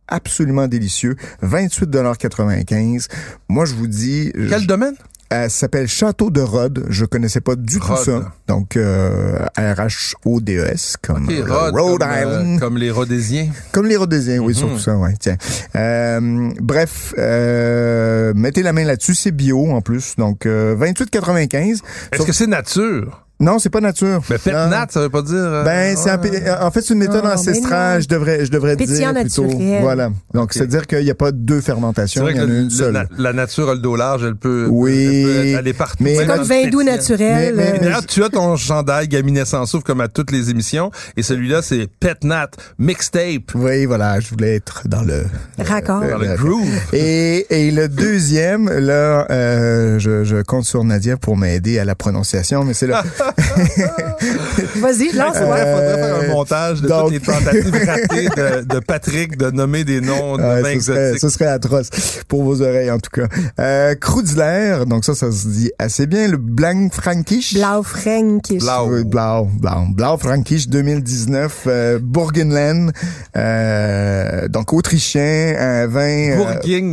absolument 0.08 0.68
délicieux. 0.68 1.16
28,95 1.44 3.08
Moi, 3.48 3.66
je 3.66 3.74
vous 3.76 3.88
dis, 3.88 4.32
je- 4.36 4.50
Quel 4.50 4.66
domaine? 4.68 4.96
Ça 5.32 5.50
s'appelle 5.50 5.88
Château 5.88 6.30
de 6.32 6.42
Rhodes. 6.42 6.86
Je 6.90 7.06
connaissais 7.06 7.42
pas 7.42 7.56
du 7.56 7.80
tout 7.80 7.96
ça. 7.98 8.32
Donc, 8.48 8.76
euh, 8.78 9.46
R-H-O-D-E-S, 9.58 10.96
comme 11.02 11.28
Rhodes, 11.28 11.74
Rhode 11.76 12.00
comme, 12.00 12.10
euh, 12.10 12.22
Island. 12.22 12.60
comme 12.60 12.78
les 12.78 12.92
Rhodésiens. 12.92 13.50
Comme 13.72 13.86
les 13.86 13.96
Rhodésiens, 13.96 14.40
oui, 14.40 14.54
Mhm. 14.54 14.60
surtout 14.60 14.80
ça, 14.80 14.96
ouais. 14.98 15.14
Tiens. 15.20 15.38
Euh, 15.76 16.50
bref, 16.60 17.14
euh, 17.18 18.34
mettez 18.36 18.64
la 18.64 18.74
main 18.74 18.86
là-dessus, 18.86 19.16
c'est 19.16 19.32
bio 19.32 19.70
en 19.72 19.82
plus. 19.82 20.16
Donc, 20.18 20.46
euh, 20.46 20.76
28,95. 20.78 21.82
Est-ce 22.12 22.24
que 22.24 22.34
c'est 22.34 22.48
nature? 22.48 23.26
Non, 23.42 23.58
c'est 23.58 23.70
pas 23.70 23.80
nature. 23.80 24.22
Mais 24.30 24.38
pet 24.38 24.52
nat, 24.52 24.88
ça 24.90 25.00
veut 25.00 25.10
pas 25.10 25.22
dire... 25.22 25.36
euh, 25.38 25.64
Ben, 25.64 25.96
c'est 25.96 26.10
un 26.10 26.20
ouais. 26.20 26.30
p- 26.30 26.52
en 26.60 26.72
fait, 26.72 26.82
c'est 26.82 26.94
une 26.94 27.00
méthode 27.00 27.24
Non, 27.24 27.32
ancestrale, 27.32 28.02
je 28.02 28.08
devrais, 28.10 28.44
je 28.46 28.52
devrais 28.52 28.76
Pétillant 28.76 29.14
dire 29.14 29.22
plutôt. 29.22 29.46
naturel. 29.46 29.82
Voilà. 29.82 30.10
Donc, 30.34 30.52
c'est-à-dire 30.52 30.86
qu'il 30.86 31.04
n'y 31.06 31.10
a 31.10 31.16
pas 31.16 31.32
deux 31.32 31.62
C'est 31.62 31.68
fermentations, 31.68 32.24
vrai 32.24 32.34
il 32.34 32.38
y 32.38 32.42
en 32.42 32.50
a 32.50 32.54
une 32.54 32.64
le- 32.66 32.70
seule. 32.70 32.92
la, 32.94 33.06
la 33.18 33.32
nature 33.32 33.70
a 33.70 33.76
le 33.76 33.80
dos 33.80 33.96
large, 33.96 34.26
elle 34.26 34.36
peut, 34.36 34.68
Oui, 34.70 35.24
elle 35.26 35.54
peut 35.54 35.58
aller 35.58 35.72
partout. 35.74 36.04
C'est 36.06 36.28
comme 36.28 36.44
vin 36.44 36.68
doux 36.70 36.84
naturel. 36.84 37.54
Mais- 37.56 37.72
mais- 37.72 37.80
euh, 37.80 37.82
D'ailleurs, 37.84 38.06
tu 38.06 38.22
as 38.26 38.30
ton 38.30 38.58
chandail 38.58 39.08
Gaminet 39.08 39.46
sans 39.46 39.66
souffle 39.66 39.86
comme 39.86 40.02
à 40.02 40.10
toutes 40.10 40.32
les 40.32 40.50
émissions. 40.50 40.92
Et 41.16 41.24
celui-là, 41.24 41.62
c'est 41.62 41.88
Pet 42.02 42.22
Nat 42.26 42.50
Mixtape. 42.78 43.54
Oui, 43.56 43.86
voilà, 43.86 44.20
je 44.20 44.30
voulais 44.32 44.56
être 44.56 44.82
dans 44.86 45.02
le... 45.04 45.24
Raccord. 45.58 46.02
Dans 46.02 46.18
le 46.18 46.28
le- 46.28 46.36
groove. 46.36 46.68
Et, 46.92 47.68
et 47.68 47.72
le 47.72 47.88
deuxième, 47.88 48.70
là, 48.70 49.26
euh, 49.30 49.98
je, 49.98 50.26
je 50.26 50.42
compte 50.42 50.66
sur 50.66 50.84
Nadia 50.84 51.16
pour 51.16 51.38
m'aider 51.38 51.80
à 51.80 51.86
la 51.86 51.96
prononciation, 51.96 52.66
mais 52.66 52.74
c'est 52.74 52.88
le... 52.88 52.96
Vas-y, 54.76 55.10
Il 55.12 55.18
lance-moi. 55.18 55.34
faudrait, 55.58 55.74
faudrait 55.74 55.96
faire 55.98 56.16
un 56.16 56.24
Euh, 56.24 56.30
montage 56.32 56.82
de 56.82 56.88
donc- 56.88 57.04
toutes 57.06 57.14
les 57.14 57.20
tentatives 57.20 57.88
ratées 57.88 58.30
de, 58.30 58.64
de 58.76 58.80
Patrick 58.80 59.38
de 59.38 59.52
nommer 59.52 59.84
des 59.84 60.02
noms 60.02 60.38
de 60.38 60.44
Ouais, 60.44 60.62
vins 60.62 60.74
ce, 60.80 60.86
serait, 60.88 61.00
exotiques. 61.14 61.20
ce 61.22 61.30
serait 61.30 61.48
atroce 61.48 61.90
pour 62.28 62.44
vos 62.44 62.62
oreilles 62.62 62.92
en 62.92 63.00
tout 63.00 63.12
cas. 63.12 63.28
Euh, 63.60 63.96
Kruzler, 63.96 64.80
donc 64.88 65.06
ça, 65.06 65.16
ça 65.16 65.32
se 65.32 65.48
dit 65.48 65.72
assez 65.80 66.08
bien. 66.08 66.28
Le 66.28 66.38
Blanc 66.38 66.90
Frankisch. 66.92 67.54
Blau 67.54 67.84
Fränkisch. 67.84 68.62
Blau. 68.64 69.04
Blau, 69.06 69.46
Blau, 69.46 69.86
Blau 69.94 70.18
Frankisch 70.18 70.68
2019, 70.68 71.64
euh, 71.68 72.00
Burgenland, 72.02 72.92
euh, 73.38 74.48
donc 74.48 74.74
autrichien, 74.74 75.56
un 75.60 75.88
vin. 75.88 76.32
euh, 76.32 76.38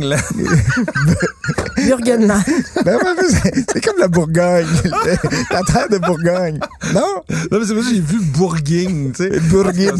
là. 0.01 0.17
Burgenland. 1.85 2.41
ben 2.85 2.95
ouais, 2.95 3.01
mais 3.21 3.29
c'est- 3.29 3.65
c'est 3.73 3.83
comme 3.83 3.99
la 3.99 4.07
Bourgogne, 4.07 4.65
la 5.51 5.61
terre 5.63 5.89
de 5.89 5.97
Bourgogne. 5.97 6.26
Non? 6.93 7.01
Non, 7.51 7.59
mais 7.59 7.65
c'est 7.65 7.73
parce 7.75 7.87
que 7.87 7.93
j'ai 7.95 8.01
vu 8.01 8.19
Bourguigne, 8.33 9.11
tu 9.11 9.23
sais. 9.23 9.39
Bourguigne. 9.49 9.91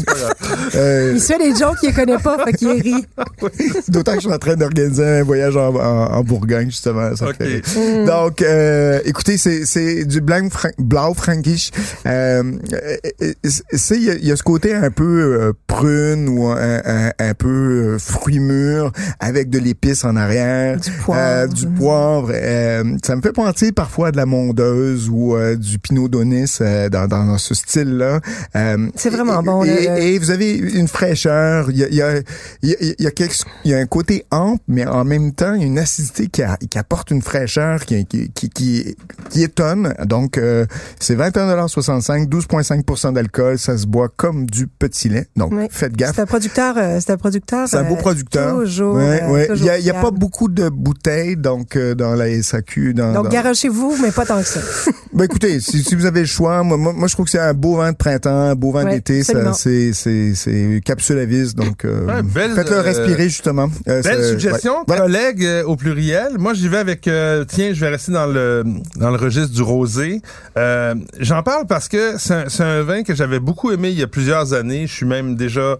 Euh, 0.74 1.12
Il 1.14 1.20
se 1.20 1.32
fait 1.32 1.38
des 1.38 1.54
jokes 1.58 1.78
qu'il 1.80 1.94
connaît 1.94 2.18
pas, 2.18 2.44
fait 2.44 2.52
qu'il 2.54 2.70
rit. 2.70 3.04
D'autant 3.88 4.12
que 4.12 4.20
je 4.20 4.26
suis 4.26 4.32
en 4.34 4.38
train 4.38 4.54
d'organiser 4.56 5.04
un 5.04 5.22
voyage 5.24 5.56
en, 5.56 5.74
en, 5.74 6.12
en 6.12 6.24
Bourgogne, 6.24 6.70
justement. 6.70 7.14
Ça 7.16 7.26
rire. 7.38 7.62
Donc, 8.06 8.42
euh, 8.42 9.00
écoutez, 9.04 9.36
c'est, 9.38 9.64
c'est 9.66 10.04
du 10.04 10.20
blanc 10.20 10.48
Fran- 10.50 10.70
blau 10.78 11.14
frankisch. 11.14 11.70
Euh, 12.06 12.42
euh, 12.72 13.32
c'est, 13.72 13.96
il 13.96 14.04
y, 14.04 14.10
a- 14.10 14.14
il 14.14 14.26
y 14.26 14.32
a 14.32 14.36
ce 14.36 14.42
côté 14.42 14.74
un 14.74 14.90
peu 14.90 15.04
euh, 15.40 15.52
prune 15.66 16.28
ou 16.28 16.46
un, 16.48 16.80
un, 16.84 17.10
un 17.18 17.34
peu 17.34 17.48
euh, 17.94 17.98
fruit 17.98 18.38
mûr 18.40 18.92
avec 19.20 19.50
de 19.50 19.58
l'épice 19.58 20.04
en 20.04 20.16
arrière. 20.16 20.78
Du 20.78 20.90
poivre. 20.90 21.20
Euh, 21.22 21.46
du 21.46 21.66
poivre. 21.66 22.30
Euh, 22.34 22.84
ça 23.04 23.16
me 23.16 23.22
fait 23.22 23.32
penser 23.32 23.72
parfois 23.72 24.08
à 24.08 24.12
de 24.12 24.16
la 24.16 24.26
mondeuse 24.26 25.08
ou 25.10 25.36
euh, 25.36 25.56
du 25.56 25.78
pinot 25.78 26.08
donis. 26.08 26.17
Euh, 26.22 26.46
euh, 26.60 26.88
dans, 26.88 27.06
dans 27.08 27.38
ce 27.38 27.54
style-là. 27.54 28.20
Euh, 28.56 28.88
C'est 28.96 29.10
vraiment 29.10 29.40
et- 29.40 29.44
bon, 29.44 29.64
Et, 29.64 29.84
là, 29.84 29.96
le- 29.96 30.02
et 30.02 30.18
vous 30.18 30.30
avez 30.30 30.54
une 30.56 30.88
fraîcheur. 30.88 31.70
Il 31.70 31.78
y 31.78 31.84
a, 31.84 31.88
il 31.88 31.94
y, 31.96 32.02
a, 32.02 32.16
il 32.62 32.70
y, 32.70 32.72
a, 32.74 32.76
il 32.98 33.04
y 33.04 33.06
a 33.06 33.10
quelque- 33.10 33.34
il 33.64 33.70
y 33.70 33.74
a 33.74 33.78
un 33.78 33.86
côté 33.86 34.24
ample, 34.30 34.62
mais 34.68 34.86
en 34.86 35.04
même 35.04 35.32
temps, 35.32 35.54
il 35.54 35.60
y 35.60 35.64
a 35.64 35.66
une 35.66 35.78
acidité 35.78 36.26
qui, 36.28 36.42
a- 36.42 36.56
qui 36.70 36.78
apporte 36.78 37.10
une 37.10 37.22
fraîcheur 37.22 37.84
qui, 37.84 38.04
qui, 38.06 38.30
qui, 38.30 38.48
qui, 38.50 38.96
qui 39.30 39.42
étonne. 39.42 39.94
Donc, 40.04 40.38
euh, 40.38 40.66
c'est 41.00 41.14
21,65 41.16 42.28
12,5 42.28 43.12
d'alcool. 43.14 43.58
Ça 43.58 43.76
se 43.78 43.86
boit 43.86 44.08
comme 44.16 44.46
du 44.46 44.66
petit 44.66 45.08
lait. 45.08 45.28
Donc, 45.36 45.52
Oui. 45.52 45.66
faites 45.70 45.96
gaffe. 45.96 46.16
C'est 46.16 46.22
un 46.22 46.26
producteur, 46.26 46.74
c'est 47.00 47.10
un 47.10 47.16
producteur. 47.16 47.68
C'est 47.68 47.76
un 47.76 47.84
beau 47.84 47.96
producteur. 47.96 48.54
Toujours. 48.56 48.94
Ouais, 48.96 49.22
ouais. 49.24 49.44
Il 49.44 49.48
toujours 49.48 49.66
y 49.66 49.70
a, 49.70 49.78
il 49.78 49.84
y 49.84 49.90
a 49.90 49.94
pas 49.94 50.10
beaucoup 50.10 50.48
de 50.48 50.68
bouteilles 50.68 51.36
donc 51.36 51.76
dans 51.78 52.14
la 52.14 52.28
SAQ. 52.42 52.94
Dans, 52.94 53.12
Donc, 53.12 53.24
dans- 53.24 53.30
garochez-vous, 53.30 53.96
mais 54.02 54.10
pas 54.10 54.24
tant 54.26 54.38
que 54.40 54.46
ça. 54.46 54.60
Ben 55.14 55.24
écoutez, 55.24 55.58
si, 55.60 55.82
si 55.82 55.96
vous 55.98 56.06
avez 56.06 56.20
le 56.20 56.26
choix, 56.26 56.62
moi, 56.62 56.76
moi, 56.76 56.92
moi, 56.92 57.08
je 57.08 57.14
trouve 57.14 57.24
que 57.26 57.30
c'est 57.30 57.38
un 57.38 57.54
beau 57.54 57.76
vent 57.76 57.90
de 57.90 57.96
printemps, 57.96 58.30
un 58.50 58.54
beau 58.54 58.72
vent 58.72 58.84
Ouais, 58.84 58.94
d'été. 58.96 59.22
C'est 59.22 59.92
c'est 59.92 60.34
c'est 60.34 60.80
capsule 60.84 61.18
à 61.18 61.24
vis. 61.24 61.54
Donc, 61.54 61.84
euh, 61.84 62.06
Ouais, 62.06 62.22
belle, 62.22 62.52
faites-le 62.52 62.76
euh, 62.76 62.82
respirer 62.82 63.24
justement. 63.28 63.68
Euh, 63.88 64.02
Belle 64.02 64.24
suggestion, 64.24 64.84
ouais. 64.88 64.96
Collègue 64.96 65.44
euh, 65.44 65.64
au 65.64 65.76
pluriel. 65.76 66.38
Moi, 66.38 66.54
j'y 66.54 66.68
vais 66.68 66.78
avec, 66.78 67.06
euh, 67.08 67.44
tiens, 67.46 67.72
je 67.72 67.80
vais 67.80 67.88
rester 67.88 68.12
dans 68.12 68.26
le 68.26 68.64
dans 68.96 69.10
le 69.10 69.16
registre 69.16 69.52
du 69.54 69.62
rosé. 69.62 70.22
Euh, 70.56 70.94
J'en 71.18 71.42
parle 71.42 71.66
parce 71.66 71.88
que 71.88 72.18
c'est 72.18 72.34
un, 72.34 72.48
c'est 72.48 72.62
un 72.64 72.82
vin 72.82 73.02
que 73.02 73.14
j'avais 73.14 73.40
beaucoup 73.40 73.70
aimé 73.72 73.90
il 73.90 73.98
y 73.98 74.02
a 74.02 74.06
plusieurs 74.06 74.52
années. 74.54 74.86
Je 74.86 74.92
suis 74.92 75.06
même 75.06 75.34
déjà 75.36 75.76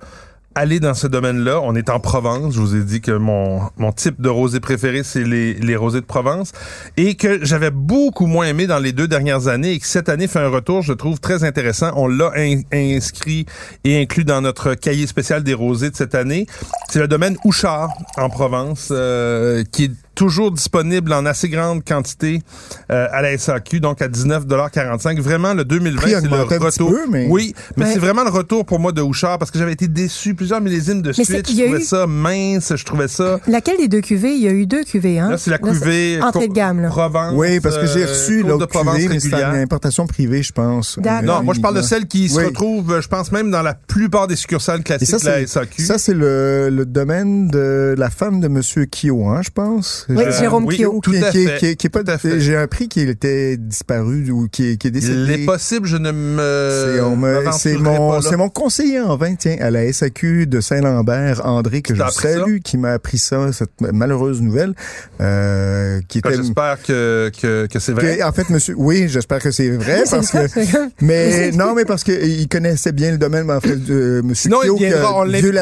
allé 0.59 0.81
dans 0.81 0.95
ce 0.95 1.07
domaine-là. 1.07 1.61
On 1.63 1.75
est 1.77 1.89
en 1.89 2.01
Provence. 2.01 2.55
Je 2.55 2.61
vous 2.61 2.75
ai 2.75 2.83
dit 2.83 3.01
que 3.01 3.13
mon, 3.13 3.63
mon 3.77 3.93
type 3.93 4.21
de 4.21 4.29
rosé 4.29 4.59
préféré, 4.61 5.03
c'est 5.05 5.23
les, 5.25 5.55
les 5.55 5.77
rosés 5.77 6.01
de 6.01 6.07
Provence. 6.07 6.53
Et 6.97 7.15
que 7.15 7.45
j'avais 7.45 7.71
beaucoup 7.71 8.27
moins 8.27 8.47
aimé 8.47 8.67
dans 8.67 8.81
les 8.81 8.93
deux 8.93 9.07
dernières 9.09 9.47
années 9.47 9.73
et 9.73 9.79
que 9.79 9.87
cette 9.87 10.09
année 10.09 10.27
fait 10.27 10.41
un 10.41 10.49
retour, 10.49 10.83
je 10.83 10.93
trouve 10.93 11.21
très 11.21 11.45
intéressant. 11.45 11.93
On 11.95 12.09
l'a 12.09 12.33
in- 12.37 12.63
inscrit 12.73 13.47
et 13.85 14.01
inclus 14.03 14.25
dans 14.25 14.41
notre 14.41 14.75
cahier 14.75 15.07
spécial 15.07 15.45
des 15.45 15.55
rosés 15.55 15.91
de 15.91 15.97
cette 15.97 16.17
année. 16.17 16.47
C'est 16.91 16.99
le 16.99 17.09
domaine 17.09 17.37
Houchard 17.45 17.91
en 18.17 18.29
Provence, 18.29 18.89
euh, 18.91 19.63
qui 19.71 19.85
est 19.85 19.93
toujours 20.19 20.51
disponible 20.51 21.13
en 21.13 21.25
assez 21.27 21.49
grande 21.49 21.85
quantité 21.85 22.43
euh, 22.91 23.07
à 23.13 23.23
la 23.23 23.39
SAQ, 23.39 23.79
donc 23.79 24.03
à 24.03 24.09
19,45 24.09 25.21
Vraiment, 25.21 25.55
le 25.55 25.65
2020, 25.65 26.01
Prix 26.01 26.11
c'est 26.11 26.21
le 26.23 26.27
augmenté 26.27 26.55
un 26.57 26.59
petit 26.59 26.65
retour. 26.83 26.91
peu, 26.91 27.01
mais- 27.09 27.27
Oui, 27.31 27.55
mais 27.77 27.93
c'est 27.93 27.99
vraiment 28.01 28.25
le 28.25 28.31
retour 28.31 28.67
pour 28.67 28.81
moi 28.81 28.91
de 28.91 29.01
Houchard 29.01 29.39
parce 29.39 29.51
que 29.53 29.59
j'avais 29.61 29.73
été 29.75 29.87
déçu 29.87 30.35
plusieurs 30.35 30.61
millésimes 30.61 31.03
de 31.03 31.09
Mais 31.09 31.13
suite. 31.13 31.27
c'est- 31.29 31.47
Je 31.47 31.53
il 31.53 31.59
y 31.59 31.63
a 31.63 31.67
trouvais 31.67 31.81
eu- 31.81 31.85
ça 31.85 32.07
mince, 32.09 32.73
je 32.75 32.85
trouvais 32.85 33.07
ça... 33.09 33.39
Laquelle 33.47 33.77
des 33.79 33.87
deux 33.89 34.01
cuvées? 34.01 34.33
Il 34.35 34.43
y 34.43 34.49
a 34.49 34.53
eu 34.53 34.67
deux 34.67 34.83
cuvées, 34.83 35.21
hein? 35.21 35.31
Là, 35.31 35.39
c'est 35.39 35.51
la 35.51 35.59
Là, 35.63 35.71
cuvée... 35.73 36.21
Entrée 36.21 36.49
de 36.49 36.53
gamme, 36.53 36.81
là. 36.81 36.89
Provence. 36.89 37.35
Oui, 37.37 37.61
parce 37.61 37.79
que 37.79 37.87
j'ai 37.87 38.03
euh, 38.05 38.09
reçu 38.09 38.43
l'autre 38.43 38.67
cuvée, 38.67 39.09
mais 39.09 39.21
c'est 39.21 39.29
une 39.29 39.57
importation 39.63 40.07
privée, 40.09 40.43
je 40.43 40.53
pense. 40.53 40.99
D'accord. 40.99 41.23
Non, 41.39 41.43
moi 41.45 41.55
je 41.55 41.61
parle 41.61 41.77
de 41.77 41.83
celle 41.83 42.07
qui 42.09 42.29
se 42.29 42.41
retrouve, 42.41 42.93
euh, 42.95 43.01
je 43.01 43.09
pense 43.09 43.31
même 43.31 43.51
dans 43.53 43.63
la 43.63 43.75
plupart 43.75 44.27
des 44.27 44.35
succursales 44.37 44.83
classiques 44.83 45.09
ça, 45.09 45.19
de 45.19 45.27
la 45.43 45.47
SAQ. 45.47 45.83
ça, 45.83 45.99
c'est 45.99 46.15
le, 46.15 46.71
le 46.71 46.87
domaine 46.87 47.49
de 47.49 47.95
la 47.97 48.11
femme 48.11 48.41
de 48.41 48.49
Monsieur 48.49 48.87
Kyo, 48.87 49.29
hein, 49.29 49.43
je 49.45 49.51
pense. 49.51 50.07
Oui, 50.09 50.25
Jérôme 50.39 50.65
oui, 50.67 50.83
tout 51.03 51.11
qui, 51.13 51.23
à 51.25 51.31
qui- 51.31 51.47
fait. 51.47 51.59
qui- 51.59 51.77
qui 51.77 51.87
est 51.87 51.91
pas, 51.91 52.03
Tout 52.05 52.11
à 52.11 52.19
fait. 52.19 52.41
j'ai 52.41 52.57
appris 52.57 52.89
qu'il 52.89 53.09
était 53.09 53.57
disparu 53.57 54.31
ou 54.31 54.49
qui 54.49 54.71
est, 54.73 54.77
qui 54.77 54.89
est 54.89 54.91
décédé. 54.91 55.15
Il 55.15 55.31
est 55.43 55.47
possible, 55.47 55.87
je 55.87 55.97
ne 55.97 56.13
me. 56.13 56.95
C'est 56.95 57.01
on 57.01 57.17
me- 57.17 57.35
c'est 57.53 57.75
m'aventurerai 57.75 57.99
mon, 57.99 58.09
pas 58.11 58.17
là. 58.17 58.23
c'est 58.31 58.37
mon 58.37 58.49
conseiller 58.49 59.01
en 59.01 59.17
vin, 59.17 59.35
tiens, 59.35 59.57
à 59.61 59.71
la 59.71 59.85
SAQ 59.93 60.47
de 60.47 60.61
Saint-Lambert, 60.61 61.45
André, 61.45 61.83
que 61.83 61.95
je 61.95 62.03
salue, 62.11 62.59
qui 62.65 62.79
m'a 62.79 62.93
appris 62.93 63.19
ça, 63.19 63.53
cette 63.53 63.71
malheureuse 63.81 64.41
nouvelle, 64.41 64.75
euh, 65.21 66.01
qui 66.09 66.19
était... 66.19 66.35
J'espère 66.37 66.83
que, 66.83 67.31
que, 67.41 67.67
que 67.67 67.79
c'est 67.79 67.93
vrai. 67.93 68.19
que- 68.19 68.25
en 68.25 68.33
fait, 68.33 68.49
monsieur, 68.51 68.75
oui, 68.77 69.07
j'espère 69.09 69.41
que 69.41 69.51
c'est 69.51 69.71
vrai, 69.71 70.03
C'est 70.07 70.17
parce 70.17 70.27
ça, 70.29 70.49
que, 70.49 70.61
mais 71.01 71.51
non, 71.53 71.75
mais 71.75 71.85
parce 71.85 72.05
que 72.05 72.13
il 72.25 72.49
connaissait 72.49 72.93
bien 72.93 73.11
le 73.13 73.19
domaine, 73.19 73.45
mais 73.47 73.55
en 73.55 73.61
fait, 73.61 73.77
de 73.77 74.23
monsieur 74.25 74.51
Sinon, 74.51 74.59
il 74.63 74.69
Kyo, 74.69 74.77
viendra, 74.79 75.21
on 75.21 75.25
que 75.25 75.31
Dieu 75.39 75.53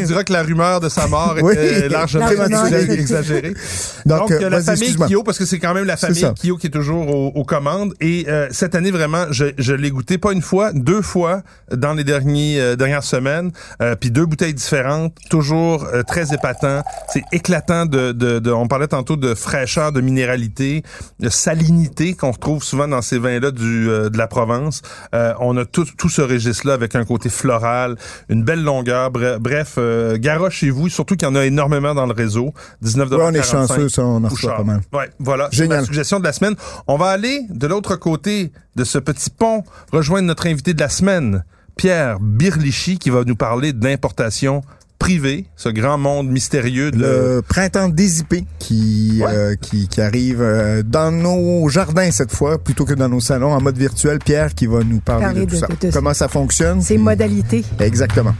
il 0.00 0.06
dira 0.06 0.24
que 0.24 0.32
la 0.32 0.42
rumeur 0.42 0.80
de 0.80 0.88
sa 0.88 1.06
mort 1.06 1.36
était 1.52 1.88
Largement 1.88 2.28
exagérée. 2.28 3.54
Donc, 4.06 4.18
Donc, 4.20 4.30
euh, 4.32 4.48
la 4.50 4.60
famille. 4.62 4.94
Kyo, 5.08 5.22
parce 5.22 5.38
que 5.38 5.44
c'est 5.44 5.58
quand 5.58 5.74
même 5.74 5.84
la 5.84 5.96
famille. 5.96 6.20
Kyo 6.34 6.56
qui 6.56 6.66
est 6.68 6.70
toujours 6.70 7.08
aux, 7.08 7.28
aux 7.34 7.44
commandes. 7.44 7.94
Et 8.00 8.26
euh, 8.28 8.48
cette 8.50 8.74
année, 8.74 8.90
vraiment, 8.90 9.26
je, 9.30 9.46
je 9.58 9.72
l'ai 9.74 9.90
goûté 9.90 10.18
pas 10.18 10.32
une 10.32 10.42
fois, 10.42 10.72
deux 10.72 11.02
fois 11.02 11.42
dans 11.72 11.94
les 11.94 12.04
derniers, 12.04 12.60
euh, 12.60 12.76
dernières 12.76 13.04
semaines. 13.04 13.50
Euh, 13.82 13.94
puis 13.96 14.10
deux 14.10 14.26
bouteilles 14.26 14.54
différentes, 14.54 15.14
toujours 15.30 15.84
euh, 15.92 16.02
très 16.02 16.32
épatant. 16.34 16.82
C'est 17.12 17.22
éclatant 17.32 17.86
de, 17.86 18.12
de, 18.12 18.38
de- 18.38 18.50
On 18.50 18.68
parlait 18.68 18.88
tantôt 18.88 19.16
de 19.16 19.34
fraîcheur, 19.34 19.92
de 19.92 20.00
minéralité, 20.00 20.82
de 21.20 21.28
salinité 21.28 22.14
qu'on 22.14 22.30
retrouve 22.32 22.62
souvent 22.64 22.88
dans 22.88 23.02
ces 23.02 23.18
vins-là 23.18 23.50
du 23.50 23.88
euh, 23.90 24.08
de 24.10 24.18
la 24.18 24.26
Provence. 24.26 24.82
Euh, 25.14 25.32
on 25.40 25.56
a 25.56 25.64
tout, 25.64 25.86
tout 25.98 26.08
ce 26.08 26.22
registre-là 26.22 26.74
avec 26.74 26.94
un 26.94 27.04
côté 27.04 27.28
floral, 27.28 27.96
une 28.28 28.42
belle 28.44 28.62
longueur. 28.62 29.10
Bref, 29.10 29.38
bref 29.40 29.74
euh, 29.78 30.16
garoche 30.18 30.56
chez 30.58 30.70
vous, 30.70 30.88
surtout 30.88 31.16
qu'il 31.16 31.26
y 31.28 31.30
en 31.30 31.34
a 31.34 31.44
énormément 31.44 31.94
dans 31.94 32.06
le 32.06 32.12
réseau. 32.12 32.52
19 32.82 33.10
Ouais, 33.10 33.16
on 33.22 33.34
est 33.34 33.42
chanceux, 33.42 33.73
ça, 33.88 34.02
on 34.02 34.16
en 34.24 34.28
reçoit 34.28 34.28
Bouchard. 34.28 34.56
pas 34.56 34.64
mal. 34.64 34.80
Ouais, 34.92 35.10
voilà. 35.18 35.48
C'est 35.50 35.58
Génial. 35.58 35.80
ma 35.80 35.84
suggestion 35.86 36.18
de 36.18 36.24
la 36.24 36.32
semaine. 36.32 36.54
On 36.86 36.96
va 36.96 37.06
aller 37.06 37.42
de 37.50 37.66
l'autre 37.66 37.96
côté 37.96 38.52
de 38.76 38.84
ce 38.84 38.98
petit 38.98 39.30
pont, 39.30 39.62
rejoindre 39.92 40.26
notre 40.28 40.46
invité 40.46 40.74
de 40.74 40.80
la 40.80 40.88
semaine, 40.88 41.44
Pierre 41.76 42.18
Birlichy, 42.20 42.98
qui 42.98 43.10
va 43.10 43.24
nous 43.24 43.36
parler 43.36 43.72
d'importation 43.72 44.62
privée, 44.98 45.46
ce 45.56 45.68
grand 45.68 45.98
monde 45.98 46.28
mystérieux 46.30 46.90
de 46.90 46.98
le 46.98 47.42
printemps 47.46 47.88
désipé 47.88 48.46
qui, 48.58 49.20
Ouais. 49.22 49.30
euh, 49.34 49.54
qui 49.60 49.86
qui 49.88 50.00
arrive 50.00 50.40
euh, 50.40 50.82
dans 50.82 51.10
nos 51.10 51.68
jardins 51.68 52.10
cette 52.10 52.30
fois 52.32 52.58
plutôt 52.58 52.84
que 52.86 52.94
dans 52.94 53.08
nos 53.08 53.20
salons 53.20 53.52
en 53.52 53.60
mode 53.60 53.76
virtuel. 53.76 54.18
Pierre 54.20 54.54
qui 54.54 54.66
va 54.66 54.82
nous 54.82 55.00
parler, 55.00 55.24
Parler 55.26 55.40
de 55.40 55.46
tout 55.46 55.56
de- 55.56 55.60
ça. 55.60 55.66
de- 55.66 55.88
de- 55.88 55.92
Comment 55.92 56.14
ça 56.14 56.28
fonctionne? 56.28 56.80
Ces 56.80 56.94
puis- 56.94 57.02
modalités. 57.02 57.64
Exactement. 57.80 58.34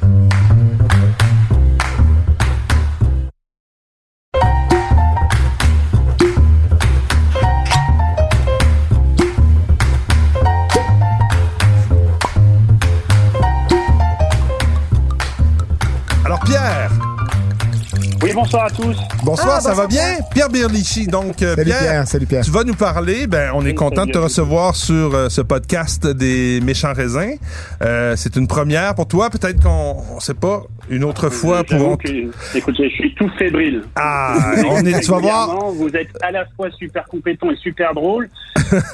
Bonsoir 18.54 18.66
à 18.66 18.70
tous. 18.70 18.96
bonsoir, 19.24 19.54
Ah, 19.56 19.60
ça 19.60 19.74
va 19.74 19.86
bien? 19.88 20.18
Pierre 20.32 20.48
Birlichy. 20.48 21.06
Donc 21.08 21.42
euh, 21.42 21.54
Salut 21.56 21.64
Pierre, 21.64 21.80
Pierre, 21.80 22.08
salut 22.08 22.26
Pierre. 22.26 22.44
Tu 22.44 22.50
vas 22.52 22.62
nous 22.62 22.74
parler, 22.74 23.26
ben 23.26 23.50
on 23.54 23.62
est 23.62 23.70
Oui, 23.70 23.74
content 23.74 24.06
de 24.06 24.12
te 24.12 24.18
recevoir 24.18 24.76
sur 24.76 25.12
euh, 25.14 25.28
ce 25.28 25.40
podcast 25.40 26.06
des 26.06 26.60
méchants 26.60 26.92
raisins. 26.92 27.34
Euh, 27.82 28.14
c'est 28.16 28.36
une 28.36 28.46
première 28.46 28.94
pour 28.94 29.08
toi, 29.08 29.28
peut-être 29.30 29.60
qu'on 29.60 29.96
on 30.14 30.20
sait 30.20 30.34
pas 30.34 30.62
une 30.90 31.04
autre 31.04 31.28
fois 31.30 31.64
pour 31.64 31.98
que, 31.98 32.30
écoutez, 32.56 32.90
je 32.90 32.94
suis 32.94 33.14
tout 33.14 33.30
fébrile. 33.38 33.82
Ah, 33.96 34.52
on 34.68 34.84
est 34.84 35.00
tu 35.00 35.10
vas 35.10 35.18
voir 35.20 35.70
Vous 35.72 35.88
êtes 35.88 36.08
à 36.22 36.30
la 36.30 36.44
fois 36.56 36.70
super 36.72 37.04
compétent 37.06 37.50
et 37.50 37.56
super 37.56 37.94
drôle. 37.94 38.28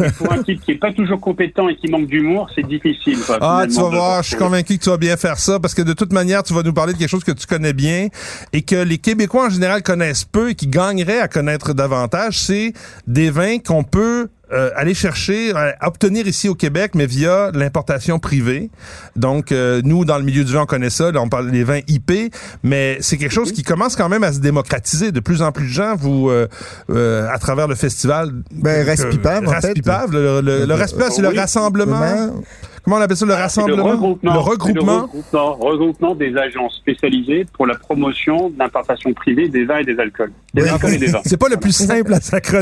Et 0.01 0.11
pour 0.19 0.33
un 0.33 0.43
type 0.43 0.61
qui 0.65 0.73
est 0.73 0.77
pas 0.79 0.93
toujours 0.93 1.21
compétent 1.21 1.69
et 1.69 1.77
qui 1.77 1.89
manque 1.89 2.07
d'humour, 2.07 2.49
c'est 2.55 2.67
difficile. 2.67 3.19
quoi, 3.27 3.39
Ah, 3.41 3.65
tu 3.69 3.75
vas 3.77 3.89
voir, 3.89 4.23
je 4.23 4.29
suis 4.29 4.37
convaincu 4.37 4.79
que 4.79 4.83
tu 4.85 4.91
vas 4.91 4.97
bien 4.97 5.17
faire 5.17 5.39
ça 5.39 5.59
parce 5.61 5.75
que 5.75 5.83
de 5.83 5.93
toute 5.93 6.13
manière, 6.13 6.43
tu 6.43 6.55
vas 6.55 6.63
nous 6.63 6.73
parler 6.73 6.93
de 6.93 6.99
quelque 6.99 7.09
chose 7.11 7.25
que 7.25 7.33
tu 7.33 7.47
connais 7.47 7.73
bien 7.73 8.09
et 8.53 8.63
que 8.63 8.77
les 8.77 8.99
Québécois 8.99 9.47
en 9.47 9.51
général 9.51 9.83
connaissent 9.83 10.25
peu 10.25 10.51
et 10.51 10.55
qui 10.55 10.67
gagneraient 10.69 11.21
à 11.21 11.29
connaître 11.29 11.73
davantage, 11.73 12.39
c'est 12.39 12.73
des 13.07 13.31
vins 13.31 13.59
qu'on 13.59 13.85
peut 13.85 14.29
euh, 14.53 14.71
aller 14.77 14.95
chercher, 14.95 15.53
euh, 15.55 15.73
obtenir 15.83 16.27
ici 16.27 16.49
au 16.49 16.55
Québec, 16.55 16.93
mais 16.95 17.07
via 17.07 17.51
l'importation 17.53 18.19
privée. 18.19 18.71
Donc, 19.17 19.53
euh, 19.53 19.81
nous, 19.85 20.05
dans 20.05 20.19
le 20.19 20.25
milieu 20.25 20.45
du 20.45 20.53
vin, 20.53 20.63
on 20.63 20.67
connaît 20.67 20.91
ça. 20.91 21.11
Là, 21.13 21.21
on 21.21 21.29
parle 21.29 21.51
des 21.51 21.65
vins 21.65 21.81
IP, 21.89 22.33
mais 22.63 22.99
c'est 23.01 23.17
quelque 23.17 23.33
chose 23.33 23.53
qui 23.53 23.63
commence 23.63 23.97
quand 23.97 24.09
même 24.09 24.25
à 24.25 24.33
se 24.33 24.41
démocratiser. 24.41 25.13
De 25.13 25.21
plus 25.21 25.43
en 25.43 25.53
plus 25.53 25.67
de 25.67 25.73
gens, 25.73 25.95
vous, 25.97 26.31
euh, 26.31 26.49
euh, 26.91 27.29
à 27.31 27.39
travers 27.39 27.69
le 27.69 27.75
festival... 27.75 28.33
Ben, 28.53 28.87
euh, 28.87 28.91
Raspipave, 28.91 29.47
en 29.47 29.51
fait. 29.51 29.67
Raspipave, 29.67 30.13
le, 30.13 30.41
le, 30.41 30.67
le 30.67 30.75
Raspipave, 30.75 31.11
c'est 31.13 31.23
le 31.23 31.29
rassemblement... 31.29 32.43
Comment 32.85 32.97
on 32.97 33.01
appelle 33.01 33.17
ça, 33.17 33.27
le 33.27 33.33
Ah, 33.35 33.43
rassemblement? 33.43 33.85
Le 33.85 33.93
regroupement, 33.93 34.33
Le 34.33 34.39
regroupement. 34.39 34.93
le 34.97 35.01
regroupement, 35.03 35.55
regroupement 35.55 36.15
des 36.15 36.37
agences 36.37 36.77
spécialisées 36.77 37.47
pour 37.53 37.67
la 37.67 37.75
promotion 37.75 38.51
d'importation 38.51 39.13
privée 39.13 39.49
des 39.49 39.65
vins 39.65 39.79
et 39.79 39.85
des 39.85 39.99
alcools. 39.99 40.33
Des 40.55 40.63
Oui. 40.63 40.69
alcools 40.71 40.95
et 40.95 40.99
des 40.99 41.07
vins. 41.07 41.21
C'est 41.25 41.39
pas 41.41 41.49
le 41.49 41.57
plus 41.57 41.73
simple 41.73 42.13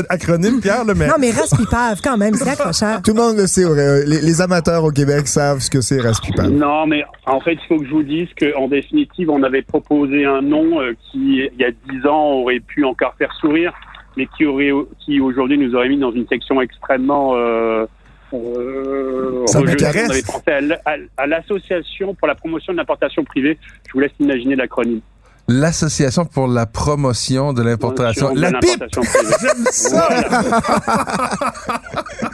acronyme, 0.09 0.59
Pierre, 0.61 0.85
là, 0.85 0.93
mais. 0.95 1.07
Non, 1.07 1.15
mais 1.19 1.31
Raspipave, 1.31 2.01
quand 2.03 2.17
même, 2.17 2.33
c'est 2.35 2.49
accrocheur. 2.49 3.01
tout 3.01 3.13
le 3.13 3.21
monde 3.21 3.37
le 3.37 3.47
sait. 3.47 3.63
Les, 4.05 4.21
les 4.21 4.41
amateurs 4.41 4.83
au 4.83 4.91
Québec 4.91 5.27
savent 5.27 5.59
ce 5.59 5.69
que 5.69 5.81
c'est 5.81 5.99
Raspipave. 6.01 6.49
Non, 6.51 6.85
mais 6.87 7.03
en 7.25 7.39
fait, 7.39 7.53
il 7.53 7.67
faut 7.67 7.77
que 7.77 7.85
je 7.85 7.91
vous 7.91 8.03
dise 8.03 8.27
qu'en 8.39 8.67
définitive, 8.67 9.29
on 9.29 9.43
avait 9.43 9.61
proposé 9.61 10.25
un 10.25 10.41
nom 10.41 10.81
euh, 10.81 10.93
qui, 11.11 11.41
il 11.53 11.59
y 11.59 11.63
a 11.65 11.71
dix 11.71 12.05
ans, 12.07 12.33
aurait 12.41 12.59
pu 12.59 12.83
encore 12.85 13.13
faire 13.17 13.31
sourire, 13.39 13.73
mais 14.17 14.27
qui 14.37 14.45
aurait, 14.45 14.71
qui 15.05 15.19
aujourd'hui 15.21 15.57
nous 15.57 15.75
aurait 15.75 15.89
mis 15.89 15.97
dans 15.97 16.11
une 16.11 16.27
section 16.27 16.61
extrêmement 16.61 17.33
euh, 17.35 17.85
euh, 18.37 19.45
Ça 19.47 19.59
rejetée. 19.59 19.83
m'intéresse. 19.85 20.07
On 20.07 20.11
avait 20.11 20.21
pensé 20.23 21.09
à 21.17 21.27
l'association 21.27 22.13
pour 22.13 22.27
la 22.27 22.35
promotion 22.35 22.73
de 22.73 22.77
l'importation 22.77 23.23
privée. 23.23 23.57
Je 23.87 23.93
vous 23.93 23.99
laisse 23.99 24.11
imaginer 24.19 24.55
l'acronyme. 24.55 25.01
L'Association 25.49 26.25
pour 26.25 26.47
la 26.47 26.67
promotion 26.67 27.53
de 27.53 27.63
l'importation. 27.63 28.33
La 28.35 28.51
pipe! 28.59 28.83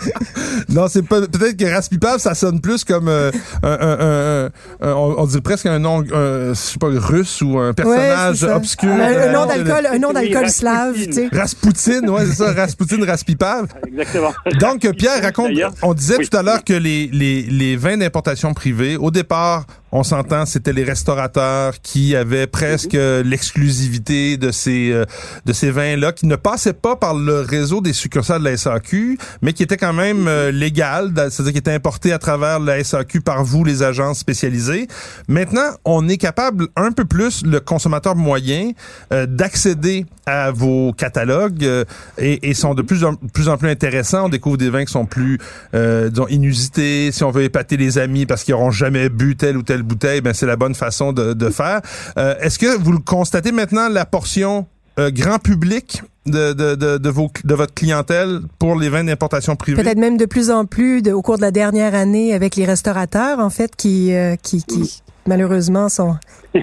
Non, 0.69 0.87
c'est 0.87 1.03
pas 1.03 1.21
peut-être 1.21 1.57
que 1.57 1.65
Raspipave, 1.65 2.19
ça 2.19 2.35
sonne 2.35 2.59
plus 2.59 2.83
comme 2.83 3.07
euh, 3.07 3.31
un, 3.63 3.69
un, 3.69 4.45
un, 4.81 4.93
on, 4.93 5.15
on, 5.19 5.25
dirait 5.25 5.41
presque 5.41 5.65
un 5.65 5.79
nom, 5.79 6.03
je 6.03 6.53
sais 6.53 6.77
pas, 6.77 6.87
russe 6.89 7.41
ou 7.41 7.57
un 7.59 7.73
personnage 7.73 8.43
ouais, 8.43 8.51
obscur. 8.51 8.91
Un, 8.91 9.29
un 9.29 9.31
nom 9.31 9.45
d'alcool, 9.45 9.87
un 9.91 9.99
nom 9.99 10.11
d'alcool 10.11 10.49
slave, 10.49 10.95
tu 10.95 11.13
sais. 11.13 11.29
Raspoutine, 11.31 12.09
ouais, 12.09 12.25
c'est 12.25 12.35
ça, 12.35 12.53
Raspoutine, 12.55 13.03
Raspipave. 13.03 13.67
Exactement. 13.87 14.33
Donc, 14.59 14.89
Pierre, 14.97 15.21
raconte, 15.21 15.51
on 15.81 15.93
disait 15.93 16.17
oui. 16.19 16.27
tout 16.27 16.37
à 16.37 16.43
l'heure 16.43 16.63
que 16.63 16.73
les, 16.73 17.07
les, 17.07 17.43
les 17.43 17.77
vins 17.77 17.97
d'importation 17.97 18.53
privée, 18.53 18.97
au 18.97 19.11
départ, 19.11 19.65
on 19.95 20.03
s'entend, 20.03 20.45
c'était 20.45 20.73
les 20.73 20.83
restaurateurs 20.83 21.75
qui 21.81 22.17
avaient 22.17 22.47
presque 22.47 22.93
mm-hmm. 22.95 23.21
l'exclusivité 23.21 24.35
de 24.35 24.51
ces 24.51 24.91
euh, 24.91 25.05
de 25.45 25.53
ces 25.53 25.71
vins-là, 25.71 26.11
qui 26.11 26.27
ne 26.27 26.35
passaient 26.35 26.73
pas 26.73 26.97
par 26.97 27.15
le 27.15 27.39
réseau 27.39 27.79
des 27.79 27.93
succursales 27.93 28.43
de 28.43 28.49
la 28.49 28.57
SAQ, 28.57 29.17
mais 29.41 29.53
qui 29.53 29.63
étaient 29.63 29.77
quand 29.77 29.93
même 29.93 30.27
euh, 30.27 30.51
légales, 30.51 31.13
c'est-à-dire 31.15 31.53
qui 31.53 31.59
étaient 31.59 31.71
importés 31.71 32.11
à 32.11 32.19
travers 32.19 32.59
la 32.59 32.83
SAQ 32.83 33.21
par 33.21 33.45
vous, 33.45 33.63
les 33.63 33.83
agences 33.83 34.19
spécialisées. 34.19 34.87
Maintenant, 35.29 35.69
on 35.85 36.09
est 36.09 36.17
capable 36.17 36.67
un 36.75 36.91
peu 36.91 37.05
plus, 37.05 37.45
le 37.45 37.61
consommateur 37.61 38.15
moyen, 38.15 38.71
euh, 39.13 39.25
d'accéder 39.25 40.05
à 40.25 40.51
vos 40.51 40.91
catalogues 40.93 41.63
euh, 41.63 41.85
et, 42.17 42.49
et, 42.49 42.53
sont 42.53 42.73
de 42.73 42.81
plus 42.81 43.03
en 43.03 43.15
plus 43.15 43.47
en 43.47 43.57
plus 43.57 43.69
intéressants. 43.69 44.25
On 44.25 44.29
découvre 44.29 44.57
des 44.57 44.69
vins 44.69 44.85
qui 44.85 44.91
sont 44.91 45.05
plus, 45.05 45.37
euh, 45.73 46.09
disons, 46.09 46.27
inusités. 46.27 47.11
Si 47.11 47.23
on 47.23 47.31
veut 47.31 47.43
épater 47.43 47.77
les 47.77 47.97
amis 47.97 48.25
parce 48.25 48.43
qu'ils 48.43 48.53
n'auront 48.53 48.71
jamais 48.71 49.09
bu 49.09 49.35
telle 49.35 49.57
ou 49.57 49.63
telle 49.63 49.83
bouteille, 49.85 50.21
ben 50.21 50.33
c'est 50.33 50.45
la 50.45 50.55
bonne 50.55 50.75
façon 50.75 51.13
de, 51.13 51.33
de 51.33 51.49
faire. 51.49 51.81
Euh, 52.17 52.35
Est-ce 52.39 52.59
que 52.59 52.77
vous 52.77 52.91
le 52.91 52.99
constatez 52.99 53.51
maintenant 53.51 53.89
la 53.89 54.05
portion 54.05 54.67
euh, 54.99 55.11
grand 55.11 55.39
public 55.39 56.03
de, 56.25 56.53
de, 56.53 56.75
de, 56.75 56.97
de, 56.97 57.09
vos, 57.09 57.29
de 57.43 57.53
votre 57.53 57.73
clientèle 57.73 58.39
pour 58.59 58.79
les 58.79 58.89
vins 58.89 59.03
d'importation 59.03 59.55
privée? 59.55 59.81
Peut-être 59.81 59.97
même 59.97 60.17
de 60.17 60.25
plus 60.25 60.51
en 60.51 60.65
plus 60.65 61.01
de, 61.01 61.11
au 61.11 61.21
cours 61.21 61.37
de 61.37 61.41
la 61.41 61.51
dernière 61.51 61.95
année 61.95 62.33
avec 62.33 62.55
les 62.55 62.65
restaurateurs, 62.65 63.39
en 63.39 63.49
fait, 63.49 63.75
qui, 63.75 64.13
euh, 64.13 64.35
qui, 64.41 64.63
qui 64.63 65.01
malheureusement 65.27 65.89
sont... 65.89 66.15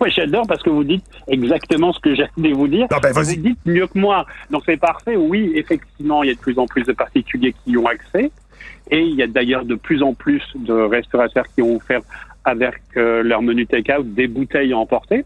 moi, 0.00 0.08
j'adore 0.08 0.46
parce 0.46 0.62
que 0.62 0.70
vous 0.70 0.84
dites 0.84 1.04
exactement 1.28 1.92
ce 1.92 2.00
que 2.00 2.14
j'allais 2.14 2.52
vous 2.52 2.68
dire. 2.68 2.86
Non, 2.90 2.98
ben, 3.02 3.12
vous 3.12 3.34
dites 3.34 3.58
mieux 3.64 3.86
que 3.86 3.98
moi. 3.98 4.26
Donc, 4.50 4.62
c'est 4.66 4.76
parfait. 4.76 5.16
Oui, 5.16 5.52
effectivement, 5.54 6.22
il 6.22 6.28
y 6.28 6.32
a 6.32 6.34
de 6.34 6.40
plus 6.40 6.58
en 6.58 6.66
plus 6.66 6.84
de 6.84 6.92
particuliers 6.92 7.54
qui 7.64 7.72
y 7.72 7.76
ont 7.76 7.86
accès. 7.86 8.30
Et 8.90 9.00
il 9.00 9.14
y 9.14 9.22
a 9.22 9.26
d'ailleurs 9.26 9.64
de 9.64 9.76
plus 9.76 10.02
en 10.02 10.14
plus 10.14 10.42
de 10.56 10.72
restaurateurs 10.72 11.46
qui 11.54 11.62
ont 11.62 11.76
offert 11.76 12.00
avec 12.44 12.74
euh, 12.96 13.22
leur 13.22 13.42
menu 13.42 13.66
take-out 13.66 14.06
des 14.14 14.26
bouteilles 14.26 14.72
à 14.72 14.78
emporter. 14.78 15.24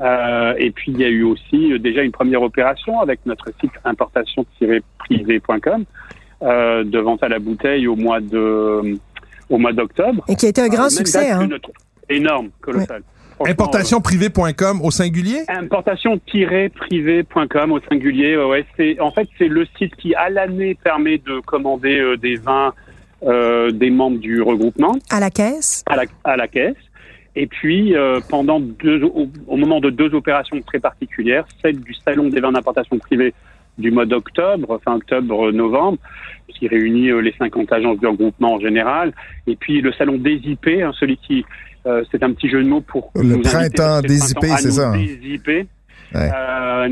Euh, 0.00 0.54
et 0.58 0.70
puis 0.70 0.92
il 0.92 1.00
y 1.00 1.04
a 1.04 1.08
eu 1.08 1.22
aussi 1.22 1.72
euh, 1.72 1.78
déjà 1.78 2.02
une 2.02 2.12
première 2.12 2.42
opération 2.42 3.00
avec 3.00 3.20
notre 3.26 3.52
site 3.60 3.72
importation-privé.com 3.84 5.84
euh, 6.42 6.82
de 6.82 6.98
vente 6.98 7.22
à 7.22 7.28
la 7.28 7.38
bouteille 7.38 7.86
au 7.86 7.96
mois 7.96 8.20
de 8.20 8.98
au 9.50 9.58
mois 9.58 9.72
d'octobre. 9.72 10.24
Et 10.28 10.34
qui 10.34 10.46
a 10.46 10.48
été 10.48 10.62
un 10.62 10.68
grand 10.68 10.88
succès. 10.88 11.30
Hein? 11.30 11.48
Énorme, 12.08 12.48
colossal. 12.60 13.02
Oui. 13.38 13.50
Importationprivé.com 13.50 14.80
au 14.82 14.90
singulier? 14.90 15.42
Importation-privé.com 15.48 17.72
au 17.72 17.80
singulier. 17.80 18.36
Ouais, 18.36 18.64
c'est 18.76 18.98
en 19.00 19.10
fait 19.10 19.28
c'est 19.36 19.48
le 19.48 19.66
site 19.78 19.94
qui 19.96 20.14
à 20.14 20.30
l'année 20.30 20.76
permet 20.82 21.18
de 21.18 21.40
commander 21.40 21.98
euh, 21.98 22.16
des 22.16 22.36
vins 22.36 22.72
des 23.22 23.90
membres 23.90 24.18
du 24.18 24.42
regroupement. 24.42 24.96
À 25.10 25.20
la 25.20 25.30
caisse. 25.30 25.84
À 25.86 25.96
la, 25.96 26.04
à 26.24 26.36
la 26.36 26.48
caisse. 26.48 26.76
Et 27.34 27.46
puis, 27.46 27.96
euh, 27.96 28.20
pendant 28.28 28.60
deux, 28.60 29.02
au, 29.04 29.28
au, 29.46 29.56
moment 29.56 29.80
de 29.80 29.88
deux 29.88 30.14
opérations 30.14 30.60
très 30.60 30.78
particulières, 30.78 31.46
celle 31.62 31.80
du 31.80 31.94
Salon 31.94 32.28
des 32.28 32.40
vins 32.40 32.52
d'importation 32.52 32.98
privée 32.98 33.32
du 33.78 33.90
mois 33.90 34.04
d'octobre, 34.04 34.78
fin 34.84 34.96
octobre-novembre, 34.96 35.98
qui 36.48 36.68
réunit 36.68 37.10
euh, 37.10 37.20
les 37.20 37.34
50 37.38 37.72
agences 37.72 38.00
de 38.00 38.06
regroupement 38.06 38.54
en 38.54 38.60
général, 38.60 39.14
et 39.46 39.56
puis 39.56 39.80
le 39.80 39.92
Salon 39.94 40.18
des 40.18 40.34
IP, 40.34 40.68
hein, 40.68 40.92
celui 41.00 41.16
qui, 41.16 41.46
euh, 41.86 42.04
c'est 42.12 42.22
un 42.22 42.32
petit 42.34 42.50
jeu 42.50 42.62
de 42.62 42.68
mots 42.68 42.82
pour 42.82 43.10
le 43.14 43.22
nous 43.22 43.40
printemps 43.40 44.02
des 44.02 44.30
IP, 44.30 44.44
c'est 44.58 44.70
ça. 44.70 44.92
Des 44.92 45.18
IP. 45.22 45.48
Ouais. 45.48 45.66
Euh, 46.14 46.88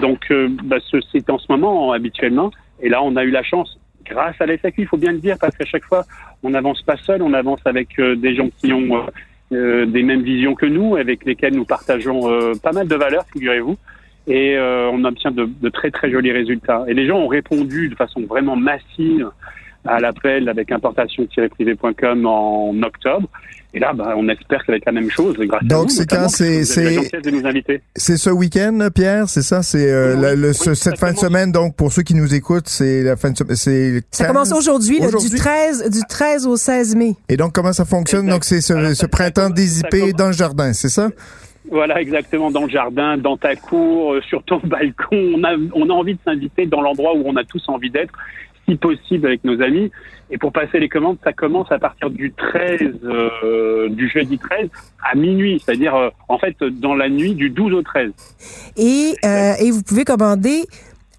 donc, 0.00 0.32
bah, 0.64 0.76
c'est 1.12 1.28
en 1.28 1.38
ce 1.38 1.46
moment 1.50 1.92
habituellement, 1.92 2.50
et 2.80 2.88
là, 2.88 3.02
on 3.02 3.16
a 3.16 3.24
eu 3.24 3.30
la 3.30 3.42
chance 3.42 3.78
grâce 4.04 4.40
à 4.40 4.46
l'SAQ, 4.46 4.82
il 4.82 4.86
faut 4.86 4.96
bien 4.96 5.12
le 5.12 5.18
dire, 5.18 5.36
parce 5.40 5.56
qu'à 5.56 5.64
chaque 5.64 5.84
fois, 5.84 6.04
on 6.42 6.50
n'avance 6.50 6.82
pas 6.82 6.96
seul, 6.96 7.22
on 7.22 7.32
avance 7.32 7.60
avec 7.64 8.00
des 8.00 8.34
gens 8.34 8.48
qui 8.60 8.72
ont 8.72 9.06
euh, 9.52 9.84
des 9.84 10.02
mêmes 10.02 10.22
visions 10.22 10.54
que 10.54 10.64
nous, 10.64 10.96
avec 10.96 11.24
lesquelles 11.26 11.54
nous 11.54 11.66
partageons 11.66 12.30
euh, 12.30 12.52
pas 12.60 12.72
mal 12.72 12.88
de 12.88 12.94
valeurs, 12.94 13.26
figurez-vous, 13.32 13.76
et 14.26 14.56
euh, 14.56 14.88
on 14.90 15.04
obtient 15.04 15.30
de, 15.30 15.68
très 15.68 15.90
très 15.90 16.10
jolis 16.10 16.32
résultats. 16.32 16.84
Et 16.88 16.94
les 16.94 17.06
gens 17.06 17.18
ont 17.18 17.28
répondu 17.28 17.88
de 17.90 17.94
façon 17.94 18.22
vraiment 18.22 18.56
massive 18.56 19.30
à 19.84 20.00
l'appel 20.00 20.48
avec 20.48 20.72
importation-privé.com 20.72 22.26
en 22.26 22.82
octobre. 22.82 23.28
Et 23.74 23.80
là, 23.80 23.92
bah, 23.92 24.14
on 24.16 24.28
espère 24.28 24.60
que 24.60 24.66
ça 24.66 24.72
va 24.72 24.76
être 24.76 24.86
la 24.86 24.92
même 24.92 25.10
chose. 25.10 25.36
Grâce 25.36 25.64
Donc, 25.64 25.90
c'est 25.90 26.08
quand 26.08 26.28
c'est 26.28 26.64
c'est 26.64 27.10
c'est 27.96 28.16
ce 28.16 28.30
week-end, 28.30 28.88
Pierre, 28.94 29.28
c'est 29.28 29.42
ça, 29.42 29.64
c'est 29.64 29.90
euh, 29.90 30.36
oui, 30.36 30.54
cette 30.54 30.96
fin 30.96 31.12
de 31.12 31.18
semaine. 31.18 31.50
Donc, 31.50 31.74
pour 31.74 31.92
ceux 31.92 32.02
qui 32.02 32.14
nous 32.14 32.32
écoutent, 32.34 32.68
c'est 32.68 33.02
la 33.02 33.16
fin 33.16 33.32
de 33.32 33.36
semaine. 33.36 34.00
Ça 34.12 34.26
commence 34.26 34.52
aujourd'hui, 34.52 35.00
du 35.00 35.36
13 35.36 35.90
du 35.90 36.00
13 36.08 36.46
au 36.46 36.56
16 36.56 36.94
mai. 36.94 37.14
Et 37.28 37.36
donc, 37.36 37.52
comment 37.52 37.72
ça 37.72 37.84
fonctionne? 37.84 38.26
Exact. 38.26 38.34
Donc, 38.34 38.44
c'est 38.44 38.60
ce, 38.60 38.94
ce 38.94 39.06
printemps 39.06 39.50
des 39.50 39.80
IP 39.80 40.16
dans 40.16 40.28
le 40.28 40.32
jardin, 40.32 40.72
c'est 40.72 40.88
ça? 40.88 41.08
Voilà, 41.70 42.00
exactement, 42.00 42.50
dans 42.50 42.64
le 42.64 42.70
jardin, 42.70 43.16
dans 43.16 43.36
ta 43.36 43.56
cour, 43.56 44.14
euh, 44.14 44.20
sur 44.28 44.42
ton 44.44 44.58
balcon. 44.64 45.32
On 45.34 45.42
a, 45.42 45.56
on 45.74 45.90
a 45.90 45.92
envie 45.92 46.14
de 46.14 46.20
s'inviter 46.24 46.66
dans 46.66 46.80
l'endroit 46.80 47.16
où 47.16 47.22
on 47.24 47.36
a 47.36 47.44
tous 47.44 47.64
envie 47.68 47.90
d'être 47.90 48.12
si 48.66 48.76
possible 48.76 49.26
avec 49.26 49.44
nos 49.44 49.60
amis. 49.62 49.90
Et 50.30 50.38
pour 50.38 50.52
passer 50.52 50.80
les 50.80 50.88
commandes, 50.88 51.18
ça 51.22 51.32
commence 51.32 51.70
à 51.70 51.78
partir 51.78 52.10
du 52.10 52.32
13, 52.32 52.80
euh, 53.04 53.88
du 53.90 54.08
jeudi 54.08 54.38
13 54.38 54.68
à 55.02 55.14
minuit, 55.14 55.62
c'est-à-dire 55.64 55.94
euh, 55.94 56.10
en 56.28 56.38
fait 56.38 56.56
dans 56.62 56.94
la 56.94 57.08
nuit 57.08 57.34
du 57.34 57.50
12 57.50 57.74
au 57.74 57.82
13. 57.82 58.12
Et, 58.76 59.14
euh, 59.24 59.52
et 59.60 59.70
vous 59.70 59.82
pouvez 59.82 60.04
commander 60.04 60.62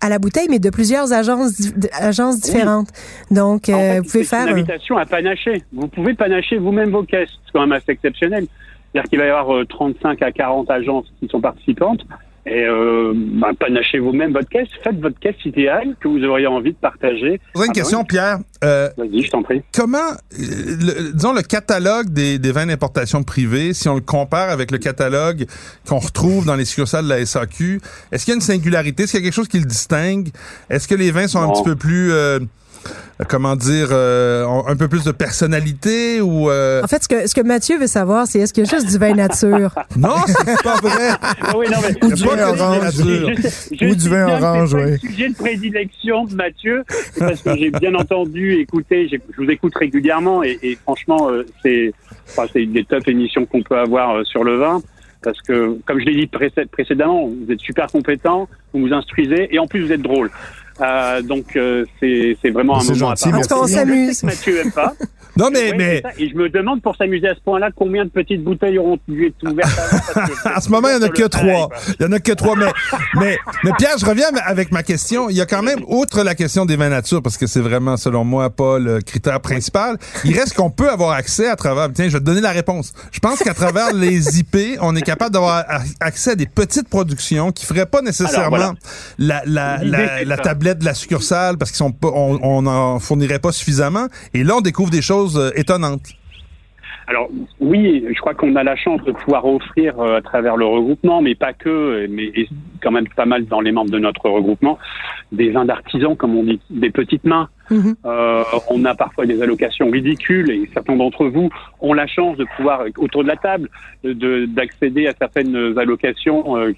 à 0.01 0.09
la 0.09 0.19
bouteille, 0.19 0.47
mais 0.49 0.59
de 0.59 0.69
plusieurs 0.69 1.13
agences, 1.13 1.71
agences 1.93 2.41
différentes. 2.41 2.89
Oui. 3.31 3.37
Donc, 3.37 3.69
en 3.69 3.77
fait, 3.77 3.99
vous 3.99 4.05
pouvez 4.05 4.23
faire... 4.23 4.47
une 4.47 4.53
invitation 4.53 4.97
à 4.97 5.05
panacher. 5.05 5.63
Vous 5.71 5.87
pouvez 5.87 6.13
panacher 6.13 6.57
vous-même 6.57 6.91
vos 6.91 7.03
caisses. 7.03 7.29
C'est 7.45 7.51
quand 7.53 7.61
même 7.61 7.71
assez 7.71 7.91
exceptionnel. 7.91 8.45
C'est-à-dire 8.91 9.09
qu'il 9.09 9.19
va 9.19 9.25
y 9.25 9.29
avoir 9.29 9.65
35 9.67 10.21
à 10.21 10.31
40 10.31 10.69
agences 10.69 11.11
qui 11.19 11.27
sont 11.27 11.41
participantes. 11.41 12.01
Et 12.47 12.63
euh, 12.63 13.13
bah, 13.15 13.51
panachez 13.59 13.97
vous-même 13.97 14.31
votre 14.31 14.49
caisse. 14.49 14.67
Faites 14.83 14.99
votre 14.99 15.19
caisse 15.19 15.43
idéale 15.45 15.95
que 15.99 16.07
vous 16.07 16.23
auriez 16.23 16.45
envie 16.45 16.73
de 16.73 16.77
partager. 16.77 17.39
Une 17.55 17.63
ah, 17.69 17.73
question, 17.73 18.03
Pierre. 18.03 18.37
Euh, 18.63 18.89
Vas-y, 18.97 19.23
je 19.23 19.31
t'en 19.31 19.41
prie. 19.41 19.63
Comment, 19.73 20.11
le, 20.37 21.13
disons, 21.13 21.33
le 21.33 21.41
catalogue 21.41 22.09
des, 22.09 22.37
des 22.37 22.51
vins 22.51 22.67
d'importation 22.67 23.23
privée, 23.23 23.73
si 23.73 23.89
on 23.89 23.95
le 23.95 24.01
compare 24.01 24.49
avec 24.49 24.69
le 24.69 24.77
catalogue 24.77 25.45
qu'on 25.87 25.97
retrouve 25.99 26.45
dans 26.45 26.55
les 26.55 26.65
succursales 26.65 27.05
de 27.05 27.09
la 27.09 27.25
SAQ, 27.25 27.81
est-ce 28.11 28.25
qu'il 28.25 28.31
y 28.31 28.35
a 28.35 28.35
une 28.35 28.41
singularité? 28.41 29.03
Est-ce 29.03 29.13
qu'il 29.13 29.21
y 29.21 29.23
a 29.23 29.25
quelque 29.25 29.35
chose 29.35 29.47
qui 29.47 29.59
le 29.59 29.65
distingue? 29.65 30.29
Est-ce 30.69 30.87
que 30.87 30.95
les 30.95 31.09
vins 31.09 31.27
sont 31.27 31.41
non. 31.41 31.49
un 31.49 31.53
petit 31.53 31.63
peu 31.63 31.75
plus... 31.75 32.11
Euh, 32.11 32.39
comment 33.27 33.55
dire, 33.55 33.87
euh, 33.91 34.45
un 34.67 34.75
peu 34.75 34.87
plus 34.87 35.03
de 35.03 35.11
personnalité 35.11 36.21
ou... 36.21 36.49
Euh... 36.49 36.83
En 36.83 36.87
fait, 36.87 37.03
ce 37.03 37.07
que, 37.07 37.27
ce 37.27 37.33
que 37.33 37.41
Mathieu 37.41 37.77
veut 37.77 37.87
savoir, 37.87 38.27
c'est 38.27 38.39
est-ce 38.39 38.53
qu'il 38.53 38.65
y 38.65 38.67
a 38.67 38.69
juste 38.69 38.89
du 38.89 38.97
vin 38.97 39.13
nature? 39.13 39.73
non, 39.97 40.15
c'est 40.27 40.63
pas 40.63 40.75
vrai. 40.77 41.09
Ah 41.21 41.57
oui, 41.57 41.67
non, 41.71 41.77
mais 41.81 42.05
ou 42.05 42.13
du 42.13 42.23
vin 42.23 42.49
orange. 42.49 42.99
Ou 43.81 43.95
du 43.95 44.09
vin 44.09 44.27
orange, 44.27 44.73
oui. 44.73 44.91
Le 44.91 44.97
sujet 44.97 45.29
de 45.29 45.35
prédilection 45.35 46.25
de 46.25 46.35
Mathieu, 46.35 46.83
parce 47.17 47.41
que 47.41 47.55
j'ai 47.57 47.71
bien 47.71 47.95
entendu, 47.95 48.55
écouté, 48.59 49.09
je 49.09 49.17
vous 49.37 49.49
écoute 49.49 49.73
régulièrement 49.75 50.43
et, 50.43 50.59
et 50.61 50.75
franchement, 50.75 51.29
euh, 51.29 51.45
c'est 51.63 51.93
enfin, 52.29 52.47
une 52.55 52.73
des 52.73 52.83
top 52.83 53.07
émissions 53.07 53.45
qu'on 53.45 53.63
peut 53.63 53.77
avoir 53.77 54.15
euh, 54.15 54.23
sur 54.23 54.43
le 54.43 54.57
vin 54.57 54.81
parce 55.25 55.41
que, 55.41 55.77
comme 55.85 55.99
je 55.99 56.05
l'ai 56.05 56.15
dit 56.15 56.27
précédemment, 56.71 57.27
vous 57.27 57.51
êtes 57.51 57.59
super 57.59 57.87
compétent, 57.87 58.47
vous 58.73 58.81
vous 58.81 58.93
instruisez 58.93 59.53
et 59.53 59.59
en 59.59 59.65
plus 59.65 59.83
vous 59.83 59.91
êtes 59.91 60.01
drôle. 60.01 60.29
Euh, 60.81 61.21
donc 61.21 61.55
euh, 61.55 61.85
c'est 61.99 62.49
vraiment 62.51 62.79
un 62.79 62.83
moment 62.83 62.95
gentil, 62.95 63.29
à 63.29 63.31
part. 63.31 63.39
Parce 63.39 63.47
qu'on 63.47 63.67
s'amuse. 63.67 64.23
Mathieu 64.23 64.59
aime 64.59 64.71
pas. 64.71 64.93
Non 65.37 65.49
mais 65.51 65.71
ouais, 65.71 65.77
mais 65.77 66.03
et 66.17 66.29
je 66.29 66.35
me 66.35 66.47
demande 66.47 66.81
pour 66.81 66.95
s'amuser 66.95 67.27
à 67.27 67.35
ce 67.35 67.41
point-là 67.41 67.69
combien 67.75 68.05
de 68.05 68.09
petites 68.09 68.41
bouteilles 68.41 68.79
auront 68.79 68.97
dû 69.05 69.27
être 69.27 69.51
ouvertes 69.51 69.77
à 70.45 70.61
ce 70.61 70.69
moment 70.69 70.87
il 70.87 70.93
y 70.93 70.97
en 70.97 71.01
a 71.01 71.09
que 71.09 71.27
trois. 71.27 71.69
Il 71.99 72.03
y 72.03 72.07
en 72.07 72.11
a 72.13 72.19
que 72.19 72.31
trois 72.31 72.55
mais 72.55 72.67
mais 73.15 73.37
mais 73.65 73.71
Pierre 73.77 73.97
je 73.99 74.05
reviens 74.05 74.27
avec 74.45 74.71
ma 74.71 74.81
question. 74.81 75.29
Il 75.29 75.35
y 75.35 75.41
a 75.41 75.45
quand 75.45 75.61
même 75.61 75.79
outre 75.87 76.23
la 76.23 76.35
question 76.35 76.65
des 76.65 76.77
vins 76.77 76.87
nature 76.87 77.21
parce 77.21 77.35
que 77.35 77.47
c'est 77.47 77.59
vraiment 77.59 77.97
selon 77.97 78.23
moi 78.23 78.49
pas 78.49 78.79
le 78.79 79.01
critère 79.01 79.41
principal. 79.41 79.97
Il 80.23 80.39
reste 80.39 80.53
qu'on 80.53 80.69
peut 80.69 80.89
avoir 80.89 81.11
accès 81.11 81.49
à 81.49 81.57
travers. 81.57 81.89
Tiens 81.93 82.07
je 82.07 82.13
vais 82.13 82.19
te 82.19 82.23
donner 82.23 82.39
la 82.39 82.51
réponse. 82.51 82.93
Je 83.11 83.19
pense 83.19 83.39
qu'à 83.39 83.53
travers 83.53 83.91
les 83.93 84.39
IP 84.39 84.55
on 84.79 84.95
est 84.95 85.01
capable 85.01 85.33
d'avoir 85.33 85.65
accès 85.99 86.31
à 86.31 86.35
des 86.35 86.47
petites 86.47 86.87
productions 86.87 87.51
qui 87.51 87.65
feraient 87.65 87.85
pas 87.85 88.01
nécessairement 88.01 88.55
Alors, 88.55 88.75
voilà. 89.17 89.43
la 89.45 89.79
la 89.83 89.83
la, 89.83 90.23
la 90.23 90.37
tablette 90.65 90.79
de 90.79 90.85
la 90.85 90.93
succursale 90.93 91.57
parce 91.57 91.71
qu'ils 91.71 91.77
sont 91.77 91.91
pas 91.91 92.09
on, 92.13 92.39
on 92.41 92.65
en 92.65 92.99
fournirait 92.99 93.39
pas 93.39 93.51
suffisamment 93.51 94.07
et 94.33 94.43
là 94.43 94.55
on 94.57 94.61
découvre 94.61 94.89
des 94.89 95.01
choses 95.01 95.51
étonnantes. 95.55 96.13
Alors 97.07 97.29
oui, 97.59 98.03
je 98.09 98.19
crois 98.19 98.33
qu'on 98.33 98.55
a 98.55 98.63
la 98.63 98.75
chance 98.75 99.03
de 99.03 99.11
pouvoir 99.11 99.45
offrir 99.45 99.99
euh, 99.99 100.17
à 100.17 100.21
travers 100.23 100.57
le 100.57 100.65
regroupement, 100.65 101.21
mais 101.21 101.35
pas 101.35 101.53
que, 101.53 102.07
mais 102.09 102.31
quand 102.81 102.89
même 102.89 103.07
pas 103.15 103.27
mal 103.27 103.45
dans 103.45 103.61
les 103.61 103.71
membres 103.71 103.91
de 103.91 103.99
notre 103.99 104.27
regroupement, 104.27 104.79
des 105.31 105.51
vins 105.51 105.65
d'artisans, 105.65 106.15
comme 106.15 106.35
on 106.35 106.43
dit, 106.43 106.59
des 106.71 106.89
petites 106.89 107.23
mains. 107.23 107.47
Mhm. 107.69 107.95
Euh, 108.05 108.43
on 108.71 108.85
a 108.85 108.95
parfois 108.95 109.27
des 109.27 109.39
allocations 109.39 109.91
ridicules 109.91 110.49
et 110.49 110.67
certains 110.73 110.95
d'entre 110.95 111.27
vous 111.27 111.49
ont 111.79 111.93
la 111.93 112.07
chance 112.07 112.37
de 112.37 112.45
pouvoir, 112.57 112.81
autour 112.97 113.21
de 113.21 113.27
la 113.27 113.37
table, 113.37 113.69
d'accéder 114.03 115.05
à 115.05 115.13
certaines 115.13 115.77
allocations 115.77 116.57
euh, 116.57 116.73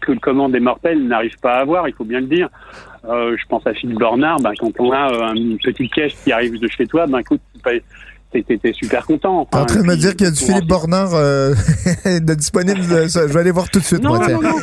que 0.00 0.12
le 0.12 0.18
commande 0.18 0.52
des 0.52 0.60
mortels 0.60 1.06
n'arrive 1.06 1.38
pas 1.40 1.54
à 1.54 1.60
avoir, 1.60 1.88
il 1.88 1.94
faut 1.94 2.04
bien 2.04 2.20
le 2.20 2.26
dire. 2.26 2.48
Euh, 3.04 3.36
je 3.36 3.46
pense 3.46 3.66
à 3.66 3.74
Philippe 3.74 3.98
Bornard, 3.98 4.40
ben, 4.40 4.52
quand 4.58 4.72
on 4.78 4.92
a 4.92 5.10
euh, 5.12 5.34
une 5.34 5.58
petite 5.58 5.92
caisse 5.92 6.14
qui 6.22 6.32
arrive 6.32 6.58
de 6.60 6.68
chez 6.68 6.86
toi, 6.86 7.06
ben 7.06 7.18
écoute, 7.18 7.40
t'es 8.32 8.72
super 8.72 9.04
content. 9.04 9.40
en 9.40 9.64
train 9.66 9.82
de 9.82 9.86
me 9.86 9.96
dire 9.96 10.14
qu'il 10.14 10.26
y 10.26 10.28
a 10.28 10.32
du 10.32 10.42
Philippe 10.42 10.66
Bornard 10.66 11.14
euh, 11.14 11.54
de 12.04 12.34
disponible. 12.34 12.80
je 12.80 13.32
vais 13.32 13.40
aller 13.40 13.50
voir 13.50 13.68
tout 13.70 13.80
de 13.80 13.84
suite. 13.84 14.02
Non, 14.02 14.10
moi, 14.16 14.28
non, 14.28 14.40
non, 14.40 14.56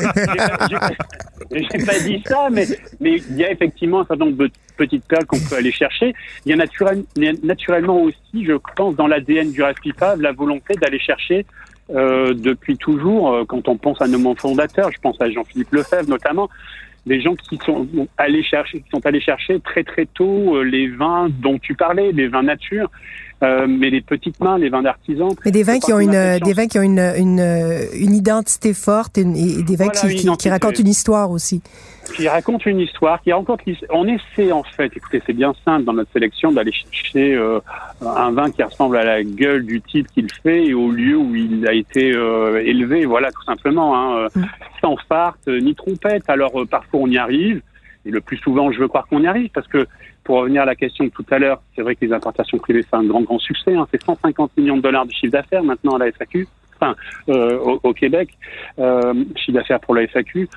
J'ai 1.52 1.86
pas 1.86 2.00
dit 2.00 2.24
ça, 2.26 2.48
mais 2.52 2.66
mais 3.00 3.18
il 3.30 3.36
y 3.36 3.44
a 3.44 3.52
effectivement 3.52 4.02
un 4.02 4.06
certain 4.06 4.26
nombre 4.26 4.38
de 4.38 4.50
petites 4.78 5.06
perles 5.06 5.26
qu'on 5.26 5.40
peut 5.40 5.56
aller 5.58 5.72
chercher. 5.72 6.14
Il 6.46 6.56
y 6.56 6.62
a 6.62 7.36
naturellement 7.44 8.02
aussi, 8.02 8.46
je 8.46 8.54
pense, 8.76 8.96
dans 8.96 9.08
l'ADN 9.08 9.52
du 9.52 9.62
Raspipave, 9.62 10.22
la 10.22 10.32
volonté 10.32 10.76
d'aller 10.76 11.00
chercher 11.00 11.46
euh, 11.92 12.34
depuis 12.34 12.78
toujours, 12.78 13.34
euh, 13.34 13.46
quand 13.46 13.68
on 13.68 13.78
pense 13.78 14.02
à 14.02 14.08
nos 14.08 14.36
fondateurs, 14.36 14.92
je 14.92 15.00
pense 15.00 15.20
à 15.20 15.30
Jean-Philippe 15.30 15.72
Lefebvre 15.72 16.10
notamment, 16.10 16.50
des 17.06 17.22
gens 17.22 17.36
qui 17.36 17.58
sont 17.66 17.88
allés 18.18 18.44
chercher, 18.44 18.82
qui 18.82 18.90
sont 18.92 19.06
allés 19.06 19.22
chercher 19.22 19.60
très 19.60 19.84
très 19.84 20.06
tôt 20.06 20.58
euh, 20.58 20.64
les 20.64 20.88
vins 20.88 21.30
dont 21.30 21.58
tu 21.58 21.74
parlais, 21.74 22.12
les 22.12 22.28
vins 22.28 22.44
nature, 22.44 22.92
euh, 23.42 23.68
mais 23.70 23.90
les 23.90 24.02
petites 24.02 24.40
mains, 24.42 24.58
les 24.58 24.70
vins 24.70 24.82
d'artisans. 24.82 25.32
Mais 25.46 25.52
des 25.52 25.64
vins 25.64 25.80
qui 25.80 25.94
ont 25.94 26.00
une, 26.00 26.40
des 26.40 26.54
vins 26.54 26.68
qui 26.68 26.78
ont 26.78 26.82
une, 26.82 27.00
une, 27.00 27.40
une 27.94 28.14
identité 28.14 28.74
forte 28.74 29.18
et, 29.18 29.24
des 29.24 29.76
vins 29.78 29.88
qui, 29.90 30.16
qui, 30.38 30.50
racontent 30.50 30.78
une 30.78 30.88
histoire 30.88 31.32
aussi. 31.32 31.62
Qui 32.16 32.28
racontent 32.28 32.66
une 32.66 32.82
histoire, 32.82 33.22
qui 33.22 33.32
racontent 33.32 33.64
On 33.92 34.08
essaie 34.08 34.52
en 34.52 34.64
fait, 34.64 34.92
écoutez, 34.96 35.22
c'est 35.26 35.34
bien 35.34 35.54
simple 35.64 35.86
dans 35.86 35.94
notre 35.94 36.12
sélection 36.12 36.52
d'aller 36.52 36.74
chercher 36.74 37.34
euh, 37.34 37.62
un 38.02 38.32
vin 38.32 38.52
qui 38.52 38.62
ressemble 38.62 38.98
à 38.98 39.06
la 39.06 39.24
gueule 39.24 39.66
du 39.66 39.82
type 39.82 40.08
qu'il 40.08 40.28
fait 40.44 40.66
et 40.66 40.74
au 40.74 40.92
lieu 40.92 41.16
où 41.16 41.34
il 41.34 41.66
a 41.66 41.74
été 41.74 42.12
euh, 42.12 42.62
élevé, 42.66 43.06
voilà, 43.06 43.32
tout 43.32 43.44
simplement, 43.44 43.96
hein, 43.96 44.28
mm. 44.36 44.44
sans 44.82 44.98
farte 45.08 45.48
ni 45.48 45.76
trompette. 45.76 46.30
Alors 46.30 46.52
parfois 46.70 47.00
on 47.00 47.08
y 47.08 47.18
arrive. 47.18 47.62
Et 48.06 48.12
le 48.12 48.22
plus 48.22 48.38
souvent, 48.38 48.72
je 48.72 48.80
veux 48.80 48.88
croire 48.88 49.08
qu'on 49.08 49.22
y 49.22 49.28
arrive 49.28 49.50
parce 49.54 49.68
que 49.68 49.86
pour 50.24 50.38
revenir 50.38 50.62
à 50.64 50.66
la 50.66 50.76
question 50.76 51.06
de 51.06 51.10
tout 51.10 51.26
à 51.32 51.40
l'heure, 51.40 51.62
c'est 51.76 51.82
vrai 51.82 51.96
que 51.96 52.06
les 52.06 52.14
importations 52.14 52.58
privées, 52.58 52.84
c'est 52.90 52.96
un 52.96 53.04
grand, 53.04 53.22
grand 53.22 53.40
succès. 53.40 53.76
Hein. 53.76 53.88
C'est 53.92 54.02
150 54.02 54.52
millions 54.58 54.78
de 54.78 54.82
dollars 54.82 55.06
de 55.06 55.12
chiffre 55.12 55.32
d'affaires 55.32 55.64
maintenant 55.64 55.96
à 55.96 56.00
la 56.00 56.12
FAQ, 56.12 56.48
enfin, 56.80 56.96
euh, 57.30 57.58
au, 57.84 57.94
Québec, 57.94 58.30
euh, 58.80 59.14
chiffre 59.36 59.58
d'affaires 59.58 59.80
pour 59.80 59.96
la 59.96 60.04
FAQ 60.08 60.48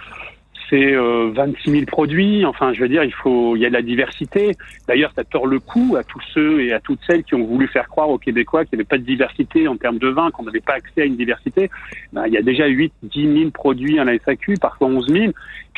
c'est 0.73 0.95
euh, 0.95 1.31
26 1.35 1.71
000 1.71 1.85
produits. 1.85 2.47
Enfin, 2.47 2.73
je 2.73 2.81
veux 2.81 2.89
dire, 2.89 3.05
il 3.05 3.13
faut, 3.13 3.57
il 3.57 3.61
y 3.61 3.67
a 3.67 3.69
de 3.69 3.75
la 3.75 3.83
diversité. 3.83 4.53
D'ailleurs, 4.89 5.13
ça 5.15 5.23
tord 5.23 5.47
le 5.47 5.61
coup 5.61 5.97
à 5.99 6.03
tous 6.03 6.23
ceux 6.33 6.63
et 6.63 6.73
à 6.73 6.81
toutes 6.81 7.01
celles 7.07 7.25
qui 7.25 7.35
ont 7.35 7.45
voulu 7.45 7.69
faire 7.69 7.89
croire 7.89 8.09
aux 8.09 8.17
Québécois 8.17 8.65
qu'il 8.65 8.79
n'y 8.79 8.81
avait 8.81 8.89
pas 8.89 8.97
de 8.97 9.03
diversité 9.03 9.69
en 9.69 9.77
termes 9.77 9.99
de 9.99 10.09
vin, 10.09 10.31
qu'on 10.31 10.45
n'avait 10.45 10.61
pas 10.61 10.75
accès 10.75 11.03
à 11.03 11.05
une 11.05 11.17
diversité. 11.17 11.71
Ben, 12.15 12.27
il 12.27 12.33
y 12.33 12.39
a 12.39 12.43
déjà 12.43 12.67
8, 12.67 12.91
10 13.03 13.39
000 13.39 13.51
produits 13.51 13.99
à 13.99 14.05
la 14.05 14.19
SAQ, 14.19 14.55
parfois 14.59 14.89
11 14.89 15.09
000 15.09 15.33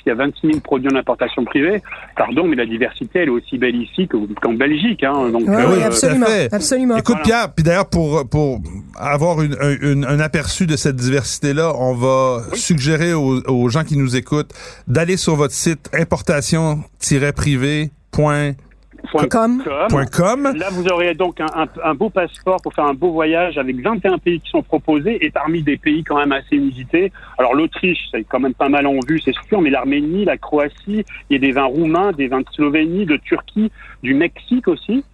il 0.07 0.11
y 0.11 0.13
a 0.13 0.15
26 0.15 0.47
000 0.47 0.61
produits 0.61 0.89
en 0.93 0.97
importation 0.97 1.45
privée. 1.45 1.83
Pardon, 2.17 2.47
mais 2.47 2.57
la 2.57 2.67
diversité, 2.67 3.21
elle 3.21 3.29
est 3.29 3.31
aussi 3.31 3.59
belle 3.59 3.77
ici 3.77 4.09
qu'en 4.09 4.53
Belgique. 4.53 5.03
Hein. 5.03 5.31
Donc, 5.31 5.43
oui, 5.47 5.55
euh, 5.55 5.87
absolument, 5.87 6.27
absolument. 6.53 6.97
Écoute, 6.97 7.19
Pierre, 7.25 7.53
puis 7.55 7.65
d'ailleurs, 7.65 7.89
pour, 7.89 8.29
pour 8.29 8.61
avoir 8.97 9.43
une, 9.43 9.57
une, 9.83 10.05
un 10.05 10.21
aperçu 10.21 10.67
de 10.67 10.77
cette 10.77 10.97
diversité-là, 10.97 11.73
on 11.77 11.95
va 11.95 12.43
suggérer 12.55 13.15
aux, 13.15 13.41
aux, 13.49 13.69
gens 13.69 13.85
qui 13.85 13.97
nous 13.97 14.17
écoutent 14.17 14.53
d'aller 14.87 15.17
sur 15.17 15.37
votre 15.37 15.55
site 15.55 15.91
importation-privé. 15.93 17.91
Com. 19.11 19.63
Là, 20.57 20.69
vous 20.71 20.87
aurez 20.89 21.15
donc 21.15 21.41
un, 21.41 21.67
un, 21.83 21.95
beau 21.95 22.11
passeport 22.11 22.61
pour 22.63 22.73
faire 22.73 22.87
un 22.87 22.95
beau 22.95 23.13
voyage 23.13 23.59
avec 23.59 23.81
21 23.81 24.19
pays 24.19 24.41
qui 24.41 24.51
sont 24.51 24.63
proposés 24.63 25.25
et 25.25 25.31
parmi 25.31 25.63
des 25.63 25.77
pays 25.77 26.03
quand 26.05 26.19
même 26.19 26.33
assez 26.33 26.57
inusités. 26.57 27.13
Alors 27.39 27.55
l'Autriche, 27.55 27.99
c'est 28.11 28.25
quand 28.25 28.41
même 28.41 28.55
pas 28.55 28.69
mal 28.69 28.87
en 28.87 28.99
vue, 29.07 29.21
c'est 29.21 29.35
sûr, 29.49 29.61
mais 29.61 29.71
l'Arménie, 29.71 30.25
la 30.25 30.37
Croatie, 30.37 31.05
il 31.29 31.33
y 31.33 31.37
a 31.37 31.39
des 31.39 31.53
vins 31.53 31.65
roumains, 31.65 32.13
des 32.13 32.29
vins 32.29 32.41
de 32.41 32.49
Slovénie, 32.53 33.07
de 33.07 33.17
Turquie, 33.17 33.71
du 34.03 34.15
Mexique 34.15 34.69
aussi. 34.69 35.05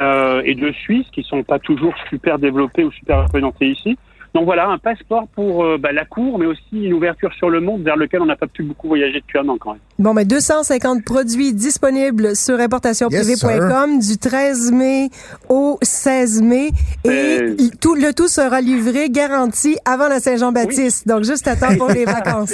Euh, 0.00 0.40
et 0.44 0.54
de 0.54 0.70
Suisse 0.70 1.06
qui 1.10 1.24
sont 1.24 1.42
pas 1.42 1.58
toujours 1.58 1.92
super 2.10 2.38
développés 2.38 2.84
ou 2.84 2.92
super 2.92 3.24
représentés 3.24 3.70
ici. 3.70 3.98
Donc 4.34 4.44
voilà, 4.44 4.68
un 4.68 4.78
passeport 4.78 5.26
pour 5.34 5.64
euh, 5.64 5.76
bah, 5.76 5.92
la 5.92 6.04
cour, 6.04 6.38
mais 6.38 6.46
aussi 6.46 6.60
une 6.72 6.92
ouverture 6.92 7.32
sur 7.34 7.50
le 7.50 7.60
monde 7.60 7.82
vers 7.82 7.96
lequel 7.96 8.22
on 8.22 8.26
n'a 8.26 8.36
pas 8.36 8.46
pu 8.46 8.62
beaucoup 8.62 8.88
voyager 8.88 9.20
depuis 9.20 9.38
un 9.38 9.48
an 9.48 9.56
quand 9.58 9.72
même. 9.72 9.80
Bon, 9.98 10.14
mais 10.14 10.24
250 10.24 11.04
produits 11.04 11.52
disponibles 11.52 12.36
sur 12.36 12.58
importationprivée.com 12.58 13.98
du 13.98 14.18
13 14.18 14.72
mai 14.72 15.08
au 15.48 15.78
16 15.82 16.42
mai 16.42 16.70
et 17.04 17.54
tout, 17.80 17.94
le 17.94 18.12
tout 18.12 18.28
sera 18.28 18.60
livré, 18.60 19.10
garanti, 19.10 19.76
avant 19.84 20.08
la 20.08 20.20
Saint-Jean-Baptiste. 20.20 21.08
Donc 21.08 21.24
juste 21.24 21.48
à 21.48 21.56
temps 21.56 21.76
pour 21.76 21.88
les 21.88 22.04
vacances. 22.06 22.52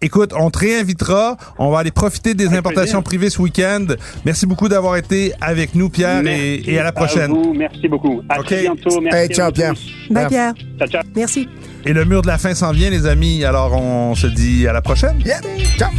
Écoute, 0.00 0.32
on 0.34 0.50
te 0.50 0.60
réinvitera. 0.60 1.36
On 1.58 1.70
va 1.70 1.80
aller 1.80 1.90
profiter 1.90 2.34
des 2.34 2.54
importations 2.54 3.02
privées 3.02 3.30
ce 3.30 3.42
week-end. 3.42 3.86
Merci 4.24 4.46
beaucoup 4.46 4.68
d'avoir 4.68 4.96
été 4.96 5.32
avec 5.40 5.74
nous, 5.74 5.90
Pierre, 5.90 6.22
et, 6.26 6.78
à 6.78 6.84
la 6.84 6.92
prochaine. 6.92 7.32
Merci 7.54 7.88
beaucoup. 7.88 8.22
À 8.28 8.38
très 8.42 8.62
bientôt. 8.62 9.00
Merci. 9.00 9.34
ciao, 9.34 9.52
Pierre. 9.52 9.74
Bye, 10.10 10.28
Pierre. 10.28 10.54
Ciao, 10.78 10.88
ciao. 10.88 11.09
Merci. 11.16 11.48
Et 11.84 11.92
le 11.92 12.04
mur 12.04 12.22
de 12.22 12.26
la 12.26 12.38
fin 12.38 12.54
s'en 12.54 12.72
vient, 12.72 12.90
les 12.90 13.06
amis. 13.06 13.44
Alors, 13.44 13.72
on 13.72 14.14
se 14.14 14.26
dit 14.26 14.66
à 14.66 14.72
la 14.72 14.82
prochaine. 14.82 15.20
Yeah. 15.24 15.40
Ciao. 15.76 15.90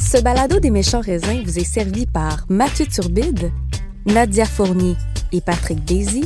Ce 0.00 0.22
balado 0.22 0.60
des 0.60 0.70
méchants 0.70 1.00
raisins 1.00 1.42
vous 1.44 1.58
est 1.58 1.64
servi 1.64 2.06
par 2.06 2.46
Mathieu 2.48 2.86
Turbide, 2.86 3.50
Nadia 4.06 4.46
Fournier 4.46 4.94
et 5.32 5.40
Patrick 5.40 5.84
Daisy. 5.84 6.24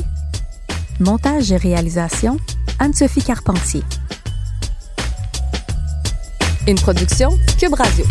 Montage 0.99 1.51
et 1.51 1.57
réalisation, 1.57 2.37
Anne-Sophie 2.79 3.23
Carpentier. 3.23 3.81
Une 6.67 6.77
production 6.77 7.31
Cube 7.59 7.73
Radio. 7.73 8.05